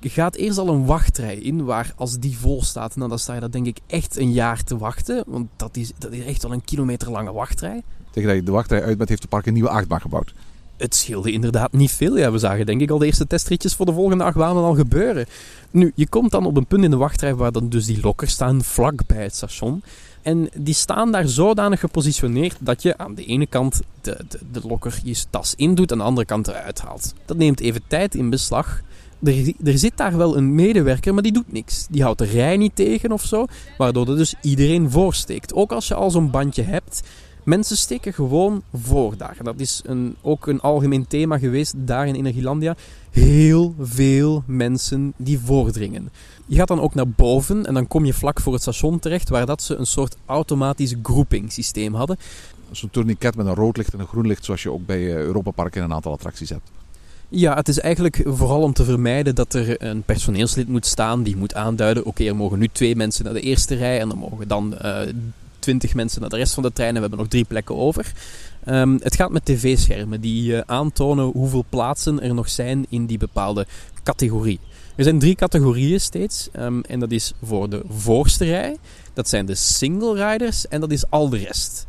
gaat 0.00 0.34
eerst 0.34 0.58
al 0.58 0.68
een 0.68 0.84
wachtrij 0.84 1.36
in, 1.36 1.64
waar 1.64 1.92
als 1.96 2.18
die 2.18 2.38
vol 2.38 2.62
staat, 2.62 2.96
nou, 2.96 3.08
dan 3.08 3.18
sta 3.18 3.34
je 3.34 3.40
daar 3.40 3.50
denk 3.50 3.66
ik 3.66 3.78
echt 3.86 4.16
een 4.16 4.32
jaar 4.32 4.64
te 4.64 4.78
wachten. 4.78 5.24
Want 5.26 5.48
dat 5.56 5.76
is, 5.76 5.92
dat 5.98 6.12
is 6.12 6.24
echt 6.24 6.44
al 6.44 6.52
een 6.52 6.64
kilometer 6.64 7.10
lange 7.10 7.32
wachtrij. 7.32 7.82
Tegen 8.10 8.28
dat 8.28 8.38
je 8.38 8.44
de 8.44 8.52
wachtrij 8.52 8.82
uit 8.82 8.96
bent, 8.96 9.08
heeft 9.08 9.22
de 9.22 9.28
park 9.28 9.46
een 9.46 9.52
nieuwe 9.52 9.68
achtbaan 9.68 10.00
gebouwd. 10.00 10.34
Het 10.78 10.94
scheelde 10.94 11.32
inderdaad 11.32 11.72
niet 11.72 11.90
veel. 11.90 12.18
Ja, 12.18 12.32
we 12.32 12.38
zagen 12.38 12.66
denk 12.66 12.80
ik 12.80 12.90
al 12.90 12.98
de 12.98 13.06
eerste 13.06 13.26
testritjes 13.26 13.74
voor 13.74 13.86
de 13.86 13.92
volgende 13.92 14.24
achtbanen 14.24 14.62
al 14.62 14.74
gebeuren. 14.74 15.26
Nu, 15.70 15.92
je 15.94 16.08
komt 16.08 16.30
dan 16.30 16.46
op 16.46 16.56
een 16.56 16.66
punt 16.66 16.84
in 16.84 16.90
de 16.90 16.96
wachtrij 16.96 17.34
waar 17.34 17.52
dan 17.52 17.68
dus 17.68 17.86
die 17.86 18.00
lokkers 18.02 18.32
staan 18.32 18.62
vlak 18.62 19.06
bij 19.06 19.22
het 19.22 19.34
station. 19.34 19.82
En 20.22 20.48
die 20.56 20.74
staan 20.74 21.12
daar 21.12 21.28
zodanig 21.28 21.80
gepositioneerd 21.80 22.56
dat 22.60 22.82
je 22.82 22.98
aan 22.98 23.14
de 23.14 23.24
ene 23.24 23.46
kant 23.46 23.80
de, 24.00 24.24
de, 24.28 24.38
de 24.52 24.60
lokker 24.68 25.00
je 25.04 25.16
tas 25.30 25.54
indoet, 25.54 25.92
aan 25.92 25.98
de 25.98 26.04
andere 26.04 26.26
kant 26.26 26.48
eruit 26.48 26.80
haalt. 26.80 27.14
Dat 27.24 27.36
neemt 27.36 27.60
even 27.60 27.82
tijd 27.86 28.14
in 28.14 28.30
beslag. 28.30 28.80
Er, 29.22 29.52
er, 29.64 29.78
zit 29.78 29.96
daar 29.96 30.16
wel 30.16 30.36
een 30.36 30.54
medewerker, 30.54 31.14
maar 31.14 31.22
die 31.22 31.32
doet 31.32 31.52
niks. 31.52 31.86
Die 31.90 32.02
houdt 32.02 32.18
de 32.18 32.24
rij 32.24 32.56
niet 32.56 32.76
tegen 32.76 33.12
of 33.12 33.24
zo, 33.24 33.46
waardoor 33.78 34.08
er 34.08 34.16
dus 34.16 34.34
iedereen 34.40 34.90
voorsteekt. 34.90 35.54
Ook 35.54 35.72
als 35.72 35.88
je 35.88 35.94
al 35.94 36.10
zo'n 36.10 36.30
bandje 36.30 36.62
hebt, 36.62 37.02
mensen 37.48 37.76
steken 37.76 38.12
gewoon 38.12 38.62
voor 38.74 39.16
daar. 39.16 39.36
Dat 39.42 39.60
is 39.60 39.82
een, 39.84 40.16
ook 40.22 40.46
een 40.46 40.60
algemeen 40.60 41.06
thema 41.06 41.38
geweest 41.38 41.74
daar 41.76 42.06
in 42.06 42.14
Energielandia. 42.14 42.76
Heel 43.10 43.74
veel 43.80 44.42
mensen 44.46 45.12
die 45.16 45.38
voordringen. 45.38 46.10
Je 46.46 46.56
gaat 46.56 46.68
dan 46.68 46.80
ook 46.80 46.94
naar 46.94 47.08
boven 47.08 47.66
en 47.66 47.74
dan 47.74 47.86
kom 47.86 48.04
je 48.04 48.14
vlak 48.14 48.40
voor 48.40 48.52
het 48.52 48.62
station 48.62 48.98
terecht, 48.98 49.28
waar 49.28 49.46
dat 49.46 49.62
ze 49.62 49.74
een 49.74 49.86
soort 49.86 50.16
automatisch 50.26 50.94
grouping 51.02 51.52
systeem 51.52 51.94
hadden. 51.94 52.16
Zo'n 52.70 52.90
tourniquet 52.90 53.36
met 53.36 53.46
een 53.46 53.54
rood 53.54 53.76
licht 53.76 53.92
en 53.92 54.00
een 54.00 54.06
groen 54.06 54.26
licht, 54.26 54.44
zoals 54.44 54.62
je 54.62 54.72
ook 54.72 54.86
bij 54.86 55.06
eh, 55.06 55.16
Europa 55.16 55.50
Park 55.50 55.76
in 55.76 55.82
een 55.82 55.92
aantal 55.92 56.12
attracties 56.12 56.50
hebt. 56.50 56.70
Ja, 57.28 57.54
het 57.54 57.68
is 57.68 57.80
eigenlijk 57.80 58.22
vooral 58.24 58.62
om 58.62 58.72
te 58.72 58.84
vermijden 58.84 59.34
dat 59.34 59.54
er 59.54 59.82
een 59.82 60.02
personeelslid 60.02 60.68
moet 60.68 60.86
staan 60.86 61.22
die 61.22 61.36
moet 61.36 61.54
aanduiden: 61.54 62.04
oké, 62.04 62.24
er 62.24 62.36
mogen 62.36 62.58
nu 62.58 62.68
twee 62.72 62.96
mensen 62.96 63.24
naar 63.24 63.34
de 63.34 63.40
eerste 63.40 63.74
rij 63.74 64.00
en 64.00 64.10
er 64.10 64.18
mogen 64.18 64.48
dan 64.48 64.74
uh, 64.82 65.00
twintig 65.68 65.94
mensen 65.94 66.20
naar 66.20 66.30
de 66.30 66.36
rest 66.36 66.54
van 66.54 66.62
de 66.62 66.72
trein 66.72 66.88
en 66.88 66.94
we 66.94 67.00
hebben 67.00 67.18
nog 67.18 67.28
drie 67.28 67.44
plekken 67.44 67.76
over. 67.76 68.12
Um, 68.68 68.98
het 69.02 69.14
gaat 69.14 69.30
met 69.30 69.44
tv-schermen 69.44 70.20
die 70.20 70.52
uh, 70.52 70.60
aantonen 70.66 71.24
hoeveel 71.24 71.64
plaatsen 71.68 72.22
er 72.22 72.34
nog 72.34 72.48
zijn 72.48 72.86
in 72.88 73.06
die 73.06 73.18
bepaalde 73.18 73.66
categorie. 74.02 74.60
Er 74.96 75.04
zijn 75.04 75.18
drie 75.18 75.34
categorieën 75.34 76.00
steeds. 76.00 76.48
Um, 76.56 76.82
en 76.82 77.00
dat 77.00 77.10
is 77.10 77.32
voor 77.42 77.70
de 77.70 77.82
voorste 77.88 78.44
rij, 78.44 78.76
dat 79.12 79.28
zijn 79.28 79.46
de 79.46 79.54
single 79.54 80.30
riders 80.30 80.68
en 80.68 80.80
dat 80.80 80.90
is 80.90 81.10
al 81.10 81.28
de 81.28 81.38
rest. 81.38 81.86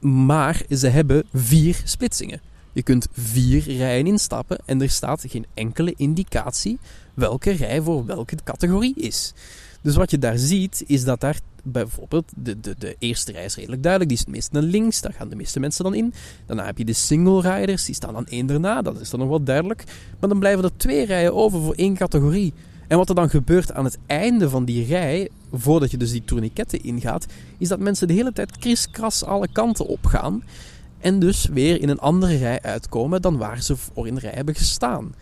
Maar 0.00 0.62
ze 0.70 0.88
hebben 0.88 1.24
vier 1.34 1.80
splitsingen. 1.84 2.40
Je 2.72 2.82
kunt 2.82 3.08
vier 3.12 3.62
rijen 3.62 4.06
instappen 4.06 4.58
en 4.64 4.82
er 4.82 4.90
staat 4.90 5.24
geen 5.28 5.46
enkele 5.54 5.94
indicatie 5.96 6.78
welke 7.14 7.50
rij 7.50 7.82
voor 7.82 8.06
welke 8.06 8.36
categorie 8.44 8.94
is. 8.96 9.32
Dus 9.82 9.96
wat 9.96 10.10
je 10.10 10.18
daar 10.18 10.38
ziet, 10.38 10.84
is 10.86 11.04
dat 11.04 11.20
daar 11.20 11.40
bijvoorbeeld 11.64 12.32
de, 12.36 12.60
de, 12.60 12.74
de 12.78 12.96
eerste 12.98 13.32
rij 13.32 13.44
is 13.44 13.56
redelijk 13.56 13.82
duidelijk, 13.82 14.10
die 14.10 14.20
is 14.20 14.24
het 14.24 14.34
meest 14.34 14.52
naar 14.52 14.62
links, 14.62 15.00
daar 15.00 15.12
gaan 15.12 15.28
de 15.28 15.36
meeste 15.36 15.60
mensen 15.60 15.84
dan 15.84 15.94
in. 15.94 16.12
Daarna 16.46 16.64
heb 16.64 16.78
je 16.78 16.84
de 16.84 16.92
single 16.92 17.40
riders, 17.40 17.84
die 17.84 17.94
staan 17.94 18.12
dan 18.12 18.26
één 18.26 18.46
daarna, 18.46 18.82
dat 18.82 19.00
is 19.00 19.10
dan 19.10 19.20
nog 19.20 19.28
wel 19.28 19.42
duidelijk. 19.42 19.84
Maar 20.20 20.28
dan 20.28 20.38
blijven 20.38 20.64
er 20.64 20.76
twee 20.76 21.04
rijen 21.04 21.34
over 21.34 21.60
voor 21.60 21.74
één 21.74 21.94
categorie. 21.94 22.52
En 22.88 22.96
wat 22.96 23.08
er 23.08 23.14
dan 23.14 23.30
gebeurt 23.30 23.72
aan 23.72 23.84
het 23.84 23.98
einde 24.06 24.48
van 24.48 24.64
die 24.64 24.86
rij, 24.86 25.28
voordat 25.52 25.90
je 25.90 25.96
dus 25.96 26.10
die 26.10 26.24
tourniquetten 26.24 26.82
ingaat, 26.82 27.26
is 27.58 27.68
dat 27.68 27.78
mensen 27.78 28.08
de 28.08 28.14
hele 28.14 28.32
tijd 28.32 28.58
kriskras 28.58 29.24
alle 29.24 29.48
kanten 29.52 29.86
opgaan. 29.86 30.42
En 30.98 31.18
dus 31.18 31.46
weer 31.46 31.80
in 31.80 31.88
een 31.88 31.98
andere 31.98 32.36
rij 32.36 32.62
uitkomen 32.62 33.22
dan 33.22 33.36
waar 33.36 33.62
ze 33.62 33.76
voor 33.76 34.06
in 34.06 34.14
de 34.14 34.20
rij 34.20 34.32
hebben 34.32 34.54
gestaan. 34.54 35.14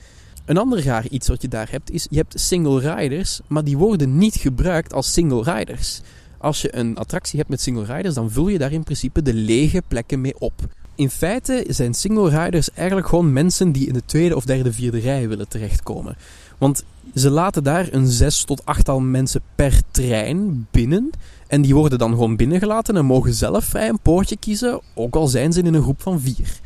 Een 0.49 0.59
ander 0.59 0.85
raar 0.85 1.07
iets 1.09 1.29
wat 1.29 1.43
je 1.43 1.49
daar 1.49 1.71
hebt, 1.71 1.91
is 1.91 2.07
je 2.11 2.17
hebt 2.17 2.41
single 2.41 2.95
riders, 2.95 3.41
maar 3.47 3.65
die 3.65 3.79
worden 3.79 4.19
niet 4.19 4.35
gebruikt 4.37 4.93
als 4.93 5.13
single 5.13 5.43
riders. 5.43 6.01
Als 6.39 6.63
je 6.63 6.77
een 6.77 6.97
attractie 6.97 7.39
hebt 7.39 7.51
met 7.51 7.61
single 7.61 7.95
riders, 7.95 8.15
dan 8.15 8.31
vul 8.31 8.49
je 8.49 8.59
daar 8.59 8.73
in 8.73 8.85
principe 8.85 9.23
de 9.23 9.35
lege 9.35 9.83
plekken 9.89 10.21
mee 10.21 10.39
op. 10.39 10.53
In 10.95 11.11
feite 11.11 11.65
zijn 11.69 11.95
single 11.95 12.45
riders 12.45 12.73
eigenlijk 12.73 13.09
gewoon 13.09 13.33
mensen 13.33 13.73
die 13.73 13.87
in 13.87 13.93
de 13.93 14.03
tweede 14.05 14.37
of 14.37 14.45
derde, 14.45 14.73
vierde 14.73 14.99
rij 14.99 15.29
willen 15.29 15.49
terechtkomen. 15.49 16.17
Want 16.59 16.85
ze 17.15 17.31
laten 17.31 17.65
daar 17.65 17.89
een 17.91 18.07
zes 18.07 18.45
tot 18.45 18.65
achttal 18.65 19.01
mensen 19.01 19.41
per 19.55 19.81
trein 19.91 20.67
binnen. 20.71 21.11
En 21.47 21.63
die 21.63 21.75
worden 21.75 21.99
dan 21.99 22.11
gewoon 22.11 22.37
binnengelaten 22.37 22.97
en 22.97 23.05
mogen 23.05 23.35
zelf 23.35 23.65
vrij 23.65 23.89
een 23.89 24.01
poortje 24.01 24.37
kiezen, 24.37 24.81
ook 24.95 25.15
al 25.15 25.27
zijn 25.27 25.53
ze 25.53 25.63
in 25.63 25.75
een 25.75 25.83
groep 25.83 26.03
van 26.03 26.21
vier. 26.21 26.61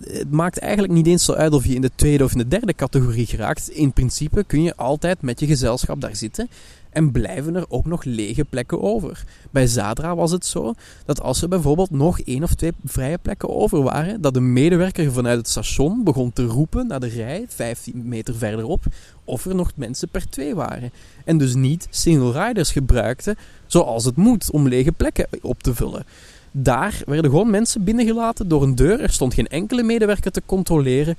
Het 0.00 0.30
maakt 0.30 0.58
eigenlijk 0.58 0.92
niet 0.92 1.06
eens 1.06 1.24
zo 1.24 1.32
uit 1.32 1.52
of 1.52 1.66
je 1.66 1.74
in 1.74 1.80
de 1.80 1.90
tweede 1.94 2.24
of 2.24 2.32
in 2.32 2.38
de 2.38 2.48
derde 2.48 2.74
categorie 2.74 3.26
geraakt. 3.26 3.68
In 3.68 3.92
principe 3.92 4.44
kun 4.44 4.62
je 4.62 4.76
altijd 4.76 5.22
met 5.22 5.40
je 5.40 5.46
gezelschap 5.46 6.00
daar 6.00 6.16
zitten 6.16 6.48
en 6.92 7.12
blijven 7.12 7.56
er 7.56 7.64
ook 7.68 7.86
nog 7.86 8.04
lege 8.04 8.44
plekken 8.44 8.80
over. 8.80 9.24
Bij 9.50 9.66
Zadra 9.66 10.14
was 10.16 10.30
het 10.30 10.46
zo 10.46 10.74
dat 11.04 11.20
als 11.20 11.42
er 11.42 11.48
bijvoorbeeld 11.48 11.90
nog 11.90 12.20
één 12.20 12.42
of 12.42 12.54
twee 12.54 12.72
vrije 12.84 13.18
plekken 13.18 13.48
over 13.48 13.82
waren, 13.82 14.20
dat 14.20 14.34
de 14.34 14.40
medewerker 14.40 15.12
vanuit 15.12 15.38
het 15.38 15.48
station 15.48 16.04
begon 16.04 16.32
te 16.32 16.44
roepen 16.44 16.86
naar 16.86 17.00
de 17.00 17.08
rij, 17.08 17.44
15 17.48 18.08
meter 18.08 18.34
verderop, 18.34 18.84
of 19.24 19.44
er 19.44 19.54
nog 19.54 19.72
mensen 19.74 20.08
per 20.08 20.28
twee 20.28 20.54
waren. 20.54 20.92
En 21.24 21.38
dus 21.38 21.54
niet 21.54 21.86
single 21.90 22.46
riders 22.46 22.72
gebruikte 22.72 23.36
zoals 23.66 24.04
het 24.04 24.16
moet 24.16 24.50
om 24.50 24.68
lege 24.68 24.92
plekken 24.92 25.26
op 25.40 25.62
te 25.62 25.74
vullen. 25.74 26.04
Daar 26.50 27.02
werden 27.06 27.30
gewoon 27.30 27.50
mensen 27.50 27.84
binnengelaten 27.84 28.48
door 28.48 28.62
een 28.62 28.74
deur. 28.74 29.00
Er 29.00 29.12
stond 29.12 29.34
geen 29.34 29.48
enkele 29.48 29.82
medewerker 29.82 30.30
te 30.30 30.42
controleren. 30.46 31.16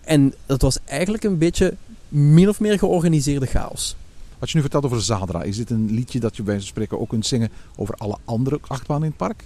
En 0.00 0.34
dat 0.46 0.62
was 0.62 0.78
eigenlijk 0.84 1.24
een 1.24 1.38
beetje 1.38 1.74
min 2.08 2.48
of 2.48 2.60
meer 2.60 2.78
georganiseerde 2.78 3.46
chaos. 3.46 3.96
Wat 4.42 4.50
je 4.50 4.56
nu 4.56 4.62
vertelt 4.62 4.84
over 4.84 5.02
Zadra, 5.02 5.42
is 5.42 5.56
dit 5.56 5.70
een 5.70 5.90
liedje 5.90 6.20
dat 6.20 6.36
je 6.36 6.42
bij 6.42 6.52
wijze 6.52 6.66
van 6.66 6.74
spreken 6.74 7.00
ook 7.00 7.08
kunt 7.08 7.26
zingen 7.26 7.50
over 7.76 7.94
alle 7.94 8.16
andere 8.24 8.60
achtbanen 8.66 9.02
in 9.02 9.08
het 9.08 9.16
park? 9.16 9.44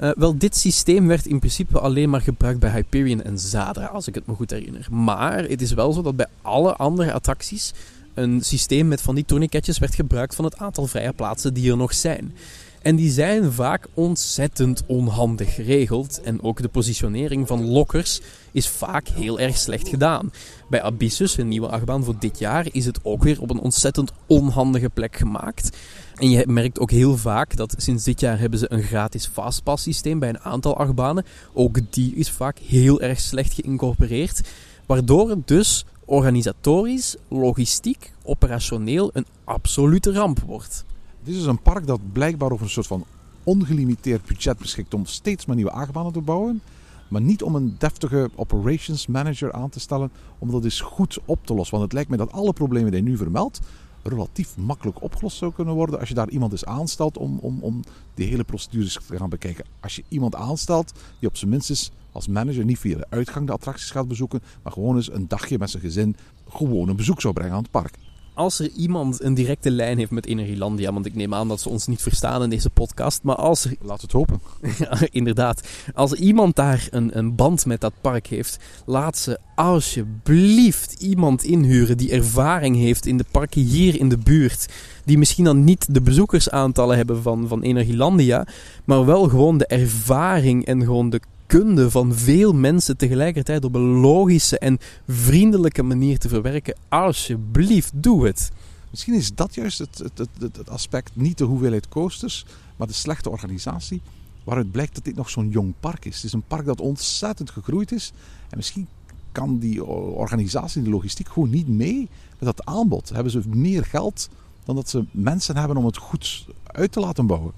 Uh, 0.00 0.10
wel, 0.16 0.38
dit 0.38 0.56
systeem 0.56 1.06
werd 1.06 1.26
in 1.26 1.38
principe 1.38 1.80
alleen 1.80 2.10
maar 2.10 2.20
gebruikt 2.20 2.60
bij 2.60 2.70
Hyperion 2.70 3.22
en 3.22 3.38
Zadra, 3.38 3.86
als 3.86 4.06
ik 4.06 4.14
het 4.14 4.26
me 4.26 4.34
goed 4.34 4.50
herinner. 4.50 4.86
Maar 4.90 5.44
het 5.44 5.62
is 5.62 5.72
wel 5.72 5.92
zo 5.92 6.02
dat 6.02 6.16
bij 6.16 6.26
alle 6.42 6.76
andere 6.76 7.12
attracties 7.12 7.72
een 8.14 8.40
systeem 8.40 8.88
met 8.88 9.00
van 9.00 9.14
die 9.14 9.24
tourniquetjes 9.24 9.78
werd 9.78 9.94
gebruikt 9.94 10.34
van 10.34 10.44
het 10.44 10.56
aantal 10.56 10.86
vrije 10.86 11.12
plaatsen 11.12 11.54
die 11.54 11.70
er 11.70 11.76
nog 11.76 11.94
zijn. 11.94 12.34
En 12.82 12.96
die 12.96 13.10
zijn 13.10 13.52
vaak 13.52 13.88
ontzettend 13.94 14.82
onhandig 14.86 15.54
geregeld. 15.54 16.20
En 16.20 16.42
ook 16.42 16.62
de 16.62 16.68
positionering 16.68 17.46
van 17.46 17.68
lokkers 17.68 18.20
is 18.52 18.68
vaak 18.68 19.08
heel 19.08 19.40
erg 19.40 19.56
slecht 19.56 19.88
gedaan. 19.88 20.32
Bij 20.70 20.82
Abyssus, 20.82 21.36
een 21.36 21.48
nieuwe 21.48 21.68
achtbaan 21.68 22.04
voor 22.04 22.18
dit 22.18 22.38
jaar, 22.38 22.66
is 22.72 22.84
het 22.84 22.98
ook 23.02 23.22
weer 23.22 23.40
op 23.40 23.50
een 23.50 23.60
ontzettend 23.60 24.12
onhandige 24.26 24.88
plek 24.88 25.16
gemaakt. 25.16 25.76
En 26.14 26.30
je 26.30 26.44
merkt 26.46 26.78
ook 26.78 26.90
heel 26.90 27.16
vaak 27.16 27.56
dat 27.56 27.74
sinds 27.76 28.04
dit 28.04 28.20
jaar 28.20 28.38
hebben 28.38 28.58
ze 28.58 28.72
een 28.72 28.82
gratis 28.82 29.26
fastpass 29.26 29.82
systeem 29.82 30.18
bij 30.18 30.28
een 30.28 30.40
aantal 30.40 30.76
achtbanen. 30.76 31.24
Ook 31.52 31.78
die 31.90 32.14
is 32.14 32.30
vaak 32.30 32.58
heel 32.58 33.00
erg 33.00 33.20
slecht 33.20 33.52
geïncorporeerd. 33.52 34.40
Waardoor 34.86 35.30
het 35.30 35.48
dus 35.48 35.84
organisatorisch, 36.04 37.16
logistiek, 37.28 38.12
operationeel 38.22 39.10
een 39.12 39.26
absolute 39.44 40.12
ramp 40.12 40.40
wordt. 40.40 40.84
Dit 41.22 41.36
is 41.36 41.44
een 41.44 41.62
park 41.62 41.86
dat 41.86 42.12
blijkbaar 42.12 42.50
over 42.50 42.64
een 42.64 42.70
soort 42.70 42.86
van 42.86 43.04
ongelimiteerd 43.44 44.26
budget 44.26 44.58
beschikt 44.58 44.94
om 44.94 45.06
steeds 45.06 45.46
maar 45.46 45.56
nieuwe 45.56 45.70
achtbanen 45.70 46.12
te 46.12 46.20
bouwen. 46.20 46.62
Maar 47.08 47.20
niet 47.20 47.42
om 47.42 47.54
een 47.54 47.74
deftige 47.78 48.30
operations 48.34 49.06
manager 49.06 49.52
aan 49.52 49.68
te 49.68 49.80
stellen 49.80 50.10
om 50.38 50.50
dat 50.50 50.64
eens 50.64 50.80
goed 50.80 51.18
op 51.24 51.46
te 51.46 51.54
lossen. 51.54 51.70
Want 51.78 51.84
het 51.84 51.92
lijkt 51.92 52.10
me 52.10 52.16
dat 52.16 52.32
alle 52.32 52.52
problemen 52.52 52.90
die 52.90 53.02
je 53.02 53.08
nu 53.08 53.16
vermeldt 53.16 53.60
relatief 54.02 54.56
makkelijk 54.56 55.02
opgelost 55.02 55.36
zou 55.36 55.52
kunnen 55.52 55.74
worden 55.74 55.98
als 55.98 56.08
je 56.08 56.14
daar 56.14 56.28
iemand 56.28 56.52
eens 56.52 56.64
aanstelt 56.64 57.18
om, 57.18 57.38
om, 57.38 57.58
om 57.60 57.82
die 58.14 58.26
hele 58.26 58.44
procedures 58.44 58.98
te 59.06 59.16
gaan 59.16 59.28
bekijken. 59.28 59.64
Als 59.80 59.96
je 59.96 60.04
iemand 60.08 60.34
aanstelt 60.34 60.92
die 61.18 61.28
op 61.28 61.36
zijn 61.36 61.50
minst 61.50 61.90
als 62.12 62.28
manager 62.28 62.64
niet 62.64 62.78
via 62.78 62.96
de 62.96 63.06
uitgang 63.08 63.46
de 63.46 63.52
attracties 63.52 63.90
gaat 63.90 64.08
bezoeken, 64.08 64.42
maar 64.62 64.72
gewoon 64.72 64.96
eens 64.96 65.12
een 65.12 65.28
dagje 65.28 65.58
met 65.58 65.70
zijn 65.70 65.82
gezin 65.82 66.16
gewoon 66.48 66.88
een 66.88 66.96
bezoek 66.96 67.20
zou 67.20 67.34
brengen 67.34 67.52
aan 67.52 67.62
het 67.62 67.70
park 67.70 67.98
als 68.38 68.58
er 68.58 68.70
iemand 68.70 69.22
een 69.22 69.34
directe 69.34 69.70
lijn 69.70 69.98
heeft 69.98 70.10
met 70.10 70.26
Energielandia, 70.26 70.92
want 70.92 71.06
ik 71.06 71.14
neem 71.14 71.34
aan 71.34 71.48
dat 71.48 71.60
ze 71.60 71.68
ons 71.68 71.86
niet 71.86 72.02
verstaan 72.02 72.42
in 72.42 72.50
deze 72.50 72.70
podcast, 72.70 73.22
maar 73.22 73.36
als 73.36 73.64
er... 73.64 73.76
Laat 73.80 74.00
het 74.00 74.12
hopen. 74.12 74.40
ja, 74.78 74.98
inderdaad. 75.10 75.68
Als 75.94 76.12
iemand 76.12 76.56
daar 76.56 76.88
een, 76.90 77.18
een 77.18 77.34
band 77.34 77.66
met 77.66 77.80
dat 77.80 77.92
park 78.00 78.26
heeft, 78.26 78.58
laat 78.86 79.18
ze 79.18 79.38
alsjeblieft 79.54 81.02
iemand 81.02 81.44
inhuren 81.44 81.96
die 81.96 82.10
ervaring 82.10 82.76
heeft 82.76 83.06
in 83.06 83.16
de 83.16 83.24
parken 83.30 83.62
hier 83.62 84.00
in 84.00 84.08
de 84.08 84.18
buurt. 84.18 84.68
Die 85.04 85.18
misschien 85.18 85.44
dan 85.44 85.64
niet 85.64 85.94
de 85.94 86.00
bezoekersaantallen 86.00 86.96
hebben 86.96 87.22
van, 87.22 87.48
van 87.48 87.62
Energielandia, 87.62 88.46
maar 88.84 89.06
wel 89.06 89.28
gewoon 89.28 89.58
de 89.58 89.66
ervaring 89.66 90.66
en 90.66 90.82
gewoon 90.84 91.10
de 91.10 91.20
kunde 91.48 91.90
van 91.90 92.14
veel 92.14 92.52
mensen 92.52 92.96
tegelijkertijd 92.96 93.64
op 93.64 93.74
een 93.74 94.00
logische 94.00 94.58
en 94.58 94.78
vriendelijke 95.06 95.82
manier 95.82 96.18
te 96.18 96.28
verwerken. 96.28 96.76
Alsjeblieft, 96.88 97.92
doe 97.94 98.26
het. 98.26 98.50
Misschien 98.90 99.14
is 99.14 99.34
dat 99.34 99.54
juist 99.54 99.78
het, 99.78 99.98
het, 99.98 100.28
het, 100.38 100.56
het 100.56 100.70
aspect, 100.70 101.10
niet 101.14 101.38
de 101.38 101.44
hoeveelheid 101.44 101.88
coasters, 101.88 102.46
maar 102.76 102.86
de 102.86 102.92
slechte 102.92 103.30
organisatie. 103.30 104.00
Waaruit 104.44 104.70
blijkt 104.70 104.94
dat 104.94 105.04
dit 105.04 105.16
nog 105.16 105.30
zo'n 105.30 105.48
jong 105.48 105.74
park 105.80 106.04
is. 106.04 106.14
Het 106.14 106.24
is 106.24 106.32
een 106.32 106.46
park 106.46 106.66
dat 106.66 106.80
ontzettend 106.80 107.50
gegroeid 107.50 107.92
is. 107.92 108.12
En 108.50 108.56
misschien 108.56 108.88
kan 109.32 109.58
die 109.58 109.84
organisatie, 109.84 110.82
de 110.82 110.90
logistiek, 110.90 111.28
gewoon 111.28 111.50
niet 111.50 111.68
mee 111.68 112.08
met 112.38 112.56
dat 112.56 112.64
aanbod. 112.64 113.08
Hebben 113.08 113.32
ze 113.32 113.40
meer 113.46 113.84
geld 113.84 114.28
dan 114.64 114.74
dat 114.74 114.88
ze 114.88 115.04
mensen 115.10 115.56
hebben 115.56 115.76
om 115.76 115.84
het 115.84 115.96
goed 115.96 116.46
uit 116.66 116.92
te 116.92 117.00
laten 117.00 117.26
bouwen 117.26 117.52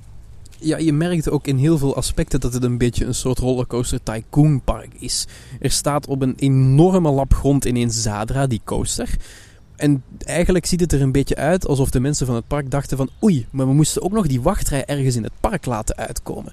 ja, 0.60 0.76
je 0.76 0.92
merkt 0.92 1.30
ook 1.30 1.46
in 1.46 1.56
heel 1.56 1.78
veel 1.78 1.96
aspecten 1.96 2.40
dat 2.40 2.52
het 2.52 2.62
een 2.62 2.78
beetje 2.78 3.04
een 3.04 3.14
soort 3.14 3.38
rollercoaster 3.38 4.02
tycoon 4.02 4.60
park 4.64 4.94
is. 4.98 5.26
Er 5.60 5.70
staat 5.70 6.06
op 6.06 6.22
een 6.22 6.34
enorme 6.36 7.10
lap 7.10 7.34
grond 7.34 7.64
ineens 7.64 8.02
Zadra, 8.02 8.46
die 8.46 8.60
coaster. 8.64 9.16
En 9.76 10.02
eigenlijk 10.18 10.66
ziet 10.66 10.80
het 10.80 10.92
er 10.92 11.02
een 11.02 11.12
beetje 11.12 11.36
uit 11.36 11.66
alsof 11.66 11.90
de 11.90 12.00
mensen 12.00 12.26
van 12.26 12.34
het 12.34 12.46
park 12.46 12.70
dachten 12.70 12.96
van 12.96 13.10
oei, 13.22 13.46
maar 13.50 13.66
we 13.66 13.72
moesten 13.72 14.02
ook 14.02 14.12
nog 14.12 14.26
die 14.26 14.40
wachtrij 14.40 14.84
ergens 14.84 15.16
in 15.16 15.22
het 15.22 15.32
park 15.40 15.66
laten 15.66 15.96
uitkomen. 15.96 16.52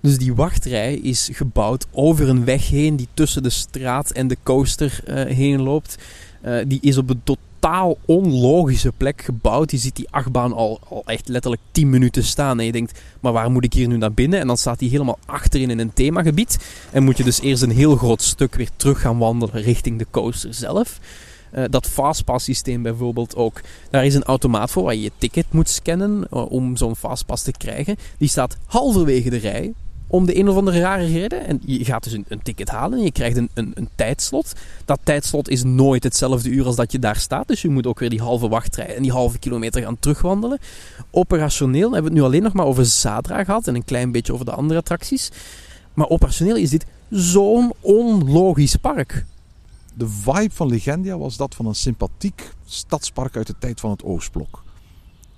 Dus 0.00 0.18
die 0.18 0.34
wachtrij 0.34 0.94
is 0.94 1.28
gebouwd 1.32 1.86
over 1.90 2.28
een 2.28 2.44
weg 2.44 2.68
heen 2.68 2.96
die 2.96 3.08
tussen 3.14 3.42
de 3.42 3.50
straat 3.50 4.10
en 4.10 4.28
de 4.28 4.36
coaster 4.42 5.00
uh, 5.08 5.24
heen 5.24 5.62
loopt. 5.62 5.96
Uh, 6.44 6.58
die 6.66 6.78
is 6.80 6.98
op 6.98 7.10
een 7.10 7.22
totaal 7.64 7.98
onlogische 8.04 8.92
plek 8.96 9.22
gebouwd. 9.22 9.70
Je 9.70 9.76
ziet 9.76 9.96
die 9.96 10.10
achtbaan 10.10 10.52
al, 10.52 10.80
al 10.88 11.02
echt 11.06 11.28
letterlijk 11.28 11.62
10 11.70 11.90
minuten 11.90 12.24
staan. 12.24 12.58
En 12.58 12.66
je 12.66 12.72
denkt, 12.72 13.00
maar 13.20 13.32
waar 13.32 13.50
moet 13.50 13.64
ik 13.64 13.72
hier 13.72 13.88
nu 13.88 13.96
naar 13.96 14.12
binnen? 14.12 14.40
En 14.40 14.46
dan 14.46 14.56
staat 14.56 14.80
hij 14.80 14.88
helemaal 14.88 15.18
achterin 15.26 15.70
in 15.70 15.78
een 15.78 15.92
themagebied. 15.92 16.58
En 16.92 17.02
moet 17.02 17.16
je 17.16 17.24
dus 17.24 17.40
eerst 17.40 17.62
een 17.62 17.70
heel 17.70 17.96
groot 17.96 18.22
stuk 18.22 18.54
weer 18.54 18.68
terug 18.76 19.00
gaan 19.00 19.18
wandelen 19.18 19.62
richting 19.62 19.98
de 19.98 20.06
coaster 20.10 20.54
zelf. 20.54 21.00
Uh, 21.54 21.64
dat 21.70 21.86
fastpass 21.86 22.44
systeem 22.44 22.82
bijvoorbeeld 22.82 23.36
ook. 23.36 23.60
Daar 23.90 24.04
is 24.04 24.14
een 24.14 24.24
automaat 24.24 24.70
voor 24.70 24.82
waar 24.82 24.94
je 24.94 25.02
je 25.02 25.12
ticket 25.18 25.46
moet 25.52 25.68
scannen 25.68 26.26
uh, 26.32 26.50
om 26.50 26.76
zo'n 26.76 26.96
fastpass 26.96 27.42
te 27.42 27.52
krijgen. 27.52 27.96
Die 28.18 28.28
staat 28.28 28.56
halverwege 28.66 29.30
de 29.30 29.36
rij 29.36 29.72
om 30.14 30.26
de 30.26 30.38
een 30.38 30.48
of 30.48 30.56
andere 30.56 30.80
rare 30.80 31.06
reden. 31.06 31.46
En 31.46 31.60
je 31.64 31.84
gaat 31.84 32.04
dus 32.04 32.12
een, 32.12 32.24
een 32.28 32.42
ticket 32.42 32.68
halen 32.68 32.98
en 32.98 33.04
je 33.04 33.12
krijgt 33.12 33.36
een, 33.36 33.48
een, 33.54 33.72
een, 33.74 33.88
tijdslot. 33.94 34.52
Dat 34.84 34.98
tijdslot 35.02 35.48
is 35.48 35.62
nooit 35.62 36.04
hetzelfde 36.04 36.48
uur 36.48 36.66
als 36.66 36.76
dat 36.76 36.92
je 36.92 36.98
daar 36.98 37.16
staat. 37.16 37.48
Dus 37.48 37.62
je 37.62 37.68
moet 37.68 37.86
ook 37.86 37.98
weer 37.98 38.10
die 38.10 38.20
halve 38.20 38.48
wachtrij 38.48 38.96
en 38.96 39.02
die 39.02 39.12
halve 39.12 39.38
kilometer 39.38 39.82
gaan 39.82 39.98
terugwandelen. 39.98 40.58
Operationeel 41.10 41.92
hebben 41.92 42.00
we 42.00 42.08
het 42.08 42.18
nu 42.18 42.22
alleen 42.22 42.42
nog 42.42 42.52
maar 42.52 42.66
over 42.66 42.86
Zadra 42.86 43.44
gehad 43.44 43.66
en 43.66 43.74
een 43.74 43.84
klein 43.84 44.12
beetje 44.12 44.32
over 44.32 44.44
de 44.44 44.52
andere 44.52 44.80
attracties. 44.80 45.30
Maar 45.94 46.08
operationeel 46.08 46.56
is 46.56 46.70
dit 46.70 46.86
zo'n 47.10 47.72
onlogisch 47.80 48.76
park. 48.76 49.24
De 49.94 50.08
vibe 50.08 50.54
van 50.54 50.68
Legendia 50.68 51.18
was 51.18 51.36
dat 51.36 51.54
van 51.54 51.66
een 51.66 51.74
sympathiek 51.74 52.50
stadspark 52.66 53.36
uit 53.36 53.46
de 53.46 53.54
tijd 53.58 53.80
van 53.80 53.90
het 53.90 54.04
Oostblok. 54.04 54.63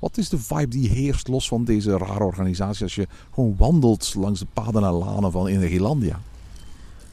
Wat 0.06 0.16
is 0.16 0.28
de 0.28 0.38
vibe 0.38 0.68
die 0.68 0.88
heerst 0.88 1.28
los 1.28 1.48
van 1.48 1.64
deze 1.64 1.98
rare 1.98 2.24
organisatie 2.24 2.82
als 2.82 2.94
je 2.94 3.06
gewoon 3.34 3.54
wandelt 3.58 4.14
langs 4.14 4.40
de 4.40 4.46
paden 4.52 4.84
en 4.84 4.92
lanen 4.92 5.32
van 5.32 5.46
Energielandia? 5.46 6.20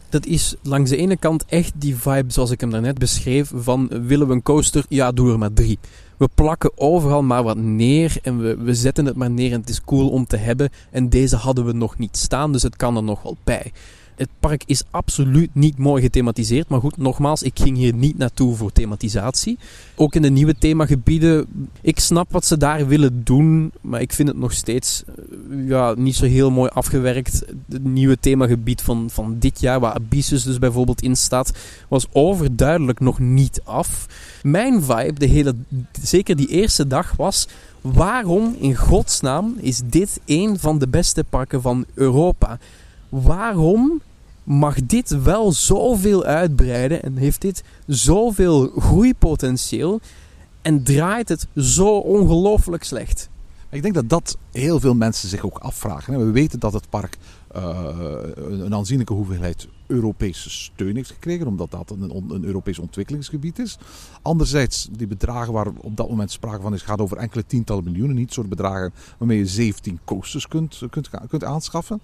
Dat 0.09 0.25
is 0.25 0.55
langs 0.61 0.89
de 0.89 0.97
ene 0.97 1.17
kant 1.17 1.45
echt 1.45 1.71
die 1.75 1.95
vibe 1.95 2.31
zoals 2.31 2.51
ik 2.51 2.61
hem 2.61 2.69
daarnet 2.69 2.97
beschreef 2.97 3.51
van 3.55 3.87
willen 3.87 4.27
we 4.27 4.33
een 4.33 4.41
coaster? 4.41 4.85
Ja, 4.89 5.11
doe 5.11 5.31
er 5.31 5.37
maar 5.37 5.53
drie. 5.53 5.79
We 6.17 6.29
plakken 6.35 6.71
overal 6.75 7.23
maar 7.23 7.43
wat 7.43 7.57
neer 7.57 8.17
en 8.21 8.39
we, 8.39 8.57
we 8.57 8.75
zetten 8.75 9.05
het 9.05 9.15
maar 9.15 9.31
neer 9.31 9.51
en 9.51 9.59
het 9.59 9.69
is 9.69 9.83
cool 9.83 10.09
om 10.09 10.25
te 10.25 10.37
hebben. 10.37 10.69
En 10.91 11.09
deze 11.09 11.35
hadden 11.35 11.65
we 11.65 11.73
nog 11.73 11.97
niet 11.97 12.17
staan, 12.17 12.51
dus 12.51 12.63
het 12.63 12.75
kan 12.75 12.95
er 12.95 13.03
nog 13.03 13.21
wel 13.21 13.37
bij. 13.43 13.71
Het 14.15 14.29
park 14.39 14.63
is 14.65 14.83
absoluut 14.91 15.49
niet 15.53 15.77
mooi 15.77 16.01
gethematiseerd. 16.01 16.69
Maar 16.69 16.79
goed, 16.79 16.97
nogmaals, 16.97 17.43
ik 17.43 17.59
ging 17.59 17.77
hier 17.77 17.93
niet 17.93 18.17
naartoe 18.17 18.55
voor 18.55 18.71
thematisatie. 18.71 19.57
Ook 19.95 20.15
in 20.15 20.21
de 20.21 20.29
nieuwe 20.29 20.55
themagebieden. 20.57 21.45
Ik 21.81 21.99
snap 21.99 22.31
wat 22.31 22.45
ze 22.45 22.57
daar 22.57 22.87
willen 22.87 23.23
doen. 23.23 23.71
Maar 23.81 24.01
ik 24.01 24.13
vind 24.13 24.27
het 24.27 24.37
nog 24.37 24.53
steeds 24.53 25.03
eh, 25.05 25.67
ja, 25.67 25.93
niet 25.97 26.15
zo 26.15 26.25
heel 26.25 26.51
mooi 26.51 26.69
afgewerkt. 26.73 27.45
Het 27.69 27.83
nieuwe 27.83 28.17
themagebied 28.19 28.81
van, 28.81 29.09
van 29.09 29.35
dit 29.39 29.59
jaar, 29.59 29.79
waar 29.79 29.93
Abyssus 29.93 30.43
dus 30.43 30.59
bijvoorbeeld 30.59 31.01
in 31.01 31.15
staat, 31.15 31.53
was 31.87 32.07
overduidelijk 32.11 32.99
nog 32.99 33.19
niet 33.19 33.61
af. 33.63 34.05
Mijn 34.43 34.83
vibe, 34.83 35.13
de 35.13 35.25
hele, 35.25 35.55
zeker 36.01 36.35
die 36.35 36.47
eerste 36.47 36.87
dag, 36.87 37.13
was. 37.15 37.47
Waarom 37.81 38.55
in 38.59 38.75
godsnaam 38.75 39.55
is 39.59 39.81
dit 39.85 40.19
een 40.25 40.59
van 40.59 40.79
de 40.79 40.87
beste 40.87 41.23
parken 41.23 41.61
van 41.61 41.85
Europa? 41.93 42.59
Waarom 43.21 44.01
mag 44.43 44.85
dit 44.85 45.23
wel 45.23 45.51
zoveel 45.51 46.23
uitbreiden 46.23 47.03
en 47.03 47.17
heeft 47.17 47.41
dit 47.41 47.63
zoveel 47.87 48.67
groeipotentieel 48.77 49.99
en 50.61 50.83
draait 50.83 51.29
het 51.29 51.47
zo 51.55 51.97
ongelooflijk 51.97 52.83
slecht? 52.83 53.29
Ik 53.69 53.81
denk 53.81 53.93
dat 53.93 54.09
dat 54.09 54.37
heel 54.51 54.79
veel 54.79 54.93
mensen 54.93 55.29
zich 55.29 55.45
ook 55.45 55.57
afvragen. 55.57 56.25
We 56.25 56.31
weten 56.31 56.59
dat 56.59 56.73
het 56.73 56.89
park 56.89 57.17
uh, 57.55 57.87
een 58.35 58.73
aanzienlijke 58.73 59.13
hoeveelheid 59.13 59.67
Europese 59.87 60.49
steun 60.49 60.95
heeft 60.95 61.11
gekregen, 61.11 61.47
omdat 61.47 61.71
dat 61.71 61.89
een, 61.91 62.15
een 62.29 62.43
Europees 62.43 62.79
ontwikkelingsgebied 62.79 63.59
is. 63.59 63.77
Anderzijds, 64.21 64.87
die 64.91 65.07
bedragen 65.07 65.53
waar 65.53 65.67
op 65.81 65.97
dat 65.97 66.09
moment 66.09 66.31
sprake 66.31 66.61
van 66.61 66.73
is, 66.73 66.81
gaat 66.81 66.99
over 66.99 67.17
enkele 67.17 67.45
tientallen 67.45 67.83
miljoenen. 67.83 68.15
Niet 68.15 68.33
soort 68.33 68.49
bedragen 68.49 68.93
waarmee 69.17 69.37
je 69.37 69.45
17 69.45 69.99
coasters 70.05 70.47
kunt, 70.47 70.81
kunt, 70.89 71.09
kunt 71.27 71.43
aanschaffen. 71.43 72.01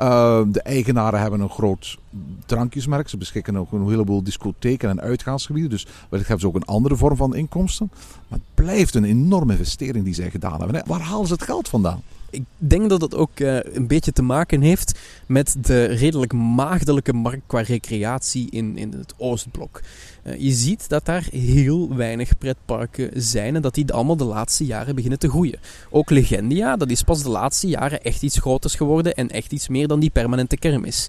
Uh, 0.00 0.40
de 0.46 0.62
eigenaren 0.62 1.20
hebben 1.20 1.40
een 1.40 1.50
groot 1.50 1.98
drankjesmerk. 2.46 3.08
Ze 3.08 3.16
beschikken 3.16 3.56
ook 3.56 3.72
een 3.72 3.88
heleboel 3.88 4.22
discotheken 4.22 4.88
en 4.88 5.00
uitgaansgebieden. 5.00 5.70
Dus 5.70 5.86
wellicht 6.08 6.28
hebben 6.28 6.50
ze 6.50 6.56
ook 6.56 6.62
een 6.62 6.74
andere 6.74 6.96
vorm 6.96 7.16
van 7.16 7.34
inkomsten. 7.34 7.90
Maar 8.28 8.38
het 8.38 8.64
blijft 8.64 8.94
een 8.94 9.04
enorme 9.04 9.52
investering 9.52 10.04
die 10.04 10.14
zij 10.14 10.30
gedaan 10.30 10.60
hebben. 10.60 10.82
Waar 10.86 11.00
halen 11.00 11.26
ze 11.26 11.32
het 11.32 11.42
geld 11.42 11.68
vandaan? 11.68 12.02
Ik 12.36 12.44
denk 12.58 12.88
dat 12.90 13.00
dat 13.00 13.14
ook 13.14 13.40
uh, 13.40 13.58
een 13.62 13.86
beetje 13.86 14.12
te 14.12 14.22
maken 14.22 14.60
heeft 14.60 14.98
met 15.26 15.56
de 15.60 15.84
redelijk 15.84 16.32
maagdelijke 16.32 17.12
markt 17.12 17.42
qua 17.46 17.60
recreatie 17.60 18.50
in, 18.50 18.76
in 18.76 18.92
het 18.92 19.14
Oostblok. 19.16 19.80
Uh, 20.22 20.40
je 20.40 20.52
ziet 20.52 20.88
dat 20.88 21.04
daar 21.04 21.26
heel 21.30 21.94
weinig 21.94 22.38
pretparken 22.38 23.10
zijn 23.22 23.54
en 23.56 23.62
dat 23.62 23.74
die 23.74 23.92
allemaal 23.92 24.16
de 24.16 24.24
laatste 24.24 24.64
jaren 24.64 24.94
beginnen 24.94 25.18
te 25.18 25.28
groeien. 25.28 25.58
Ook 25.90 26.10
Legendia, 26.10 26.76
dat 26.76 26.90
is 26.90 27.02
pas 27.02 27.22
de 27.22 27.28
laatste 27.28 27.68
jaren 27.68 28.02
echt 28.02 28.22
iets 28.22 28.38
groters 28.38 28.74
geworden 28.74 29.14
en 29.14 29.28
echt 29.28 29.52
iets 29.52 29.68
meer 29.68 29.88
dan 29.88 30.00
die 30.00 30.10
permanente 30.10 30.56
kermis. 30.56 31.08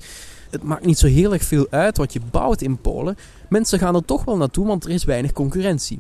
Het 0.50 0.64
maakt 0.64 0.86
niet 0.86 0.98
zo 0.98 1.08
heel 1.08 1.34
erg 1.34 1.44
veel 1.44 1.68
uit 1.70 1.98
wat 1.98 2.14
je 2.14 2.22
bouwt 2.32 2.62
in 2.62 2.78
Polen. 2.78 3.18
Mensen 3.50 3.80
gaan 3.80 3.96
er 3.96 4.06
toch 4.06 4.26
wel 4.26 4.38
naartoe, 4.38 4.68
want 4.68 4.84
er 4.84 4.92
is 4.92 5.04
weinig 5.04 5.32
concurrentie. 5.32 6.00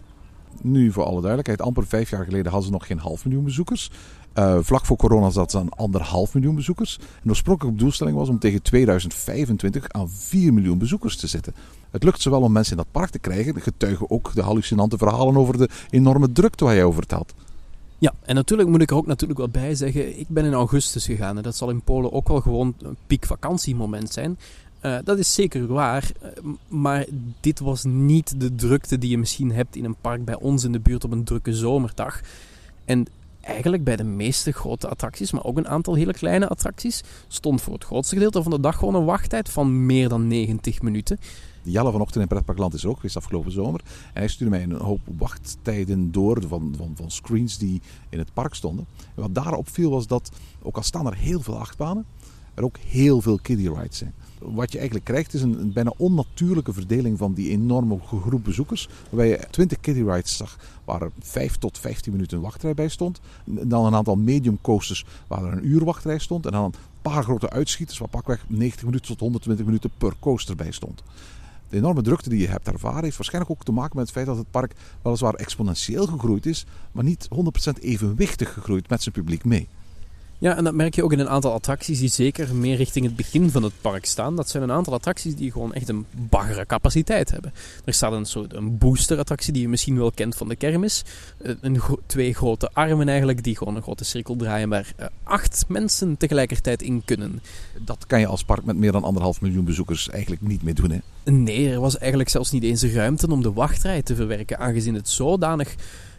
Nu 0.62 0.92
voor 0.92 1.04
alle 1.04 1.20
duidelijkheid, 1.22 1.62
amper 1.62 1.88
vijf 1.88 2.10
jaar 2.10 2.24
geleden 2.24 2.46
hadden 2.46 2.66
ze 2.66 2.72
nog 2.72 2.88
geen 2.88 3.00
half 3.00 3.26
miljoen 3.26 3.44
bezoekers. 3.44 3.92
Uh, 4.40 4.58
vlak 4.62 4.86
voor 4.86 4.98
corona 4.98 5.30
zat 5.30 5.52
ze 5.52 5.58
aan 5.58 5.70
anderhalf 5.70 6.34
miljoen 6.34 6.56
bezoekers. 6.56 6.98
En 6.98 7.22
de 7.24 7.30
oorspronkelijke 7.30 7.80
doelstelling 7.80 8.18
was 8.18 8.30
om 8.30 8.40
tegen 8.40 8.62
2025 8.62 9.90
aan 9.90 10.10
4 10.10 10.54
miljoen 10.54 10.78
bezoekers 10.78 11.18
te 11.18 11.28
zitten. 11.28 11.56
Het 11.92 12.04
lukt 12.04 12.22
zowel 12.22 12.42
om 12.42 12.52
mensen 12.52 12.78
in 12.78 12.84
dat 12.84 12.92
park 12.92 13.10
te 13.10 13.20
krijgen, 13.20 13.62
getuigen 13.62 14.10
ook 14.10 14.32
de 14.34 14.42
hallucinante 14.42 14.98
verhalen 14.98 15.38
over 15.38 15.58
de 15.58 15.70
enorme 15.90 16.32
drukte 16.32 16.66
waar 16.66 16.74
jij 16.76 16.84
over 16.84 16.98
vertelt. 16.98 17.34
Ja, 17.98 18.14
en 18.22 18.36
natuurlijk 18.36 18.70
moet 18.70 18.82
ik 18.82 18.90
er 18.90 18.96
ook 18.96 19.06
natuurlijk 19.06 19.40
wel 19.40 19.50
bij 19.50 19.76
zeggen, 19.76 20.20
ik 20.20 20.28
ben 20.28 20.46
in 20.46 20.54
augustus 20.54 21.06
gegaan 21.06 21.38
en 21.38 21.44
dat 21.44 21.56
zal 21.56 21.70
in 21.70 21.82
Polen 21.82 22.12
ook 22.12 22.28
wel 22.28 22.42
gewoon 22.42 22.76
een 22.82 22.98
piekvakantiemoment 23.08 24.12
zijn. 24.12 24.38
Uh, 24.82 24.98
dat 25.04 25.18
is 25.18 25.34
zeker 25.34 25.68
waar, 25.68 26.12
uh, 26.24 26.30
maar 26.68 27.06
dit 27.40 27.60
was 27.60 27.84
niet 27.84 28.40
de 28.40 28.56
drukte 28.56 28.98
die 28.98 29.10
je 29.10 29.18
misschien 29.18 29.52
hebt 29.52 29.76
in 29.76 29.86
een 29.86 29.96
park 30.02 30.26
bij 30.26 30.36
ons 30.36 30.64
in 30.64 30.72
de 30.72 30.80
buurt 30.80 31.04
op 31.04 31.12
een 31.12 31.24
drukke 31.24 31.54
zomerdag. 31.54 32.22
En 32.86 33.08
eigenlijk 33.48 33.84
bij 33.84 33.96
de 33.96 34.04
meeste 34.04 34.52
grote 34.52 34.88
attracties, 34.88 35.32
maar 35.32 35.44
ook 35.44 35.58
een 35.58 35.68
aantal 35.68 35.94
hele 35.94 36.14
kleine 36.14 36.48
attracties, 36.48 37.04
stond 37.28 37.62
voor 37.62 37.74
het 37.74 37.84
grootste 37.84 38.16
gedeelte 38.16 38.44
van 38.44 38.52
de 38.52 38.60
dag 38.60 38.78
gewoon 38.78 38.96
een 38.96 39.06
wachttijd 39.06 39.50
van 39.50 39.86
meer 39.86 40.10
dan 40.10 40.28
90 40.28 40.82
minuten. 40.82 41.20
Jelle 41.64 41.92
vanochtend 41.92 42.22
in 42.22 42.28
Pretparkland 42.28 42.74
is 42.74 42.86
ook 42.86 42.96
geweest 42.96 43.18
afgelopen 43.18 43.52
zomer. 43.52 43.82
En 44.14 44.20
hij 44.22 44.28
stuurde 44.28 44.56
mij 44.56 44.64
een 44.64 44.82
hoop 44.82 45.00
wachttijden 45.18 46.12
door 46.12 46.42
van, 46.48 46.74
van, 46.78 46.92
van 46.96 47.12
screens 47.12 47.58
die 47.58 47.82
in 48.10 48.20
het 48.20 48.34
park 48.34 48.54
stonden. 48.54 48.86
En 49.16 49.22
wat 49.22 49.36
daarop 49.36 49.70
viel 49.70 49.90
was 49.90 50.08
dat, 50.08 50.32
ook 50.62 50.76
al 50.76 50.84
staan 50.84 51.08
er 51.08 51.16
heel 51.16 51.42
veel 51.42 51.60
achtbanen, 51.60 52.06
er 52.58 52.64
ook 52.64 52.78
heel 52.78 53.22
veel 53.22 53.40
kiddie 53.42 53.74
rides 53.74 53.98
zijn. 53.98 54.14
Wat 54.40 54.72
je 54.72 54.78
eigenlijk 54.78 55.08
krijgt 55.08 55.34
is 55.34 55.42
een, 55.42 55.60
een, 55.60 55.74
bijna 55.74 55.94
onnatuurlijke 55.98 56.74
verdeling 56.74 57.18
van 57.18 57.34
die 57.34 57.50
enorme 57.50 58.00
groep 58.00 58.44
bezoekers. 58.44 58.90
Waarbij 59.10 59.28
je 59.28 59.48
20 59.50 59.80
kiddie 59.80 60.12
rides 60.12 60.38
zag 60.38 60.58
waar 60.86 61.02
er 61.02 61.12
5 61.20 61.58
tot 61.58 61.78
15 61.78 62.12
minuten 62.12 62.42
wachtrij 62.42 62.74
bij 62.74 62.88
stond. 62.88 63.20
Dan 63.46 63.86
een 63.86 63.96
aantal 63.96 64.16
medium 64.16 64.62
coasters 64.62 65.06
waar 65.28 65.44
er 65.44 65.54
een 65.54 65.68
uur 65.68 65.84
wachtrij 65.84 66.18
stond. 66.18 66.46
En 66.46 66.52
dan 66.52 66.64
een 66.64 66.74
paar 67.02 67.24
grote 67.24 67.50
uitschieters 67.50 67.98
waar 67.98 68.10
pakweg 68.10 68.46
90 68.48 68.86
minuten 68.86 69.08
tot 69.08 69.20
120 69.20 69.66
minuten 69.66 69.92
per 69.98 70.14
coaster 70.20 70.56
bij 70.56 70.72
stond. 70.72 71.04
De 71.70 71.78
enorme 71.78 72.02
drukte 72.02 72.30
die 72.30 72.40
je 72.40 72.48
hebt 72.48 72.68
ervaren 72.68 73.04
heeft 73.04 73.18
waarschijnlijk 73.18 73.54
ook 73.54 73.64
te 73.64 73.72
maken 73.72 73.96
met 73.96 74.06
het 74.06 74.16
feit 74.16 74.26
dat 74.26 74.38
het 74.38 74.52
park 74.52 74.74
weliswaar 75.02 75.34
exponentieel 75.34 76.08
gegroeid 76.08 76.46
is, 76.46 76.66
maar 76.92 77.04
niet 77.04 77.28
100% 77.70 77.82
evenwichtig 77.82 78.54
gegroeid 78.54 78.90
met 78.90 79.02
zijn 79.02 79.16
publiek 79.16 79.46
mee. 79.46 79.68
Ja, 80.40 80.58
en 80.58 80.64
dat 80.64 80.74
merk 80.74 80.96
je 80.96 81.04
ook 81.04 81.12
in 81.12 81.20
een 81.20 81.30
aantal 81.30 81.54
attracties 81.54 82.00
die 82.00 82.10
zeker 82.10 82.56
meer 82.56 82.76
richting 82.76 83.06
het 83.06 83.16
begin 83.16 83.50
van 83.50 83.64
het 83.64 83.74
park 83.82 84.06
staan. 84.06 84.36
Dat 84.36 84.50
zijn 84.50 84.64
een 84.64 84.72
aantal 84.72 84.94
attracties 84.94 85.36
die 85.36 85.52
gewoon 85.52 85.74
echt 85.74 85.90
een 85.90 86.06
baggere 86.12 86.66
capaciteit 86.66 87.32
hebben. 87.32 87.54
Er 87.86 87.94
staat 87.94 88.12
een 88.12 88.26
soort 88.26 88.54
een 88.54 88.78
booster-attractie 88.78 89.54
die 89.54 89.62
je 89.62 89.70
misschien 89.70 89.98
wel 89.98 90.12
kent 90.12 90.36
van 90.36 90.48
de 90.48 90.56
kermis. 90.56 91.04
Eh, 91.38 91.54
een, 91.62 91.82
twee 92.06 92.34
grote 92.34 92.70
armen 92.74 93.08
eigenlijk, 93.08 93.44
die 93.44 93.58
gewoon 93.58 93.76
een 93.76 93.82
grote 93.82 94.04
cirkel 94.04 94.36
draaien 94.36 94.70
waar 94.70 94.94
uh, 95.00 95.06
acht 95.24 95.66
mensen 95.68 96.18
tegelijkertijd 96.18 96.82
in 96.82 97.02
kunnen. 97.06 97.42
Dat 97.86 98.06
kan 98.08 98.20
je 98.20 98.28
als 98.28 98.44
park 98.44 98.66
met 98.66 98.78
meer 98.78 98.92
dan 98.92 99.04
anderhalf 99.04 99.42
miljoen 99.42 99.66
bezoekers 99.66 100.10
eigenlijk 100.10 100.42
niet 100.42 100.64
meer 100.64 100.76
doen, 100.76 100.92
hè? 100.92 101.32
Nee, 101.32 101.72
er 101.72 101.80
was 101.80 101.98
eigenlijk 101.98 102.30
zelfs 102.30 102.52
niet 102.52 102.64
eens 102.64 102.84
ruimte 102.84 103.32
om 103.32 103.42
de 103.42 103.54
wachtrij 103.54 104.02
te 104.02 104.16
verwerken, 104.16 104.60
aangezien 104.60 104.94
het 104.94 105.10
zodanig 105.10 105.76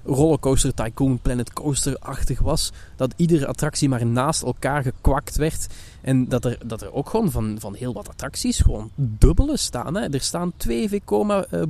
rollercoaster 0.08 0.74
tycoon 0.74 1.18
planet 1.18 1.52
coaster-achtig 1.52 2.40
was. 2.40 2.72
Dat 2.96 3.14
iedere 3.16 3.46
attractie 3.46 3.88
maar 3.88 4.06
naast 4.06 4.42
elkaar 4.42 4.82
gekwakt 4.82 5.36
werd. 5.36 5.66
En 6.00 6.28
dat 6.28 6.44
er, 6.44 6.58
dat 6.66 6.82
er 6.82 6.92
ook 6.92 7.10
gewoon 7.10 7.30
van, 7.30 7.56
van 7.58 7.74
heel 7.74 7.92
wat 7.92 8.08
attracties 8.08 8.58
gewoon 8.58 8.90
dubbele 8.94 9.56
staan. 9.56 9.94
Hè. 9.94 10.12
Er 10.12 10.20
staan 10.20 10.52
twee 10.56 10.88
Vekoma 10.88 11.46
uh, 11.50 11.62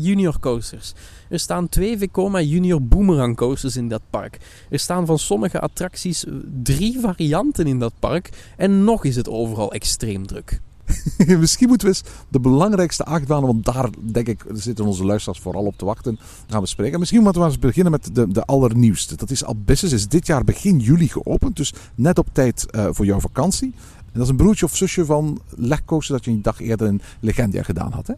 junior 0.00 0.38
coasters. 0.40 0.92
Er 1.28 1.38
staan 1.38 1.68
twee 1.68 1.98
Vekoma 1.98 2.40
junior 2.40 2.82
boomerang 2.82 3.36
coasters 3.36 3.76
in 3.76 3.88
dat 3.88 4.02
park. 4.10 4.38
Er 4.70 4.78
staan 4.78 5.06
van 5.06 5.18
sommige 5.18 5.60
attracties 5.60 6.24
drie 6.62 7.00
varianten 7.00 7.66
in 7.66 7.78
dat 7.78 7.92
park. 7.98 8.52
En 8.56 8.84
nog 8.84 9.04
is 9.04 9.16
het 9.16 9.28
overal 9.28 9.72
extreem 9.72 10.26
druk. 10.26 10.60
Misschien 11.38 11.68
moeten 11.68 11.88
we 11.88 11.94
eens 11.94 12.12
de 12.28 12.40
belangrijkste 12.40 13.04
achtbanen, 13.04 13.46
want 13.46 13.64
daar 13.64 13.88
denk 14.00 14.28
ik 14.28 14.44
zitten 14.52 14.84
onze 14.84 15.04
luisteraars 15.04 15.40
vooral 15.40 15.64
op 15.64 15.78
te 15.78 15.84
wachten, 15.84 16.18
gaan 16.48 16.60
we 16.60 16.66
spreken. 16.66 16.98
Misschien 16.98 17.22
moeten 17.22 17.40
we 17.40 17.46
eens 17.46 17.58
beginnen 17.58 17.92
met 17.92 18.14
de, 18.14 18.28
de 18.28 18.44
allernieuwste. 18.44 19.16
Dat 19.16 19.30
is 19.30 19.44
Abyssus, 19.44 19.92
is 19.92 20.08
dit 20.08 20.26
jaar 20.26 20.44
begin 20.44 20.78
juli 20.78 21.08
geopend, 21.08 21.56
dus 21.56 21.74
net 21.94 22.18
op 22.18 22.28
tijd 22.32 22.66
uh, 22.70 22.86
voor 22.90 23.06
jouw 23.06 23.20
vakantie. 23.20 23.72
En 23.96 24.20
dat 24.20 24.22
is 24.22 24.28
een 24.28 24.36
broertje 24.36 24.64
of 24.64 24.76
zusje 24.76 25.04
van 25.04 25.40
Legcoaster 25.48 26.14
dat 26.14 26.24
je 26.24 26.30
een 26.30 26.42
dag 26.42 26.60
eerder 26.60 26.86
in 26.86 27.00
Legendia 27.20 27.62
gedaan 27.62 27.92
had, 27.92 28.06
hè? 28.06 28.14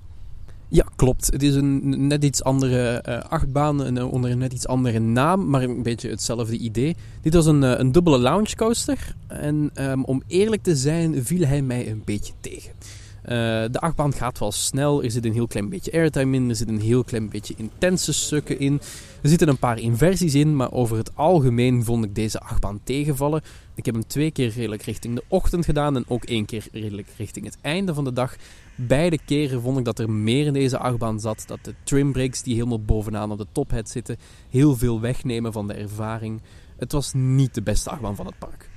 Ja, 0.69 0.85
klopt. 0.97 1.27
Het 1.33 1.43
is 1.43 1.55
een 1.55 2.07
net 2.07 2.25
iets 2.25 2.43
andere 2.43 3.05
uh, 3.09 3.19
achtbaan 3.19 4.03
onder 4.03 4.31
een 4.31 4.39
net 4.39 4.53
iets 4.53 4.67
andere 4.67 4.99
naam, 4.99 5.49
maar 5.49 5.63
een 5.63 5.83
beetje 5.83 6.11
hetzelfde 6.11 6.59
idee. 6.59 6.97
Dit 7.23 7.35
was 7.35 7.47
een, 7.47 7.63
uh, 7.63 7.79
een 7.79 7.93
dubbele 7.93 8.19
lounge 8.19 8.57
coaster 8.57 9.15
en 9.27 9.71
um, 9.81 10.05
om 10.05 10.23
eerlijk 10.27 10.63
te 10.63 10.77
zijn 10.77 11.25
viel 11.25 11.47
hij 11.47 11.63
mij 11.63 11.91
een 11.91 12.03
beetje 12.05 12.33
tegen. 12.41 12.73
Uh, 13.27 13.33
de 13.71 13.81
achtbaan 13.81 14.13
gaat 14.13 14.39
wel 14.39 14.53
snel, 14.53 15.03
er 15.03 15.11
zit 15.11 15.25
een 15.25 15.33
heel 15.33 15.47
klein 15.47 15.69
beetje 15.69 15.93
airtime 15.93 16.37
in, 16.37 16.49
er 16.49 16.57
zit 16.57 16.69
een 16.69 16.81
heel 16.81 17.05
klein 17.05 17.29
beetje 17.29 17.55
intense 17.57 18.13
stukken 18.13 18.59
in. 18.59 18.81
Er 19.23 19.29
zitten 19.29 19.49
een 19.49 19.59
paar 19.59 19.79
inversies 19.79 20.35
in, 20.35 20.57
maar 20.57 20.73
over 20.73 20.97
het 20.97 21.17
algemeen 21.17 21.85
vond 21.85 22.05
ik 22.05 22.15
deze 22.15 22.41
achtbaan 22.41 22.81
tegenvallen. 22.85 23.43
Ik 23.75 23.85
heb 23.85 23.95
hem 23.95 24.07
twee 24.07 24.31
keer 24.31 24.49
redelijk 24.49 24.83
richting 24.83 25.15
de 25.15 25.25
ochtend 25.29 25.65
gedaan 25.65 25.97
en 25.97 26.05
ook 26.09 26.25
één 26.25 26.45
keer 26.45 26.67
redelijk 26.73 27.09
richting 27.17 27.45
het 27.45 27.59
einde 27.61 27.95
van 27.95 28.05
de 28.05 28.13
dag. 28.13 28.37
Beide 28.75 29.19
keren 29.25 29.61
vond 29.61 29.79
ik 29.79 29.85
dat 29.85 29.99
er 29.99 30.11
meer 30.11 30.47
in 30.47 30.53
deze 30.53 30.79
achtbaan 30.79 31.21
zat. 31.21 31.45
Dat 31.47 31.59
de 31.63 31.75
trimbreaks 31.83 32.43
die 32.43 32.55
helemaal 32.55 32.83
bovenaan 32.83 33.31
op 33.31 33.39
de 33.39 33.47
tophead 33.53 33.89
zitten 33.89 34.17
heel 34.51 34.77
veel 34.77 35.01
wegnemen 35.01 35.53
van 35.53 35.67
de 35.67 35.75
ervaring. 35.75 36.41
Het 36.77 36.93
was 36.93 37.13
niet 37.13 37.55
de 37.55 37.63
beste 37.63 37.91
achtbaan 37.91 38.17
van 38.17 38.27
het 38.27 38.39
park. 38.39 38.69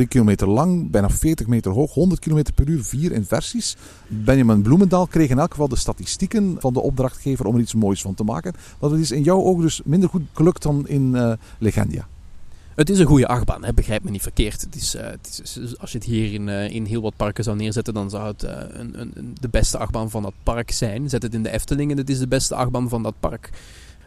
1,3 0.00 0.08
kilometer 0.08 0.48
lang, 0.48 0.90
bijna 0.90 1.10
40 1.10 1.46
meter 1.46 1.72
hoog, 1.72 1.94
100 1.94 2.20
km 2.20 2.42
per 2.54 2.68
uur, 2.68 2.84
vier 2.84 3.12
inversies. 3.12 3.76
Benjamin 4.08 4.62
Bloemendaal 4.62 5.06
kreeg 5.06 5.30
in 5.30 5.38
elk 5.38 5.50
geval 5.50 5.68
de 5.68 5.76
statistieken 5.76 6.56
van 6.58 6.72
de 6.72 6.80
opdrachtgever 6.80 7.46
om 7.46 7.54
er 7.54 7.60
iets 7.60 7.74
moois 7.74 8.02
van 8.02 8.14
te 8.14 8.24
maken. 8.24 8.54
Het 8.80 8.92
is 8.92 9.10
in 9.10 9.22
jouw 9.22 9.42
ogen 9.42 9.62
dus 9.62 9.80
minder 9.84 10.08
goed 10.08 10.22
gelukt 10.32 10.62
dan 10.62 10.88
in 10.88 11.12
uh, 11.14 11.32
Legendia. 11.58 12.08
Het 12.74 12.90
is 12.90 12.98
een 12.98 13.06
goede 13.06 13.26
achtbaan, 13.26 13.64
hè? 13.64 13.74
begrijp 13.74 14.02
me 14.02 14.10
niet 14.10 14.22
verkeerd. 14.22 14.60
Het 14.60 14.74
is, 14.74 14.94
uh, 14.94 15.02
het 15.02 15.40
is, 15.42 15.78
als 15.78 15.92
je 15.92 15.98
het 15.98 16.06
hier 16.06 16.32
in, 16.32 16.48
uh, 16.48 16.70
in 16.70 16.84
heel 16.84 17.02
wat 17.02 17.16
parken 17.16 17.44
zou 17.44 17.56
neerzetten, 17.56 17.94
dan 17.94 18.10
zou 18.10 18.26
het 18.26 18.44
uh, 18.44 18.50
een, 18.68 19.00
een, 19.00 19.36
de 19.40 19.48
beste 19.48 19.78
achtbaan 19.78 20.10
van 20.10 20.22
dat 20.22 20.32
park 20.42 20.70
zijn. 20.70 21.08
Zet 21.08 21.22
het 21.22 21.34
in 21.34 21.42
de 21.42 21.50
Efteling 21.50 21.90
en 21.90 21.96
het 21.96 22.10
is 22.10 22.18
de 22.18 22.28
beste 22.28 22.54
achtbaan 22.54 22.88
van 22.88 23.02
dat 23.02 23.14
park. 23.20 23.50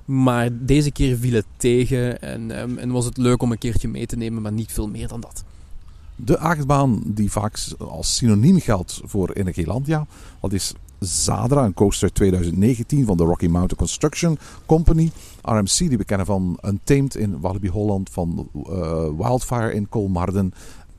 Maar 0.05 0.49
deze 0.51 0.91
keer 0.91 1.17
viel 1.17 1.33
het 1.33 1.45
tegen 1.57 2.21
en, 2.21 2.61
um, 2.61 2.77
en 2.77 2.91
was 2.91 3.05
het 3.05 3.17
leuk 3.17 3.41
om 3.41 3.51
een 3.51 3.57
keertje 3.57 3.87
mee 3.87 4.05
te 4.05 4.15
nemen, 4.15 4.41
maar 4.41 4.51
niet 4.51 4.71
veel 4.71 4.87
meer 4.87 5.07
dan 5.07 5.21
dat. 5.21 5.43
De 6.15 6.37
achtbaan 6.37 7.01
die 7.05 7.31
vaak 7.31 7.57
als 7.77 8.15
synoniem 8.15 8.59
geldt 8.59 9.01
voor 9.03 9.29
Energielandia, 9.29 10.05
dat 10.41 10.53
is 10.53 10.73
Zadra, 11.05 11.65
een 11.65 11.73
coaster 11.73 12.13
2019 12.13 13.05
van 13.05 13.17
de 13.17 13.23
Rocky 13.23 13.45
Mountain 13.45 13.77
Construction 13.77 14.37
Company. 14.65 15.11
RMC, 15.41 15.77
die 15.77 15.97
we 15.97 16.03
kennen 16.03 16.25
van 16.25 16.59
Untamed 16.65 17.15
in 17.15 17.39
Walibi 17.39 17.69
Holland, 17.69 18.09
van 18.09 18.49
uh, 18.55 18.63
Wildfire 19.17 19.73
in 19.73 19.89
Kolmarden. 19.89 20.53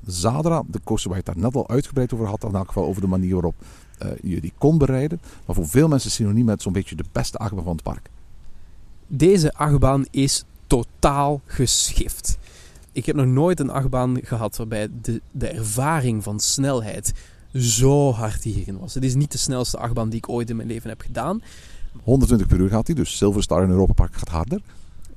Zadra, 0.07 0.63
de 0.67 0.81
coaster 0.85 1.11
waar 1.11 1.19
je 1.19 1.25
het 1.25 1.35
daar 1.35 1.45
net 1.45 1.55
al 1.55 1.69
uitgebreid 1.69 2.15
over 2.15 2.27
had, 2.27 2.45
in 2.45 2.55
elk 2.55 2.67
geval 2.67 2.85
over 2.85 3.01
de 3.01 3.07
manier 3.07 3.33
waarop 3.33 3.55
uh, 4.03 4.09
je 4.23 4.41
die 4.41 4.53
kon 4.59 4.79
bereiden. 4.79 5.21
Maar 5.47 5.55
voor 5.55 5.69
veel 5.69 5.89
mensen 5.89 6.11
synoniem 6.11 6.45
met 6.45 6.63
zo'n 6.63 6.73
beetje 6.73 6.97
de 6.97 7.05
beste 7.13 7.39
achtbaan 7.39 7.65
van 7.65 7.73
het 7.73 7.83
park. 7.83 8.11
Deze 9.07 9.55
achtbaan 9.55 10.07
is 10.11 10.45
totaal 10.67 11.41
geschift. 11.45 12.39
Ik 12.93 13.07
heb 13.07 13.17
nog 13.17 13.27
nooit 13.27 13.61
een 13.61 13.71
achtbaan 13.71 14.19
gehad 14.23 14.57
waarbij 14.57 14.89
de, 15.03 15.21
de 15.31 15.49
ervaring 15.49 16.23
van 16.23 16.41
snelheid 16.41 17.13
zo 17.55 18.13
hard 18.13 18.43
hierin 18.43 18.79
was. 18.79 18.95
Het 18.95 19.05
is 19.05 19.15
niet 19.15 19.33
de 19.33 19.39
snelste 19.39 19.79
achtbaan 19.79 20.09
die 20.09 20.19
ik 20.19 20.29
ooit 20.29 20.51
in 20.51 20.57
mijn 20.57 20.69
leven 20.69 20.89
heb 20.89 21.01
gedaan. 21.01 21.43
120 22.03 22.47
per 22.47 22.59
uur 22.59 22.69
gaat 22.69 22.87
hij, 22.87 22.97
dus 22.97 23.17
Silver 23.17 23.43
Star 23.43 23.63
in 23.63 23.71
Europa 23.71 23.93
Park 23.93 24.15
gaat 24.17 24.29
harder. 24.29 24.61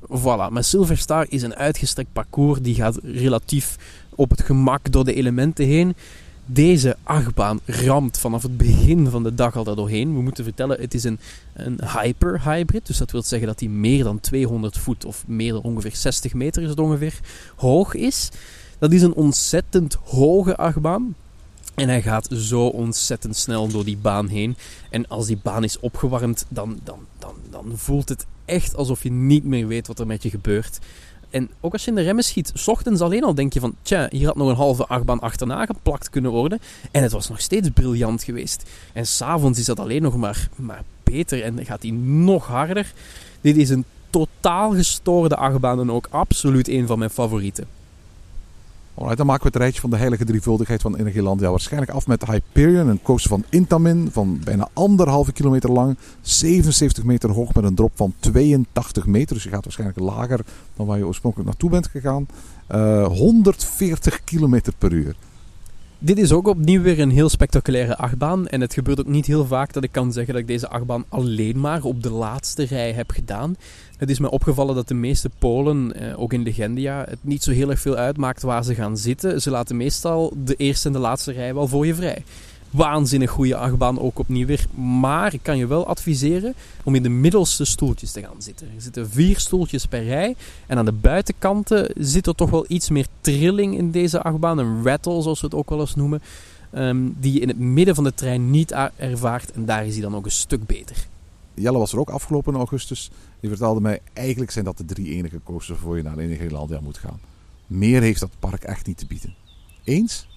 Voilà, 0.02 0.52
maar 0.52 0.64
Silver 0.64 0.98
Star 0.98 1.26
is 1.30 1.42
een 1.42 1.56
uitgestrekt 1.56 2.14
parcours 2.14 2.62
die 2.62 2.76
gaat 2.76 3.00
relatief 3.04 3.76
op 4.16 4.30
het 4.30 4.42
gemak 4.42 4.92
door 4.92 5.06
de 5.06 5.14
elementen 5.14 5.66
heen. 5.66 5.96
Deze 6.50 6.98
achtbaan 7.04 7.60
ramt 7.66 8.20
vanaf 8.20 8.44
het 8.44 8.58
begin 8.58 9.10
van 9.10 9.24
de 9.24 9.36
dag 9.36 9.56
al 9.56 9.64
daardoorheen. 9.64 10.14
We 10.14 10.22
moeten 10.22 10.44
vertellen, 10.44 10.82
het 10.82 10.94
is 10.94 11.04
een, 11.04 11.20
een 11.54 11.80
hyper-hybrid. 11.94 12.88
Dus 12.88 12.98
dat 12.98 13.12
wil 13.12 13.24
zeggen 13.24 13.48
dat 13.48 13.60
hij 13.60 13.70
meer 13.70 14.04
dan 14.04 14.20
200 14.20 14.78
voet 14.78 15.06
of 15.06 15.24
meer 15.28 15.54
dan 15.54 15.62
ongeveer 15.62 15.96
60 15.96 16.34
meter 16.34 16.64
is 16.64 16.74
ongeveer 16.74 17.20
hoog 17.56 17.94
is. 17.94 18.30
Dat 18.80 18.92
is 18.92 19.02
een 19.02 19.14
ontzettend 19.14 19.98
hoge 20.04 20.58
achtbaan. 20.58 21.16
En 21.76 21.88
hij 21.88 22.02
gaat 22.02 22.28
zo 22.32 22.68
ontzettend 22.68 23.36
snel 23.36 23.68
door 23.68 23.86
die 23.86 23.98
baan 23.98 24.28
heen. 24.28 24.56
En 24.90 25.08
als 25.08 25.28
die 25.28 25.40
baan 25.44 25.64
is 25.64 25.80
opgewarmd, 25.80 26.46
dan, 26.50 26.80
dan, 26.84 27.00
dan, 27.20 27.36
dan 27.50 27.72
voelt 27.76 28.10
het 28.10 28.26
echt 28.46 28.76
alsof 28.76 29.04
je 29.04 29.12
niet 29.12 29.44
meer 29.44 29.68
weet 29.68 29.88
wat 29.88 30.00
er 30.00 30.08
met 30.08 30.24
je 30.24 30.30
gebeurt. 30.30 30.80
En 31.30 31.50
ook 31.60 31.74
als 31.74 31.84
je 31.84 31.90
in 31.90 31.96
de 31.96 32.02
remmen 32.02 32.24
schiet, 32.24 32.52
s 32.54 32.68
ochtends 32.68 33.02
alleen 33.02 33.24
al 33.24 33.36
denk 33.36 33.54
je 33.54 33.60
van, 33.60 33.76
tja, 33.82 34.08
hier 34.10 34.28
had 34.28 34.36
nog 34.36 34.50
een 34.50 34.56
halve 34.56 34.86
achtbaan 34.86 35.20
achterna 35.20 35.66
geplakt 35.66 36.10
kunnen 36.10 36.32
worden. 36.32 36.60
En 36.92 37.04
het 37.04 37.12
was 37.12 37.30
nog 37.30 37.42
steeds 37.42 37.70
briljant 37.74 38.24
geweest. 38.24 38.70
En 38.94 39.08
s'avonds 39.08 39.60
is 39.60 39.66
dat 39.66 39.80
alleen 39.80 40.02
nog 40.02 40.18
maar, 40.18 40.50
maar 40.56 40.84
beter 41.04 41.44
en 41.44 41.66
gaat 41.66 41.82
hij 41.82 41.92
nog 41.92 42.48
harder. 42.48 42.94
Dit 43.42 43.58
is 43.58 43.70
een 43.70 43.86
totaal 44.10 44.72
gestoorde 44.74 45.36
achtbaan 45.36 45.80
en 45.80 45.92
ook 45.92 46.08
absoluut 46.10 46.68
een 46.68 46.88
van 46.88 47.00
mijn 47.00 47.12
favorieten. 47.12 47.77
Alright, 48.98 49.18
dan 49.18 49.28
maken 49.28 49.44
we 49.44 49.50
het 49.50 49.58
rijtje 49.58 49.82
van 49.82 49.90
de 49.90 49.98
heilige 49.98 50.26
drievuldigheid 50.26 50.82
van 50.82 50.96
Energielandia 50.96 51.50
waarschijnlijk 51.50 51.92
af 51.92 52.08
met 52.08 52.26
Hyperion, 52.26 52.88
een 52.88 53.02
coaster 53.02 53.30
van 53.30 53.44
Intamin 53.50 54.10
van 54.12 54.40
bijna 54.44 54.68
anderhalve 54.74 55.32
kilometer 55.32 55.72
lang, 55.72 55.98
77 56.22 57.04
meter 57.04 57.30
hoog 57.30 57.54
met 57.54 57.64
een 57.64 57.76
drop 57.76 57.92
van 57.96 58.14
82 58.20 59.06
meter. 59.06 59.36
Dus 59.36 59.44
je 59.44 59.50
gaat 59.50 59.64
waarschijnlijk 59.64 60.00
lager 60.00 60.40
dan 60.76 60.86
waar 60.86 60.98
je 60.98 61.06
oorspronkelijk 61.06 61.50
naartoe 61.50 61.70
bent 61.70 61.88
gegaan. 61.88 62.28
Uh, 62.72 63.08
140 63.08 64.24
kilometer 64.24 64.74
per 64.78 64.92
uur. 64.92 65.16
Dit 66.00 66.18
is 66.18 66.32
ook 66.32 66.48
opnieuw 66.48 66.82
weer 66.82 67.00
een 67.00 67.12
heel 67.12 67.30
spectaculaire 67.30 67.98
achtbaan. 67.98 68.48
En 68.48 68.62
het 68.62 68.74
gebeurt 68.74 69.00
ook 69.00 69.08
niet 69.08 69.26
heel 69.26 69.46
vaak 69.46 69.74
dat 69.74 69.84
ik 69.84 69.92
kan 69.92 70.12
zeggen 70.12 70.34
dat 70.34 70.42
ik 70.42 70.48
deze 70.48 70.68
achtbaan 70.68 71.06
alleen 71.10 71.60
maar 71.60 71.84
op 71.84 72.04
de 72.04 72.12
laatste 72.12 72.64
rij 72.64 72.92
heb 72.92 73.12
gedaan. 73.12 73.56
Het 73.98 74.10
is 74.10 74.20
me 74.20 74.32
opgevallen 74.32 74.76
dat 74.76 74.88
de 74.88 74.94
meeste 74.94 75.30
Polen, 75.40 75.94
eh, 75.94 76.22
ook 76.22 76.34
in 76.34 76.44
Legendia, 76.44 77.06
het 77.10 77.20
niet 77.22 77.44
zo 77.44 77.52
heel 77.52 77.70
erg 77.70 77.80
veel 77.80 77.96
uitmaakt 77.96 78.42
waar 78.42 78.64
ze 78.64 78.76
gaan 78.76 78.98
zitten. 78.98 79.42
Ze 79.42 79.50
laten 79.50 79.78
meestal 79.78 80.34
de 80.44 80.56
eerste 80.56 80.88
en 80.88 80.94
de 80.94 81.00
laatste 81.00 81.32
rij 81.32 81.54
wel 81.54 81.68
voor 81.68 81.86
je 81.86 81.96
vrij. 81.96 82.24
Waanzinnig 82.72 83.30
goede 83.30 83.56
achtbaan 83.56 84.00
ook 84.00 84.20
opnieuw 84.20 84.46
weer. 84.46 84.66
Maar 84.76 85.34
ik 85.34 85.40
kan 85.44 85.58
je 85.58 85.68
wel 85.68 85.88
adviseren 85.88 86.54
om 86.84 86.96
in 86.96 87.04
de 87.04 87.10
middelste 87.10 87.66
stoeltjes 87.66 88.12
te 88.12 88.22
gaan 88.22 88.42
zitten. 88.42 88.68
Er 88.76 88.82
zitten 88.82 89.10
vier 89.10 89.40
stoeltjes 89.40 89.86
per 89.86 90.04
rij. 90.04 90.36
En 90.68 90.78
aan 90.78 90.86
de 90.86 90.92
buitenkanten 90.92 91.92
zit 91.98 92.28
er 92.28 92.36
toch 92.36 92.50
wel 92.50 92.66
iets 92.68 92.90
meer 92.90 93.08
trilling 93.22 93.78
in 93.78 93.92
deze 93.92 94.22
achtbaan. 94.22 94.58
Een 94.58 94.84
rattle, 94.84 95.22
zoals 95.22 95.40
we 95.40 95.46
het 95.46 95.56
ook 95.56 95.70
wel 95.70 95.80
eens 95.80 95.96
noemen. 95.96 96.22
Ehm, 96.72 96.98
die 97.20 97.34
je 97.34 97.40
in 97.40 97.48
het 97.48 97.60
midden 97.60 97.96
van 97.96 98.04
de 98.04 98.14
trein 98.14 98.52
niet 98.52 98.74
ervaart. 98.96 99.52
En 99.52 99.66
daar 99.66 99.86
is 99.86 99.94
hij 99.94 100.02
dan 100.02 100.16
ook 100.16 100.26
een 100.26 100.32
stuk 100.32 100.66
beter. 100.66 101.08
Jelle 101.54 101.78
was 101.78 101.94
er 101.94 102.00
ook 102.00 102.10
afgelopen 102.10 102.56
augustus. 102.56 103.12
Die 103.40 103.50
vertelde 103.50 103.82
mij, 103.82 104.00
eigenlijk 104.14 104.52
zijn 104.52 104.66
dat 104.66 104.78
de 104.78 104.86
drie 104.86 105.10
enige 105.10 105.40
coasters 105.44 105.80
voor 105.80 105.98
je 105.98 106.04
naar 106.04 106.16
Nederlandia 106.16 106.80
moet 106.80 106.98
gaan. 106.98 107.20
Meer 107.68 108.02
heeft 108.02 108.20
dat 108.20 108.30
park 108.40 108.64
echt 108.64 108.86
niet 108.86 108.98
te 108.98 109.06
bieden. 109.06 109.36
Eens? 109.84 110.28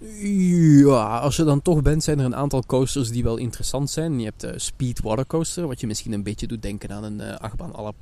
Ja, 0.00 1.18
als 1.18 1.36
je 1.36 1.44
dan 1.44 1.62
toch 1.62 1.82
bent, 1.82 2.02
zijn 2.02 2.18
er 2.18 2.24
een 2.24 2.36
aantal 2.36 2.64
coasters 2.66 3.10
die 3.10 3.22
wel 3.22 3.36
interessant 3.36 3.90
zijn. 3.90 4.18
Je 4.18 4.24
hebt 4.24 4.40
de 4.40 4.58
Speed 4.58 5.00
Water 5.00 5.26
Coaster, 5.26 5.66
wat 5.66 5.80
je 5.80 5.86
misschien 5.86 6.12
een 6.12 6.22
beetje 6.22 6.46
doet 6.46 6.62
denken 6.62 6.90
aan 6.90 7.04
een 7.04 7.20
uh, 7.20 7.36
achtbaan 7.36 7.74
à 7.76 7.82
la 7.82 7.92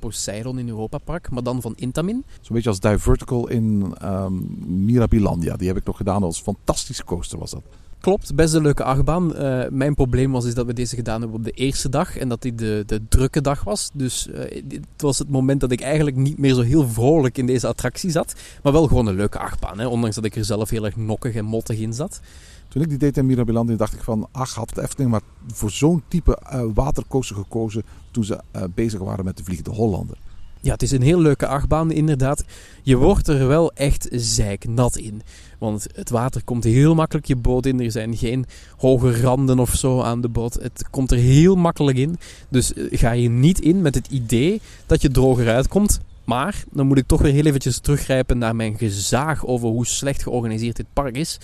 in 0.43 0.67
Europa 0.67 0.97
Park, 0.97 1.29
maar 1.29 1.43
dan 1.43 1.61
van 1.61 1.73
Intamin. 1.75 2.23
Zo'n 2.41 2.55
beetje 2.55 2.69
als 2.69 2.79
Divertical 2.79 3.47
in 3.49 3.95
um, 4.03 4.57
Mirabilandia. 4.85 5.55
Die 5.55 5.67
heb 5.67 5.77
ik 5.77 5.85
nog 5.85 5.97
gedaan 5.97 6.23
als 6.23 6.41
fantastische 6.41 7.03
coaster 7.03 7.39
was 7.39 7.51
dat. 7.51 7.63
Klopt, 7.99 8.35
best 8.35 8.53
een 8.53 8.61
leuke 8.61 8.83
achtbaan. 8.83 9.31
Uh, 9.35 9.63
mijn 9.69 9.95
probleem 9.95 10.31
was 10.31 10.45
is 10.45 10.53
dat 10.53 10.65
we 10.65 10.73
deze 10.73 10.95
gedaan 10.95 11.19
hebben 11.19 11.37
op 11.37 11.43
de 11.43 11.51
eerste 11.51 11.89
dag 11.89 12.17
en 12.17 12.29
dat 12.29 12.41
dit 12.41 12.57
de, 12.57 12.83
de 12.85 13.01
drukke 13.09 13.41
dag 13.41 13.63
was. 13.63 13.89
Dus 13.93 14.27
uh, 14.27 14.39
het 14.67 15.01
was 15.01 15.19
het 15.19 15.29
moment 15.29 15.59
dat 15.59 15.71
ik 15.71 15.81
eigenlijk 15.81 16.15
niet 16.15 16.37
meer 16.37 16.53
zo 16.53 16.61
heel 16.61 16.87
vrolijk 16.87 17.37
in 17.37 17.45
deze 17.45 17.67
attractie 17.67 18.11
zat. 18.11 18.35
Maar 18.63 18.73
wel 18.73 18.87
gewoon 18.87 19.07
een 19.07 19.15
leuke 19.15 19.39
achtbaan, 19.39 19.79
hè, 19.79 19.87
ondanks 19.87 20.15
dat 20.15 20.25
ik 20.25 20.35
er 20.35 20.45
zelf 20.45 20.69
heel 20.69 20.85
erg 20.85 20.95
nokkig 20.95 21.35
en 21.35 21.45
mottig 21.45 21.77
in 21.79 21.93
zat. 21.93 22.19
Toen 22.67 22.81
ik 22.81 22.89
die 22.89 22.97
deed 22.97 23.17
in 23.17 23.25
Mirabilandia 23.25 23.75
dacht 23.75 23.93
ik 23.93 24.03
van, 24.03 24.27
ach, 24.31 24.53
had 24.53 24.69
het 24.69 24.79
Efteling 24.79 25.11
maar 25.11 25.21
voor 25.53 25.71
zo'n 25.71 26.03
type 26.07 26.39
uh, 26.53 26.89
gekozen 27.09 27.83
toen 28.11 28.23
ze 28.23 28.39
bezig 28.73 28.99
waren 28.99 29.25
met 29.25 29.37
de 29.37 29.43
Vliegende 29.43 29.71
Hollander. 29.71 30.17
Ja, 30.61 30.71
het 30.71 30.81
is 30.81 30.91
een 30.91 31.01
heel 31.01 31.21
leuke 31.21 31.47
achtbaan 31.47 31.91
inderdaad. 31.91 32.43
Je 32.83 32.97
wordt 32.97 33.27
er 33.27 33.47
wel 33.47 33.71
echt 33.71 34.07
zeiknat 34.11 34.97
in. 34.97 35.21
Want 35.59 35.87
het 35.93 36.09
water 36.09 36.43
komt 36.43 36.63
heel 36.63 36.95
makkelijk 36.95 37.27
je 37.27 37.35
boot 37.35 37.65
in. 37.65 37.79
Er 37.79 37.91
zijn 37.91 38.17
geen 38.17 38.45
hoge 38.77 39.21
randen 39.21 39.59
of 39.59 39.75
zo 39.75 40.01
aan 40.01 40.21
de 40.21 40.29
boot. 40.29 40.53
Het 40.53 40.85
komt 40.89 41.11
er 41.11 41.17
heel 41.17 41.55
makkelijk 41.55 41.97
in. 41.97 42.17
Dus 42.49 42.73
eh, 42.73 42.85
ga 42.91 43.11
je 43.11 43.29
niet 43.29 43.59
in 43.59 43.81
met 43.81 43.95
het 43.95 44.07
idee 44.07 44.61
dat 44.85 45.01
je 45.01 45.09
droger 45.09 45.49
uitkomt. 45.49 45.99
Maar 46.23 46.63
dan 46.71 46.87
moet 46.87 46.97
ik 46.97 47.07
toch 47.07 47.21
weer 47.21 47.33
heel 47.33 47.45
eventjes 47.45 47.79
teruggrijpen 47.79 48.37
naar 48.37 48.55
mijn 48.55 48.77
gezaag 48.77 49.45
over 49.45 49.67
hoe 49.67 49.85
slecht 49.85 50.23
georganiseerd 50.23 50.75
dit 50.75 50.85
park 50.93 51.15
is. 51.15 51.37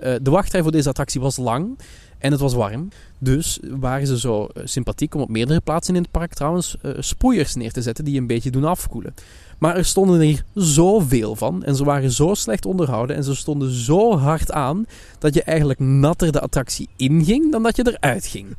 Uh, 0.00 0.14
de 0.22 0.30
wachtrij 0.30 0.62
voor 0.62 0.72
deze 0.72 0.88
attractie 0.88 1.20
was 1.20 1.36
lang. 1.36 1.78
En 2.22 2.30
het 2.30 2.40
was 2.40 2.54
warm. 2.54 2.88
Dus 3.18 3.58
waren 3.62 4.06
ze 4.06 4.18
zo 4.18 4.44
eh, 4.46 4.62
sympathiek 4.66 5.14
om 5.14 5.20
op 5.20 5.28
meerdere 5.28 5.60
plaatsen 5.60 5.94
in 5.94 6.02
het 6.02 6.10
park 6.10 6.34
trouwens 6.34 6.76
uh, 6.82 6.92
sproeiers 6.98 7.54
neer 7.54 7.72
te 7.72 7.82
zetten 7.82 8.04
die 8.04 8.20
een 8.20 8.26
beetje 8.26 8.50
doen 8.50 8.64
afkoelen. 8.64 9.14
Maar 9.58 9.76
er 9.76 9.84
stonden 9.84 10.20
er 10.20 10.44
zoveel 10.54 11.36
van 11.36 11.64
en 11.64 11.76
ze 11.76 11.84
waren 11.84 12.10
zo 12.10 12.34
slecht 12.34 12.66
onderhouden 12.66 13.16
en 13.16 13.24
ze 13.24 13.34
stonden 13.34 13.70
zo 13.70 14.18
hard 14.18 14.52
aan 14.52 14.86
dat 15.18 15.34
je 15.34 15.42
eigenlijk 15.42 15.78
natter 15.78 16.32
de 16.32 16.40
attractie 16.40 16.88
inging 16.96 17.52
dan 17.52 17.62
dat 17.62 17.76
je 17.76 17.96
eruit 17.98 18.26
ging. 18.26 18.56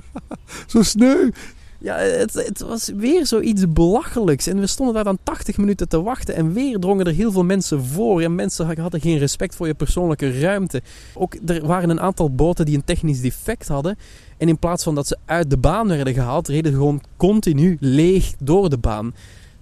zo 0.72 0.82
sneu. 0.82 1.30
Ja, 1.84 1.96
het, 1.96 2.34
het, 2.34 2.60
was 2.60 2.90
weer 2.96 3.26
zoiets 3.26 3.72
belachelijks. 3.72 4.46
En 4.46 4.60
we 4.60 4.66
stonden 4.66 4.94
daar 4.94 5.04
dan 5.04 5.18
80 5.22 5.56
minuten 5.56 5.88
te 5.88 6.02
wachten. 6.02 6.34
En 6.34 6.52
weer 6.52 6.78
drongen 6.78 7.06
er 7.06 7.12
heel 7.12 7.32
veel 7.32 7.44
mensen 7.44 7.84
voor. 7.84 8.20
En 8.20 8.34
mensen 8.34 8.80
hadden 8.80 9.00
geen 9.00 9.18
respect 9.18 9.54
voor 9.54 9.66
je 9.66 9.74
persoonlijke 9.74 10.40
ruimte. 10.40 10.82
Ook 11.14 11.34
er 11.46 11.66
waren 11.66 11.90
een 11.90 12.00
aantal 12.00 12.30
boten 12.30 12.64
die 12.64 12.76
een 12.76 12.84
technisch 12.84 13.20
defect 13.20 13.68
hadden. 13.68 13.96
En 14.38 14.48
in 14.48 14.58
plaats 14.58 14.84
van 14.84 14.94
dat 14.94 15.06
ze 15.06 15.16
uit 15.24 15.50
de 15.50 15.56
baan 15.56 15.88
werden 15.88 16.14
gehaald, 16.14 16.48
reden 16.48 16.72
ze 16.72 16.78
gewoon 16.78 17.02
continu 17.16 17.76
leeg 17.80 18.34
door 18.38 18.70
de 18.70 18.78
baan. 18.78 19.14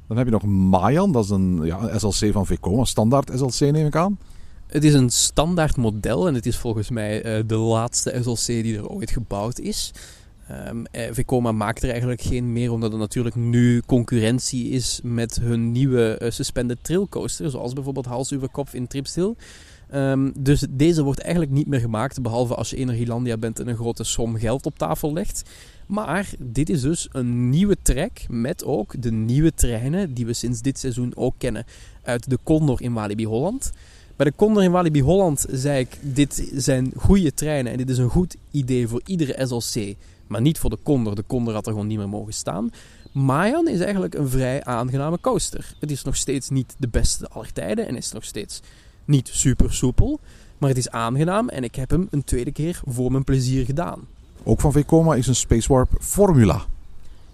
Dan 0.08 0.16
heb 0.16 0.26
je 0.26 0.32
nog 0.32 0.44
Mayan, 0.44 1.12
dat 1.12 1.24
is 1.24 1.30
een, 1.30 1.60
ja, 1.62 1.98
SLC 1.98 2.32
van 2.32 2.46
VCOM, 2.46 2.78
een 2.78 2.86
standaard 2.86 3.30
SLC 3.34 3.70
neem 3.70 3.86
ik 3.86 3.96
aan. 3.96 4.18
Het 4.66 4.84
is 4.84 4.94
een 4.94 5.10
standaard 5.10 5.76
model 5.76 6.26
en 6.26 6.34
het 6.34 6.46
is 6.46 6.56
volgens 6.56 6.90
mij 6.90 7.38
uh, 7.38 7.42
de 7.46 7.56
laatste 7.56 8.20
SLC 8.22 8.46
die 8.46 8.76
er 8.76 8.88
ooit 8.88 9.10
gebouwd 9.10 9.58
is. 9.58 9.92
Um, 10.68 10.84
Vekoma 11.14 11.52
maakt 11.52 11.82
er 11.82 11.90
eigenlijk 11.90 12.20
geen 12.20 12.52
meer, 12.52 12.72
omdat 12.72 12.92
er 12.92 12.98
natuurlijk 12.98 13.34
nu 13.34 13.82
concurrentie 13.86 14.68
is 14.68 15.00
met 15.02 15.40
hun 15.40 15.72
nieuwe 15.72 16.18
uh, 16.22 16.30
suspended 16.30 16.78
trailcoaster, 16.84 17.50
zoals 17.50 17.72
bijvoorbeeld 17.72 18.06
Hals 18.06 18.34
over 18.34 18.48
Kop 18.48 18.68
in 18.72 18.86
Tripstil. 18.86 19.36
Um, 19.94 20.32
dus 20.38 20.66
deze 20.70 21.02
wordt 21.02 21.20
eigenlijk 21.20 21.52
niet 21.52 21.66
meer 21.66 21.80
gemaakt, 21.80 22.22
behalve 22.22 22.54
als 22.54 22.70
je 22.70 22.76
Energielandia 22.76 23.36
bent 23.36 23.60
en 23.60 23.68
een 23.68 23.76
grote 23.76 24.04
som 24.04 24.36
geld 24.36 24.66
op 24.66 24.78
tafel 24.78 25.12
legt. 25.12 25.50
Maar 25.86 26.30
dit 26.38 26.70
is 26.70 26.80
dus 26.80 27.08
een 27.12 27.50
nieuwe 27.50 27.76
track 27.82 28.18
met 28.28 28.64
ook 28.64 29.02
de 29.02 29.12
nieuwe 29.12 29.54
treinen 29.54 30.14
die 30.14 30.26
we 30.26 30.32
sinds 30.32 30.60
dit 30.60 30.78
seizoen 30.78 31.12
ook 31.16 31.34
kennen 31.38 31.64
uit 32.02 32.30
de 32.30 32.38
Condor 32.42 32.82
in 32.82 32.92
Walibi 32.92 33.26
Holland. 33.26 33.72
Bij 34.16 34.26
de 34.26 34.36
Condor 34.36 34.62
in 34.62 34.70
Walibi 34.70 35.02
Holland 35.02 35.46
zei 35.50 35.80
ik, 35.80 35.98
dit 36.00 36.50
zijn 36.54 36.92
goede 36.96 37.34
treinen 37.34 37.72
en 37.72 37.78
dit 37.78 37.90
is 37.90 37.98
een 37.98 38.08
goed 38.08 38.36
idee 38.50 38.88
voor 38.88 39.00
iedere 39.04 39.46
SLC 39.46 39.96
maar 40.32 40.40
niet 40.40 40.58
voor 40.58 40.70
de 40.70 40.78
Condor. 40.82 41.14
De 41.14 41.24
Condor 41.26 41.54
had 41.54 41.66
er 41.66 41.72
gewoon 41.72 41.86
niet 41.86 41.98
meer 41.98 42.08
mogen 42.08 42.32
staan. 42.32 42.70
Mayan 43.12 43.68
is 43.68 43.80
eigenlijk 43.80 44.14
een 44.14 44.28
vrij 44.28 44.64
aangename 44.64 45.20
coaster. 45.20 45.74
Het 45.80 45.90
is 45.90 46.02
nog 46.02 46.16
steeds 46.16 46.48
niet 46.48 46.74
de 46.78 46.88
beste 46.88 47.28
aller 47.28 47.52
tijden 47.52 47.88
en 47.88 47.96
is 47.96 48.12
nog 48.12 48.24
steeds 48.24 48.60
niet 49.04 49.28
super 49.28 49.74
soepel. 49.74 50.20
Maar 50.58 50.68
het 50.68 50.78
is 50.78 50.90
aangenaam 50.90 51.48
en 51.48 51.64
ik 51.64 51.74
heb 51.74 51.90
hem 51.90 52.08
een 52.10 52.24
tweede 52.24 52.52
keer 52.52 52.80
voor 52.86 53.12
mijn 53.12 53.24
plezier 53.24 53.64
gedaan. 53.64 54.00
Ook 54.42 54.60
van 54.60 54.72
Vekoma 54.72 55.14
is 55.14 55.26
een 55.26 55.34
Space 55.34 55.72
Warp 55.72 55.90
Formula. 56.00 56.64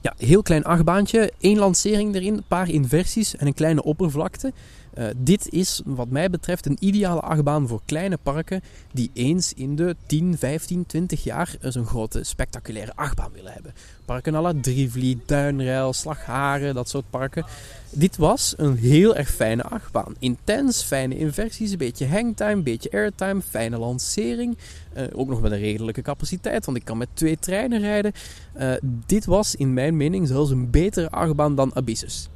Ja, 0.00 0.14
heel 0.16 0.42
klein 0.42 0.64
achtbaantje, 0.64 1.32
één 1.40 1.58
lancering 1.58 2.14
erin, 2.14 2.34
een 2.34 2.44
paar 2.48 2.68
inversies 2.68 3.36
en 3.36 3.46
een 3.46 3.54
kleine 3.54 3.82
oppervlakte. 3.82 4.52
Uh, 4.98 5.04
dit 5.16 5.52
is 5.52 5.82
wat 5.84 6.08
mij 6.08 6.30
betreft 6.30 6.66
een 6.66 6.76
ideale 6.80 7.20
achtbaan 7.20 7.68
voor 7.68 7.80
kleine 7.84 8.18
parken 8.22 8.62
die 8.92 9.10
eens 9.14 9.52
in 9.54 9.76
de 9.76 9.96
10, 10.06 10.38
15, 10.38 10.86
20 10.86 11.24
jaar 11.24 11.56
zo'n 11.60 11.86
grote 11.86 12.24
spectaculaire 12.24 12.92
achtbaan 12.94 13.32
willen 13.32 13.52
hebben. 13.52 13.74
Parken 14.04 14.34
à 14.34 14.40
la 14.40 14.52
Drivliet, 14.60 15.18
Duinruil, 15.26 15.92
Slagharen, 15.92 16.74
dat 16.74 16.88
soort 16.88 17.10
parken. 17.10 17.44
Dit 17.90 18.16
was 18.16 18.54
een 18.56 18.76
heel 18.76 19.16
erg 19.16 19.30
fijne 19.30 19.62
achtbaan. 19.62 20.14
Intens, 20.18 20.82
fijne 20.82 21.18
inversies, 21.18 21.70
een 21.70 21.78
beetje 21.78 22.06
hangtime, 22.06 22.50
een 22.50 22.62
beetje 22.62 22.90
airtime, 22.90 23.42
fijne 23.42 23.78
lancering. 23.78 24.56
Uh, 24.96 25.02
ook 25.12 25.28
nog 25.28 25.40
met 25.40 25.52
een 25.52 25.58
redelijke 25.58 26.02
capaciteit, 26.02 26.64
want 26.64 26.76
ik 26.76 26.84
kan 26.84 26.98
met 26.98 27.08
twee 27.12 27.38
treinen 27.38 27.80
rijden. 27.80 28.12
Uh, 28.58 28.72
dit 29.06 29.24
was 29.24 29.54
in 29.54 29.74
mijn 29.74 29.96
mening 29.96 30.28
zelfs 30.28 30.50
een 30.50 30.70
betere 30.70 31.10
achtbaan 31.10 31.54
dan 31.54 31.74
Abyssus. 31.74 32.28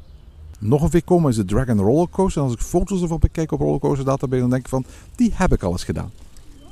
Nog 0.65 0.83
een 0.83 0.91
Vekoma 0.91 1.29
is 1.29 1.37
de 1.37 1.45
Dragon 1.45 1.79
Rollercoaster. 1.79 2.43
En 2.43 2.49
als 2.49 2.57
ik 2.57 2.63
foto's 2.63 3.03
ervan 3.03 3.19
bekijk 3.19 3.53
op 3.53 3.61
Rollercoaster 3.61 4.05
Database, 4.05 4.41
dan 4.41 4.51
denk 4.51 4.63
ik 4.63 4.69
van, 4.69 4.85
die 5.15 5.33
heb 5.35 5.53
ik 5.53 5.63
al 5.63 5.73
eens 5.73 5.85
gedaan. 5.85 6.11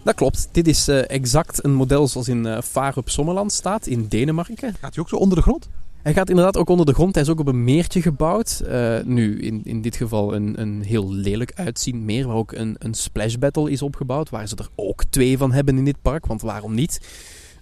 Dat 0.04 0.14
klopt. 0.14 0.48
Dit 0.52 0.68
is 0.68 0.88
uh, 0.88 1.10
exact 1.10 1.64
een 1.64 1.74
model 1.74 2.08
zoals 2.08 2.28
in 2.28 2.46
uh, 2.46 2.60
Vaar 2.60 2.96
op 2.96 3.08
Sommerland 3.08 3.52
staat, 3.52 3.86
in 3.86 4.06
Denemarken. 4.08 4.56
Gaat 4.56 4.94
hij 4.94 5.02
ook 5.02 5.08
zo 5.08 5.16
onder 5.16 5.36
de 5.36 5.42
grond? 5.42 5.68
Hij 6.02 6.12
gaat 6.12 6.28
inderdaad 6.28 6.56
ook 6.56 6.68
onder 6.68 6.86
de 6.86 6.94
grond. 6.94 7.14
Hij 7.14 7.22
is 7.22 7.28
ook 7.28 7.40
op 7.40 7.46
een 7.46 7.64
meertje 7.64 8.02
gebouwd. 8.02 8.62
Uh, 8.64 9.02
nu, 9.04 9.40
in, 9.40 9.60
in 9.64 9.82
dit 9.82 9.96
geval 9.96 10.34
een, 10.34 10.60
een 10.60 10.82
heel 10.82 11.12
lelijk 11.12 11.52
uitziend 11.54 12.02
meer, 12.02 12.26
waar 12.26 12.36
ook 12.36 12.52
een, 12.52 12.76
een 12.78 12.94
splash 12.94 13.34
battle 13.34 13.70
is 13.70 13.82
opgebouwd. 13.82 14.30
Waar 14.30 14.48
ze 14.48 14.56
er 14.56 14.68
ook 14.74 15.04
twee 15.04 15.38
van 15.38 15.52
hebben 15.52 15.78
in 15.78 15.84
dit 15.84 16.02
park, 16.02 16.26
want 16.26 16.42
waarom 16.42 16.74
niet? 16.74 17.00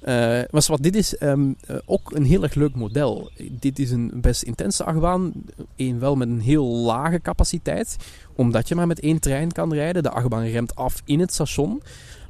Uh, 0.00 0.06
maar 0.50 0.64
wat 0.66 0.82
dit 0.82 0.96
is 0.96 1.20
um, 1.20 1.56
uh, 1.70 1.76
ook 1.84 2.12
een 2.14 2.24
heel 2.24 2.42
erg 2.42 2.54
leuk 2.54 2.74
model. 2.74 3.30
Dit 3.50 3.78
is 3.78 3.90
een 3.90 4.10
best 4.14 4.42
intense 4.42 4.84
achtbaan. 4.84 5.32
Een 5.76 5.98
wel 5.98 6.16
met 6.16 6.28
een 6.28 6.40
heel 6.40 6.66
lage 6.66 7.20
capaciteit. 7.20 7.96
Omdat 8.34 8.68
je 8.68 8.74
maar 8.74 8.86
met 8.86 9.00
één 9.00 9.20
trein 9.20 9.52
kan 9.52 9.72
rijden. 9.72 10.02
De 10.02 10.10
achtbaan 10.10 10.44
remt 10.44 10.74
af 10.74 11.02
in 11.04 11.20
het 11.20 11.32
station. 11.32 11.82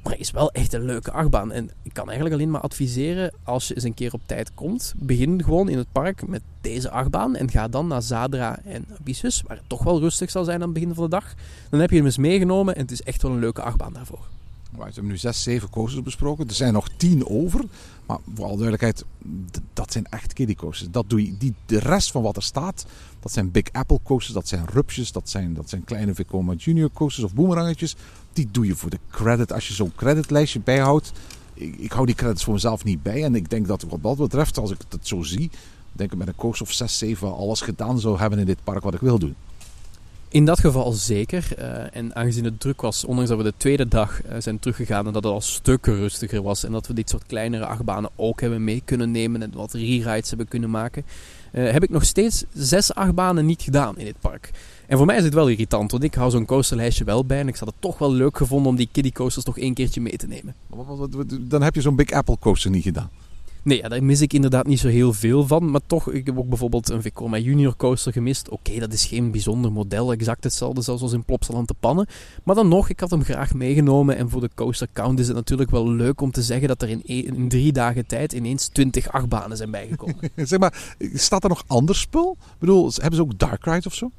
Maar 0.03 0.13
het 0.13 0.21
is 0.21 0.31
wel 0.31 0.53
echt 0.53 0.73
een 0.73 0.85
leuke 0.85 1.11
achtbaan. 1.11 1.53
En 1.53 1.71
ik 1.83 1.93
kan 1.93 2.05
eigenlijk 2.05 2.35
alleen 2.35 2.51
maar 2.51 2.61
adviseren, 2.61 3.33
als 3.43 3.69
je 3.69 3.75
eens 3.75 3.85
een 3.85 3.95
keer 3.95 4.13
op 4.13 4.21
tijd 4.27 4.55
komt, 4.55 4.95
begin 4.97 5.45
gewoon 5.45 5.69
in 5.69 5.79
het 5.79 5.93
park 5.93 6.27
met 6.27 6.43
deze 6.61 6.91
achtbaan 6.91 7.37
en 7.37 7.51
ga 7.51 7.69
dan 7.69 7.87
naar 7.87 8.03
Zadra 8.03 8.59
en 8.65 8.85
Abyssus, 9.01 9.43
waar 9.47 9.57
het 9.57 9.69
toch 9.69 9.83
wel 9.83 10.01
rustig 10.01 10.31
zal 10.31 10.45
zijn 10.45 10.57
aan 10.57 10.69
het 10.69 10.73
begin 10.73 10.95
van 10.95 11.05
de 11.05 11.11
dag. 11.11 11.35
Dan 11.71 11.81
heb 11.81 11.91
je 11.91 11.97
hem 11.97 12.05
eens 12.05 12.19
meegenomen 12.19 12.75
en 12.75 12.81
het 12.81 12.91
is 12.91 13.03
echt 13.03 13.23
wel 13.23 13.33
een 13.33 13.39
leuke 13.39 13.63
achtbaan 13.63 13.93
daarvoor. 13.93 14.27
We 14.79 14.85
hebben 14.85 15.13
nu 15.13 15.17
zes, 15.17 15.43
zeven 15.43 15.71
coasters 15.71 16.03
besproken. 16.03 16.49
Er 16.49 16.55
zijn 16.55 16.73
nog 16.73 16.89
tien 16.97 17.27
over. 17.27 17.65
Maar 18.07 18.19
voor 18.35 18.45
alle 18.45 18.57
duidelijkheid, 18.57 19.05
dat 19.73 19.93
zijn 19.93 20.07
echt 20.07 20.33
kiddie 20.33 20.57
coasters. 20.57 20.91
Dat 20.91 21.11
doe 21.11 21.25
je, 21.25 21.37
die, 21.39 21.55
de 21.67 21.79
rest 21.79 22.11
van 22.11 22.23
wat 22.23 22.37
er 22.37 22.43
staat, 22.43 22.87
dat 23.21 23.33
zijn 23.33 23.51
Big 23.51 23.73
Apple 23.73 23.99
coasters, 24.03 24.35
dat 24.35 24.49
zijn 24.49 24.67
rupsjes, 24.67 25.13
dat 25.13 25.29
zijn, 25.29 25.55
dat 25.55 25.69
zijn 25.69 25.85
kleine 25.85 26.15
Vekoma 26.15 26.55
Junior 26.55 26.91
coasters 26.93 27.27
of 27.27 27.35
boomerangetjes. 27.35 27.97
Die 28.33 28.49
doe 28.51 28.67
je 28.67 28.75
voor 28.75 28.91
de 28.91 28.99
credit. 29.11 29.53
Als 29.53 29.69
je 29.69 29.75
zo'n 29.75 29.93
creditlijstje 29.97 30.61
bijhoudt. 30.61 31.13
Ik, 31.55 31.93
hou 31.93 32.07
die 32.07 32.15
credits 32.15 32.45
voor 32.45 32.53
mezelf 32.53 32.85
niet 32.85 33.03
bij. 33.03 33.25
En 33.25 33.35
ik 33.35 33.51
denk 33.51 33.67
dat 33.67 33.83
wat 33.83 34.03
dat 34.03 34.17
betreft, 34.17 34.59
als 34.59 34.71
ik 34.71 34.79
het 34.89 35.07
zo 35.07 35.23
zie, 35.23 35.51
denk 35.93 36.13
ik 36.13 36.19
met 36.19 36.29
een 36.29 36.35
coaster 36.35 36.67
of 36.67 36.73
6, 36.73 36.99
7 36.99 37.37
alles 37.37 37.61
gedaan 37.61 38.01
zou 38.01 38.19
hebben 38.19 38.39
in 38.39 38.47
dit 38.47 38.65
park 38.65 38.83
wat 38.83 38.95
ik 38.95 39.01
wil 39.01 39.19
doen. 39.19 39.35
In 40.31 40.45
dat 40.45 40.61
geval 40.61 40.93
zeker. 40.93 41.49
Uh, 41.59 41.97
en 41.97 42.15
aangezien 42.15 42.45
het 42.45 42.61
druk 42.61 42.81
was, 42.81 43.05
ondanks 43.05 43.31
dat 43.31 43.39
we 43.39 43.45
de 43.45 43.55
tweede 43.57 43.89
dag 43.89 44.25
uh, 44.25 44.33
zijn 44.39 44.59
teruggegaan 44.59 45.07
en 45.07 45.13
dat 45.13 45.25
het 45.25 45.33
al 45.33 45.41
stukken 45.41 45.97
rustiger 45.97 46.43
was 46.43 46.65
en 46.65 46.73
dat 46.73 46.87
we 46.87 46.95
dit 46.95 47.11
soort 47.11 47.27
kleinere 47.27 47.67
achtbanen 47.67 48.11
ook 48.17 48.41
hebben 48.41 48.65
mee 48.65 48.83
kunnen 48.85 49.11
nemen 49.11 49.43
en 49.43 49.53
wat 49.55 49.73
re-rides 49.73 50.29
hebben 50.29 50.49
kunnen 50.49 50.71
maken, 50.71 51.05
uh, 51.53 51.71
heb 51.71 51.83
ik 51.83 51.91
nog 51.91 52.05
steeds 52.05 52.45
zes 52.53 52.95
achtbanen 52.95 53.47
niet 53.47 53.63
gedaan 53.63 53.99
in 53.99 54.05
dit 54.05 54.21
park. 54.21 54.51
En 54.87 54.97
voor 54.97 55.07
mij 55.07 55.17
is 55.17 55.25
het 55.25 55.35
wel 55.35 55.49
irritant, 55.49 55.91
want 55.91 56.03
ik 56.03 56.15
hou 56.15 56.31
zo'n 56.31 56.47
coasterlijstje 56.47 57.05
wel 57.05 57.25
bij 57.25 57.39
en 57.39 57.49
ik 57.49 57.57
had 57.57 57.69
het 57.69 57.81
toch 57.81 57.99
wel 57.99 58.13
leuk 58.13 58.37
gevonden 58.37 58.71
om 58.71 58.77
die 58.77 58.89
kiddie 58.93 59.13
coasters 59.13 59.45
toch 59.45 59.59
één 59.59 59.75
keertje 59.75 60.01
mee 60.01 60.17
te 60.17 60.27
nemen. 60.27 60.55
Dan 61.41 61.63
heb 61.63 61.75
je 61.75 61.81
zo'n 61.81 61.97
Big 61.97 62.11
Apple 62.11 62.39
coaster 62.41 62.71
niet 62.71 62.83
gedaan. 62.83 63.11
Nee, 63.63 63.79
ja, 63.79 63.89
daar 63.89 64.05
mis 64.05 64.21
ik 64.21 64.33
inderdaad 64.33 64.67
niet 64.67 64.79
zo 64.79 64.89
heel 64.89 65.13
veel 65.13 65.47
van. 65.47 65.71
Maar 65.71 65.81
toch, 65.87 66.11
ik 66.11 66.27
heb 66.27 66.39
ook 66.39 66.49
bijvoorbeeld 66.49 66.89
een 66.89 67.03
Vekoma 67.03 67.39
Junior 67.39 67.77
coaster 67.77 68.13
gemist. 68.13 68.49
Oké, 68.49 68.79
dat 68.79 68.93
is 68.93 69.05
geen 69.05 69.31
bijzonder 69.31 69.73
model, 69.73 70.13
exact 70.13 70.45
hetzelfde 70.45 70.83
zoals 70.83 71.13
in 71.13 71.25
Plopsaland 71.25 71.67
te 71.67 71.75
pannen. 71.81 72.07
Maar 72.45 72.55
dan 72.55 72.69
nog, 72.69 72.89
ik 72.89 73.01
had 73.01 73.11
hem 73.11 73.25
graag 73.25 73.55
meegenomen. 73.55 74.17
En 74.17 74.31
voor 74.31 74.41
de 74.41 74.51
coaster 74.55 74.89
count 74.93 75.19
is 75.19 75.27
het 75.27 75.37
natuurlijk 75.37 75.71
wel 75.71 75.91
leuk 75.91 76.21
om 76.21 76.31
te 76.31 76.43
zeggen 76.43 76.69
dat 76.69 76.83
er 76.83 76.89
in, 76.89 77.03
in 77.05 77.49
drie 77.49 77.73
dagen 77.73 78.07
tijd 78.07 78.33
ineens 78.33 78.67
20 78.67 79.13
achtbanen 79.13 79.57
zijn 79.57 79.71
bijgekomen. 79.71 80.31
zeg 80.37 80.59
maar, 80.59 80.95
staat 81.15 81.43
er 81.43 81.49
nog 81.49 81.65
ander 81.67 81.95
spul? 81.95 82.37
Ik 82.41 82.59
bedoel, 82.59 82.91
hebben 82.95 83.15
ze 83.15 83.23
ook 83.23 83.39
Dark 83.39 83.65
Ride 83.65 83.87
of 83.87 83.95
zo? 83.95 84.11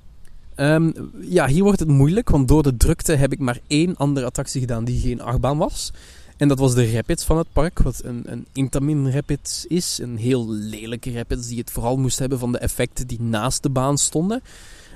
Um, 0.56 0.94
ja, 1.22 1.48
hier 1.48 1.64
wordt 1.64 1.80
het 1.80 1.88
moeilijk, 1.88 2.30
want 2.30 2.48
door 2.48 2.64
de 2.64 2.78
drukte 2.78 3.14
heb 3.14 3.32
ik 3.32 3.40
maar 3.40 3.60
één 3.68 3.96
andere 3.96 4.26
attractie 4.26 4.60
gedaan 4.60 4.86
die 4.86 5.00
geen 5.00 5.22
achtbaan 5.22 5.58
was. 5.58 5.92
En 6.40 6.48
dat 6.48 6.60
was 6.60 6.74
de 6.74 6.92
Rapids 6.92 7.24
van 7.24 7.38
het 7.38 7.48
park, 7.54 7.80
wat 7.80 8.02
een, 8.04 8.24
een 8.26 8.46
Intamin 8.54 9.12
Rapids 9.12 9.66
is. 9.66 10.00
Een 10.02 10.18
heel 10.18 10.50
lelijke 10.50 11.12
Rapids 11.12 11.48
die 11.48 11.58
het 11.58 11.72
vooral 11.72 11.98
moest 11.98 12.20
hebben 12.20 12.40
van 12.40 12.52
de 12.52 12.58
effecten 12.58 13.08
die 13.08 13.22
naast 13.22 13.64
de 13.64 13.70
baan 13.70 13.98
stonden. 13.98 14.42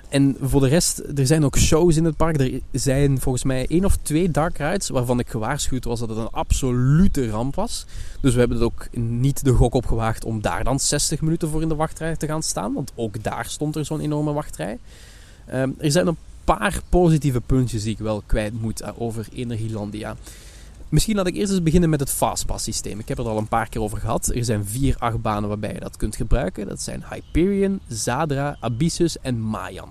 En 0.10 0.36
voor 0.42 0.62
de 0.62 0.68
rest, 0.68 1.00
er 1.16 1.28
zijn 1.28 1.46
ook 1.46 1.58
shows 1.58 1.96
in 1.96 2.06
het 2.06 2.18
park. 2.18 2.40
Er 2.40 2.62
zijn 2.72 3.20
volgens 3.20 3.44
mij 3.44 3.66
één 3.68 3.86
of 3.86 3.98
twee 4.02 4.32
dark 4.32 4.58
rides 4.58 4.90
waarvan 4.90 5.20
ik 5.20 5.30
gewaarschuwd 5.30 5.84
was 5.84 6.00
dat 6.00 6.10
het 6.10 6.18
een 6.18 6.30
absolute 6.30 7.30
ramp 7.30 7.56
was. 7.56 7.86
Dus 8.22 8.34
we 8.34 8.40
hebben 8.40 8.58
het 8.58 8.66
ook 8.66 8.88
niet 8.98 9.44
de 9.44 9.54
gok 9.54 9.74
opgewaagd 9.74 10.26
om 10.26 10.42
daar 10.42 10.64
dan 10.64 10.80
60 10.80 11.22
minuten 11.22 11.50
voor 11.50 11.62
in 11.62 11.70
de 11.70 11.76
wachtrij 11.76 12.16
te 12.16 12.28
gaan 12.28 12.44
staan. 12.44 12.74
Want 12.74 12.92
ook 12.96 13.24
daar 13.24 13.46
stond 13.46 13.76
er 13.76 13.86
zo'n 13.86 14.00
enorme 14.00 14.34
wachtrij. 14.34 14.78
Um, 15.54 15.76
er 15.78 15.92
zijn 15.92 16.08
een 16.08 16.18
paar 16.44 16.82
positieve 16.90 17.42
puntjes 17.42 17.84
die 17.84 17.94
ik 17.94 18.00
wel 18.00 18.24
kwijt 18.26 18.62
moet 18.62 18.82
eh, 18.82 18.90
over 18.98 19.28
Energielandia. 19.34 20.16
Misschien 20.94 21.16
laat 21.16 21.28
ik 21.28 21.36
eerst 21.36 21.52
eens 21.52 21.64
beginnen 21.64 21.90
met 21.90 22.00
het 22.00 22.10
Fastpass 22.10 22.64
systeem. 22.64 23.00
Ik 23.00 23.08
heb 23.08 23.18
het 23.18 23.28
al 23.28 23.38
een 23.38 23.48
paar 23.48 23.70
keer 23.70 23.82
over 23.82 23.98
gehad. 23.98 24.28
Er 24.28 24.46
zijn 24.46 24.66
vier 24.66 24.96
achtbanen 24.98 25.50
waarbij 25.50 25.74
je 25.74 25.80
dat 25.80 25.98
kunt 25.98 26.16
gebruiken. 26.16 26.68
Dat 26.68 26.82
zijn 26.82 27.04
Hyperion, 27.10 27.80
Zadra, 27.88 28.58
Abyssus 28.60 29.20
en 29.20 29.42
Mayan. 29.42 29.90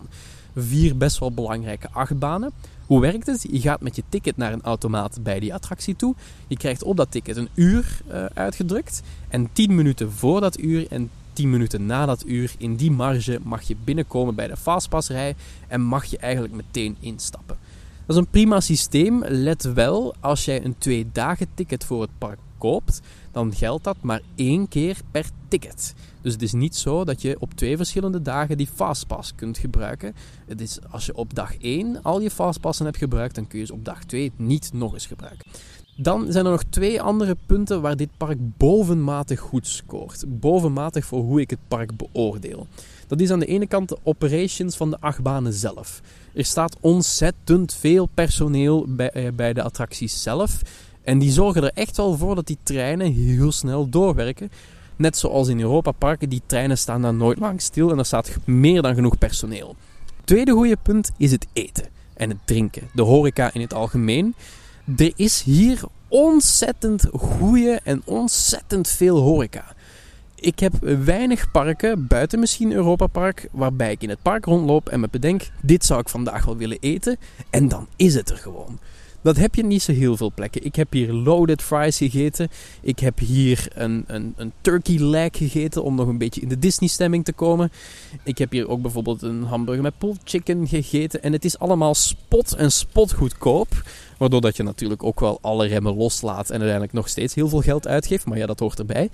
Vier 0.56 0.96
best 0.96 1.18
wel 1.18 1.32
belangrijke 1.32 1.88
achtbanen. 1.90 2.52
Hoe 2.86 3.00
werkt 3.00 3.26
het? 3.26 3.46
Je 3.50 3.60
gaat 3.60 3.80
met 3.80 3.96
je 3.96 4.02
ticket 4.08 4.36
naar 4.36 4.52
een 4.52 4.62
automaat 4.62 5.18
bij 5.22 5.40
die 5.40 5.54
attractie 5.54 5.96
toe. 5.96 6.14
Je 6.46 6.56
krijgt 6.56 6.82
op 6.82 6.96
dat 6.96 7.10
ticket 7.10 7.36
een 7.36 7.48
uur 7.54 8.00
uh, 8.08 8.24
uitgedrukt. 8.24 9.02
En 9.28 9.48
10 9.52 9.74
minuten 9.74 10.12
voor 10.12 10.40
dat 10.40 10.60
uur 10.60 10.86
en 10.90 11.10
10 11.32 11.50
minuten 11.50 11.86
na 11.86 12.06
dat 12.06 12.26
uur, 12.26 12.54
in 12.58 12.76
die 12.76 12.90
marge, 12.90 13.38
mag 13.42 13.62
je 13.62 13.76
binnenkomen 13.84 14.34
bij 14.34 14.46
de 14.46 14.56
Fastpassrij 14.56 15.34
en 15.68 15.80
mag 15.80 16.04
je 16.04 16.18
eigenlijk 16.18 16.54
meteen 16.54 16.96
instappen. 17.00 17.56
Dat 18.06 18.16
is 18.16 18.22
een 18.22 18.30
prima 18.30 18.60
systeem. 18.60 19.22
Let 19.24 19.62
wel, 19.62 20.14
als 20.20 20.44
jij 20.44 20.64
een 20.64 20.78
twee 20.78 21.08
dagen 21.12 21.46
ticket 21.54 21.84
voor 21.84 22.00
het 22.00 22.10
park 22.18 22.38
koopt, 22.58 23.00
dan 23.32 23.54
geldt 23.54 23.84
dat 23.84 23.96
maar 24.00 24.20
één 24.34 24.68
keer 24.68 24.96
per 25.10 25.26
ticket. 25.48 25.94
Dus 26.20 26.32
het 26.32 26.42
is 26.42 26.52
niet 26.52 26.76
zo 26.76 27.04
dat 27.04 27.22
je 27.22 27.36
op 27.38 27.54
twee 27.54 27.76
verschillende 27.76 28.22
dagen 28.22 28.56
die 28.56 28.68
fastpass 28.74 29.34
kunt 29.34 29.58
gebruiken. 29.58 30.14
Het 30.46 30.60
is 30.60 30.78
als 30.90 31.06
je 31.06 31.14
op 31.14 31.34
dag 31.34 31.56
1 31.58 32.02
al 32.02 32.20
je 32.20 32.30
fastpassen 32.30 32.84
hebt 32.84 32.98
gebruikt, 32.98 33.34
dan 33.34 33.46
kun 33.46 33.58
je 33.58 33.66
ze 33.66 33.72
op 33.72 33.84
dag 33.84 34.04
2 34.04 34.32
niet 34.36 34.70
nog 34.72 34.92
eens 34.92 35.06
gebruiken. 35.06 35.46
Dan 35.96 36.32
zijn 36.32 36.44
er 36.44 36.50
nog 36.50 36.64
twee 36.70 37.02
andere 37.02 37.36
punten 37.46 37.80
waar 37.80 37.96
dit 37.96 38.08
park 38.16 38.38
bovenmatig 38.56 39.40
goed 39.40 39.66
scoort. 39.66 40.24
Bovenmatig 40.28 41.04
voor 41.04 41.20
hoe 41.20 41.40
ik 41.40 41.50
het 41.50 41.68
park 41.68 41.96
beoordeel. 41.96 42.66
Dat 43.12 43.20
is 43.20 43.30
aan 43.30 43.38
de 43.38 43.46
ene 43.46 43.66
kant 43.66 43.88
de 43.88 43.98
operations 44.02 44.76
van 44.76 44.90
de 44.90 44.96
achtbanen 45.00 45.52
zelf. 45.52 46.00
Er 46.34 46.44
staat 46.44 46.76
ontzettend 46.80 47.74
veel 47.74 48.08
personeel 48.14 48.84
bij, 48.88 49.10
eh, 49.10 49.32
bij 49.32 49.52
de 49.52 49.62
attracties 49.62 50.22
zelf. 50.22 50.60
En 51.02 51.18
die 51.18 51.30
zorgen 51.30 51.62
er 51.62 51.70
echt 51.74 51.96
wel 51.96 52.16
voor 52.16 52.34
dat 52.34 52.46
die 52.46 52.58
treinen 52.62 53.12
heel 53.12 53.52
snel 53.52 53.88
doorwerken. 53.88 54.50
Net 54.96 55.16
zoals 55.18 55.48
in 55.48 55.60
Europa 55.60 55.90
Parken, 55.90 56.28
die 56.28 56.42
treinen 56.46 56.78
staan 56.78 57.02
daar 57.02 57.14
nooit 57.14 57.38
lang 57.38 57.60
stil 57.60 57.90
en 57.90 57.98
er 57.98 58.04
staat 58.04 58.36
meer 58.44 58.82
dan 58.82 58.94
genoeg 58.94 59.18
personeel. 59.18 59.76
Tweede 60.24 60.52
goede 60.52 60.76
punt 60.82 61.10
is 61.16 61.30
het 61.30 61.46
eten 61.52 61.86
en 62.14 62.28
het 62.28 62.38
drinken. 62.44 62.88
De 62.92 63.02
horeca 63.02 63.50
in 63.52 63.60
het 63.60 63.74
algemeen. 63.74 64.34
Er 64.96 65.12
is 65.16 65.42
hier 65.42 65.80
ontzettend 66.08 67.06
goede 67.12 67.80
en 67.84 68.02
ontzettend 68.04 68.88
veel 68.88 69.18
horeca. 69.18 69.74
Ik 70.42 70.58
heb 70.58 70.72
weinig 71.04 71.50
parken, 71.50 72.06
buiten 72.06 72.38
misschien 72.38 72.72
Europa 72.72 73.06
Park, 73.06 73.48
waarbij 73.52 73.92
ik 73.92 74.02
in 74.02 74.08
het 74.08 74.22
park 74.22 74.44
rondloop 74.44 74.88
en 74.88 75.00
me 75.00 75.08
bedenk: 75.10 75.50
dit 75.60 75.84
zou 75.84 76.00
ik 76.00 76.08
vandaag 76.08 76.44
wel 76.44 76.56
willen 76.56 76.78
eten. 76.80 77.16
En 77.50 77.68
dan 77.68 77.86
is 77.96 78.14
het 78.14 78.30
er 78.30 78.36
gewoon. 78.36 78.78
Dat 79.22 79.36
heb 79.36 79.54
je 79.54 79.64
niet 79.64 79.82
zo 79.82 79.92
heel 79.92 80.16
veel 80.16 80.32
plekken. 80.34 80.64
Ik 80.64 80.74
heb 80.74 80.92
hier 80.92 81.12
loaded 81.12 81.62
fries 81.62 81.96
gegeten. 81.96 82.48
Ik 82.80 82.98
heb 82.98 83.18
hier 83.18 83.68
een, 83.74 84.04
een, 84.06 84.34
een 84.36 84.52
turkey 84.60 84.98
leg 84.98 85.30
gegeten 85.32 85.82
om 85.82 85.94
nog 85.94 86.08
een 86.08 86.18
beetje 86.18 86.40
in 86.40 86.48
de 86.48 86.58
Disney 86.58 86.88
stemming 86.88 87.24
te 87.24 87.32
komen. 87.32 87.72
Ik 88.22 88.38
heb 88.38 88.50
hier 88.50 88.68
ook 88.68 88.82
bijvoorbeeld 88.82 89.22
een 89.22 89.42
hamburger 89.42 89.82
met 89.82 89.98
pulled 89.98 90.20
chicken 90.24 90.68
gegeten. 90.68 91.22
En 91.22 91.32
het 91.32 91.44
is 91.44 91.58
allemaal 91.58 91.94
spot 91.94 92.54
en 92.54 92.72
spot 92.72 93.12
goedkoop. 93.12 93.82
Waardoor 94.18 94.40
dat 94.40 94.56
je 94.56 94.62
natuurlijk 94.62 95.02
ook 95.02 95.20
wel 95.20 95.38
alle 95.40 95.66
remmen 95.66 95.96
loslaat 95.96 96.46
en 96.46 96.56
uiteindelijk 96.56 96.92
nog 96.92 97.08
steeds 97.08 97.34
heel 97.34 97.48
veel 97.48 97.60
geld 97.60 97.86
uitgeeft. 97.86 98.26
Maar 98.26 98.38
ja, 98.38 98.46
dat 98.46 98.58
hoort 98.58 98.78
erbij. 98.78 99.10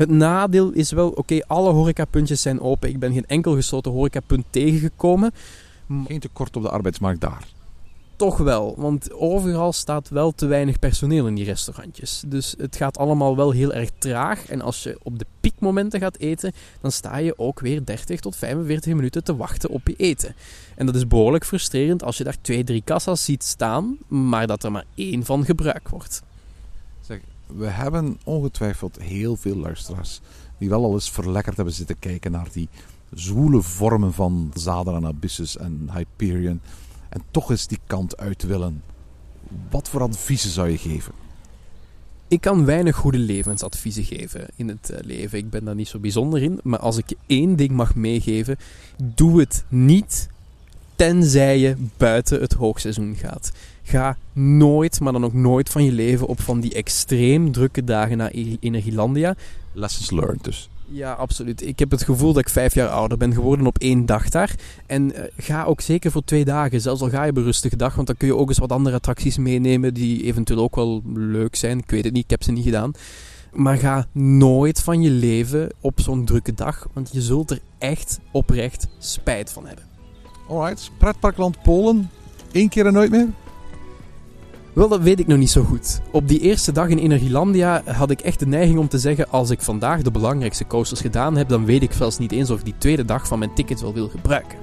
Het 0.00 0.10
nadeel 0.10 0.70
is 0.70 0.90
wel, 0.90 1.08
oké, 1.08 1.40
alle 1.46 1.72
horecapuntjes 1.72 2.42
zijn 2.42 2.60
open. 2.60 2.88
Ik 2.88 2.98
ben 2.98 3.12
geen 3.12 3.26
enkel 3.26 3.54
gesloten 3.54 3.92
horecapunt 3.92 4.44
tegengekomen. 4.50 5.32
Geen 6.06 6.20
tekort 6.20 6.56
op 6.56 6.62
de 6.62 6.70
arbeidsmarkt 6.70 7.20
daar. 7.20 7.46
Toch 8.16 8.36
wel, 8.36 8.74
want 8.76 9.12
overal 9.12 9.72
staat 9.72 10.08
wel 10.08 10.32
te 10.32 10.46
weinig 10.46 10.78
personeel 10.78 11.26
in 11.26 11.34
die 11.34 11.44
restaurantjes. 11.44 12.22
Dus 12.26 12.54
het 12.58 12.76
gaat 12.76 12.98
allemaal 12.98 13.36
wel 13.36 13.50
heel 13.50 13.72
erg 13.72 13.90
traag. 13.98 14.46
En 14.46 14.60
als 14.60 14.82
je 14.82 14.98
op 15.02 15.18
de 15.18 15.26
piekmomenten 15.40 16.00
gaat 16.00 16.18
eten, 16.18 16.52
dan 16.80 16.92
sta 16.92 17.16
je 17.16 17.38
ook 17.38 17.60
weer 17.60 17.84
30 17.84 18.20
tot 18.20 18.36
45 18.36 18.94
minuten 18.94 19.24
te 19.24 19.36
wachten 19.36 19.70
op 19.70 19.88
je 19.88 19.96
eten. 19.96 20.34
En 20.76 20.86
dat 20.86 20.94
is 20.94 21.06
behoorlijk 21.06 21.44
frustrerend 21.44 22.02
als 22.02 22.16
je 22.18 22.24
daar 22.24 22.40
twee, 22.40 22.64
drie 22.64 22.82
kassa's 22.84 23.24
ziet 23.24 23.44
staan, 23.44 23.98
maar 24.08 24.46
dat 24.46 24.64
er 24.64 24.72
maar 24.72 24.84
één 24.94 25.24
van 25.24 25.44
gebruikt 25.44 25.90
wordt 25.90 26.22
we 27.56 27.66
hebben 27.66 28.18
ongetwijfeld 28.24 28.98
heel 29.00 29.36
veel 29.36 29.56
luisteraars 29.56 30.20
die 30.58 30.68
wel 30.68 30.84
al 30.84 30.92
eens 30.92 31.10
verlekkerd 31.10 31.56
hebben 31.56 31.74
zitten 31.74 31.98
kijken 31.98 32.30
naar 32.30 32.48
die 32.52 32.68
zwoele 33.14 33.62
vormen 33.62 34.12
van 34.12 34.50
Zadra 34.54 34.96
en 34.96 35.06
Abyssus 35.06 35.56
en 35.56 35.88
Hyperion. 35.92 36.60
En 37.08 37.22
toch 37.30 37.50
eens 37.50 37.66
die 37.66 37.80
kant 37.86 38.16
uit 38.16 38.42
willen. 38.42 38.82
Wat 39.70 39.88
voor 39.88 40.02
adviezen 40.02 40.50
zou 40.50 40.68
je 40.68 40.78
geven? 40.78 41.12
Ik 42.28 42.40
kan 42.40 42.64
weinig 42.64 42.96
goede 42.96 43.18
levensadviezen 43.18 44.04
geven 44.04 44.46
in 44.56 44.68
het 44.68 44.90
eh, 44.90 45.04
leven. 45.04 45.38
Ik 45.38 45.50
ben 45.50 45.64
daar 45.64 45.74
niet 45.74 45.88
zo 45.88 45.98
bijzonder 45.98 46.42
in. 46.42 46.60
Maar 46.62 46.78
als 46.78 46.96
ik 46.96 47.12
één 47.26 47.56
ding 47.56 47.70
mag 47.70 47.94
meegeven, 47.94 48.56
doe 49.14 49.40
het 49.40 49.64
niet 49.68 50.28
tenzij 50.96 51.58
je 51.58 51.76
buiten 51.96 52.40
het 52.40 52.52
hoogseizoen 52.52 53.16
gaat. 53.16 53.52
Ga 53.90 54.16
nooit, 54.32 55.00
maar 55.00 55.12
dan 55.12 55.24
ook 55.24 55.32
nooit 55.32 55.68
van 55.68 55.84
je 55.84 55.92
leven 55.92 56.26
op 56.26 56.40
van 56.40 56.60
die 56.60 56.74
extreem 56.74 57.52
drukke 57.52 57.84
dagen 57.84 58.16
naar 58.16 58.30
Energielandia. 58.60 59.34
Lessons 59.72 60.10
learned 60.10 60.44
dus. 60.44 60.68
Ja, 60.86 61.12
absoluut. 61.12 61.66
Ik 61.66 61.78
heb 61.78 61.90
het 61.90 62.02
gevoel 62.02 62.32
dat 62.32 62.42
ik 62.42 62.48
vijf 62.48 62.74
jaar 62.74 62.88
ouder 62.88 63.18
ben 63.18 63.34
geworden 63.34 63.66
op 63.66 63.78
één 63.78 64.06
dag 64.06 64.28
daar. 64.28 64.54
En 64.86 65.12
uh, 65.12 65.20
ga 65.36 65.64
ook 65.64 65.80
zeker 65.80 66.10
voor 66.10 66.24
twee 66.24 66.44
dagen, 66.44 66.80
zelfs 66.80 67.00
al 67.00 67.08
ga 67.08 67.24
je 67.24 67.30
op 67.30 67.36
een 67.36 67.42
rustige 67.42 67.76
dag, 67.76 67.94
want 67.94 68.06
dan 68.06 68.16
kun 68.16 68.26
je 68.28 68.36
ook 68.36 68.48
eens 68.48 68.58
wat 68.58 68.72
andere 68.72 68.96
attracties 68.96 69.38
meenemen 69.38 69.94
die 69.94 70.24
eventueel 70.24 70.62
ook 70.62 70.76
wel 70.76 71.02
leuk 71.14 71.56
zijn. 71.56 71.78
Ik 71.78 71.90
weet 71.90 72.04
het 72.04 72.12
niet, 72.12 72.24
ik 72.24 72.30
heb 72.30 72.42
ze 72.42 72.52
niet 72.52 72.64
gedaan. 72.64 72.92
Maar 73.52 73.76
ga 73.76 74.06
nooit 74.12 74.82
van 74.82 75.02
je 75.02 75.10
leven 75.10 75.72
op 75.80 76.00
zo'n 76.00 76.24
drukke 76.24 76.54
dag, 76.54 76.88
want 76.92 77.10
je 77.12 77.22
zult 77.22 77.50
er 77.50 77.60
echt 77.78 78.20
oprecht 78.32 78.88
spijt 78.98 79.52
van 79.52 79.66
hebben. 79.66 79.84
Alright, 80.48 80.90
pretparkland 80.98 81.62
Polen, 81.62 82.10
één 82.52 82.68
keer 82.68 82.86
en 82.86 82.92
nooit 82.92 83.10
meer? 83.10 83.28
Wel, 84.72 84.88
dat 84.88 85.00
weet 85.00 85.20
ik 85.20 85.26
nog 85.26 85.38
niet 85.38 85.50
zo 85.50 85.62
goed. 85.62 86.00
Op 86.10 86.28
die 86.28 86.40
eerste 86.40 86.72
dag 86.72 86.88
in 86.88 86.98
Energielandia 86.98 87.82
had 87.84 88.10
ik 88.10 88.20
echt 88.20 88.38
de 88.38 88.46
neiging 88.46 88.78
om 88.78 88.88
te 88.88 88.98
zeggen: 88.98 89.30
als 89.30 89.50
ik 89.50 89.60
vandaag 89.60 90.02
de 90.02 90.10
belangrijkste 90.10 90.66
coasters 90.66 91.00
gedaan 91.00 91.36
heb, 91.36 91.48
dan 91.48 91.64
weet 91.64 91.82
ik 91.82 91.92
zelfs 91.92 92.18
niet 92.18 92.32
eens 92.32 92.50
of 92.50 92.58
ik 92.58 92.64
die 92.64 92.78
tweede 92.78 93.04
dag 93.04 93.26
van 93.26 93.38
mijn 93.38 93.54
ticket 93.54 93.80
wel 93.80 93.94
wil 93.94 94.08
gebruiken. 94.08 94.58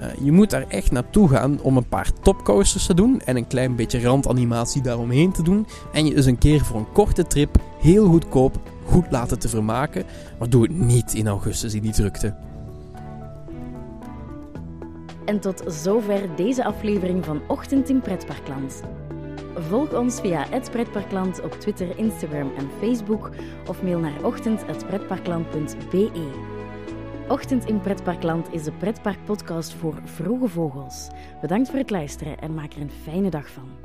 Uh, 0.00 0.06
je 0.24 0.32
moet 0.32 0.50
daar 0.50 0.64
echt 0.68 0.90
naartoe 0.90 1.28
gaan 1.28 1.60
om 1.60 1.76
een 1.76 1.88
paar 1.88 2.10
topcoasters 2.22 2.86
te 2.86 2.94
doen 2.94 3.20
en 3.20 3.36
een 3.36 3.46
klein 3.46 3.76
beetje 3.76 4.00
randanimatie 4.00 4.82
daaromheen 4.82 5.32
te 5.32 5.42
doen. 5.42 5.66
En 5.92 6.06
je 6.06 6.14
dus 6.14 6.26
een 6.26 6.38
keer 6.38 6.64
voor 6.64 6.76
een 6.76 6.92
korte 6.92 7.26
trip 7.26 7.56
heel 7.80 8.06
goedkoop 8.06 8.60
goed 8.84 9.06
laten 9.10 9.38
te 9.38 9.48
vermaken. 9.48 10.04
Maar 10.38 10.50
doe 10.50 10.62
het 10.62 10.78
niet 10.78 11.14
in 11.14 11.28
augustus 11.28 11.74
in 11.74 11.82
die 11.82 11.92
drukte. 11.92 12.34
En 15.24 15.40
tot 15.40 15.62
zover 15.66 16.28
deze 16.36 16.64
aflevering 16.64 17.24
van 17.24 17.40
Ochtend 17.48 17.88
in 17.88 18.00
Pretparkland. 18.00 18.82
Volg 19.54 19.92
ons 19.92 20.20
via 20.20 20.46
het 20.50 20.70
Pretparkland 20.70 21.42
op 21.42 21.52
Twitter, 21.52 21.98
Instagram 21.98 22.52
en 22.56 22.70
Facebook 22.80 23.30
of 23.68 23.82
mail 23.82 23.98
naar 23.98 24.24
ochtend.pretparkland.be. 24.24 26.30
Ochtend 27.28 27.64
in 27.64 27.80
Pretparkland 27.80 28.52
is 28.52 28.64
de 28.64 28.72
pretparkpodcast 28.72 29.72
voor 29.72 30.00
vroege 30.04 30.48
vogels. 30.48 31.08
Bedankt 31.40 31.68
voor 31.68 31.78
het 31.78 31.90
luisteren 31.90 32.38
en 32.38 32.54
maak 32.54 32.72
er 32.72 32.80
een 32.80 32.90
fijne 32.90 33.30
dag 33.30 33.48
van. 33.48 33.83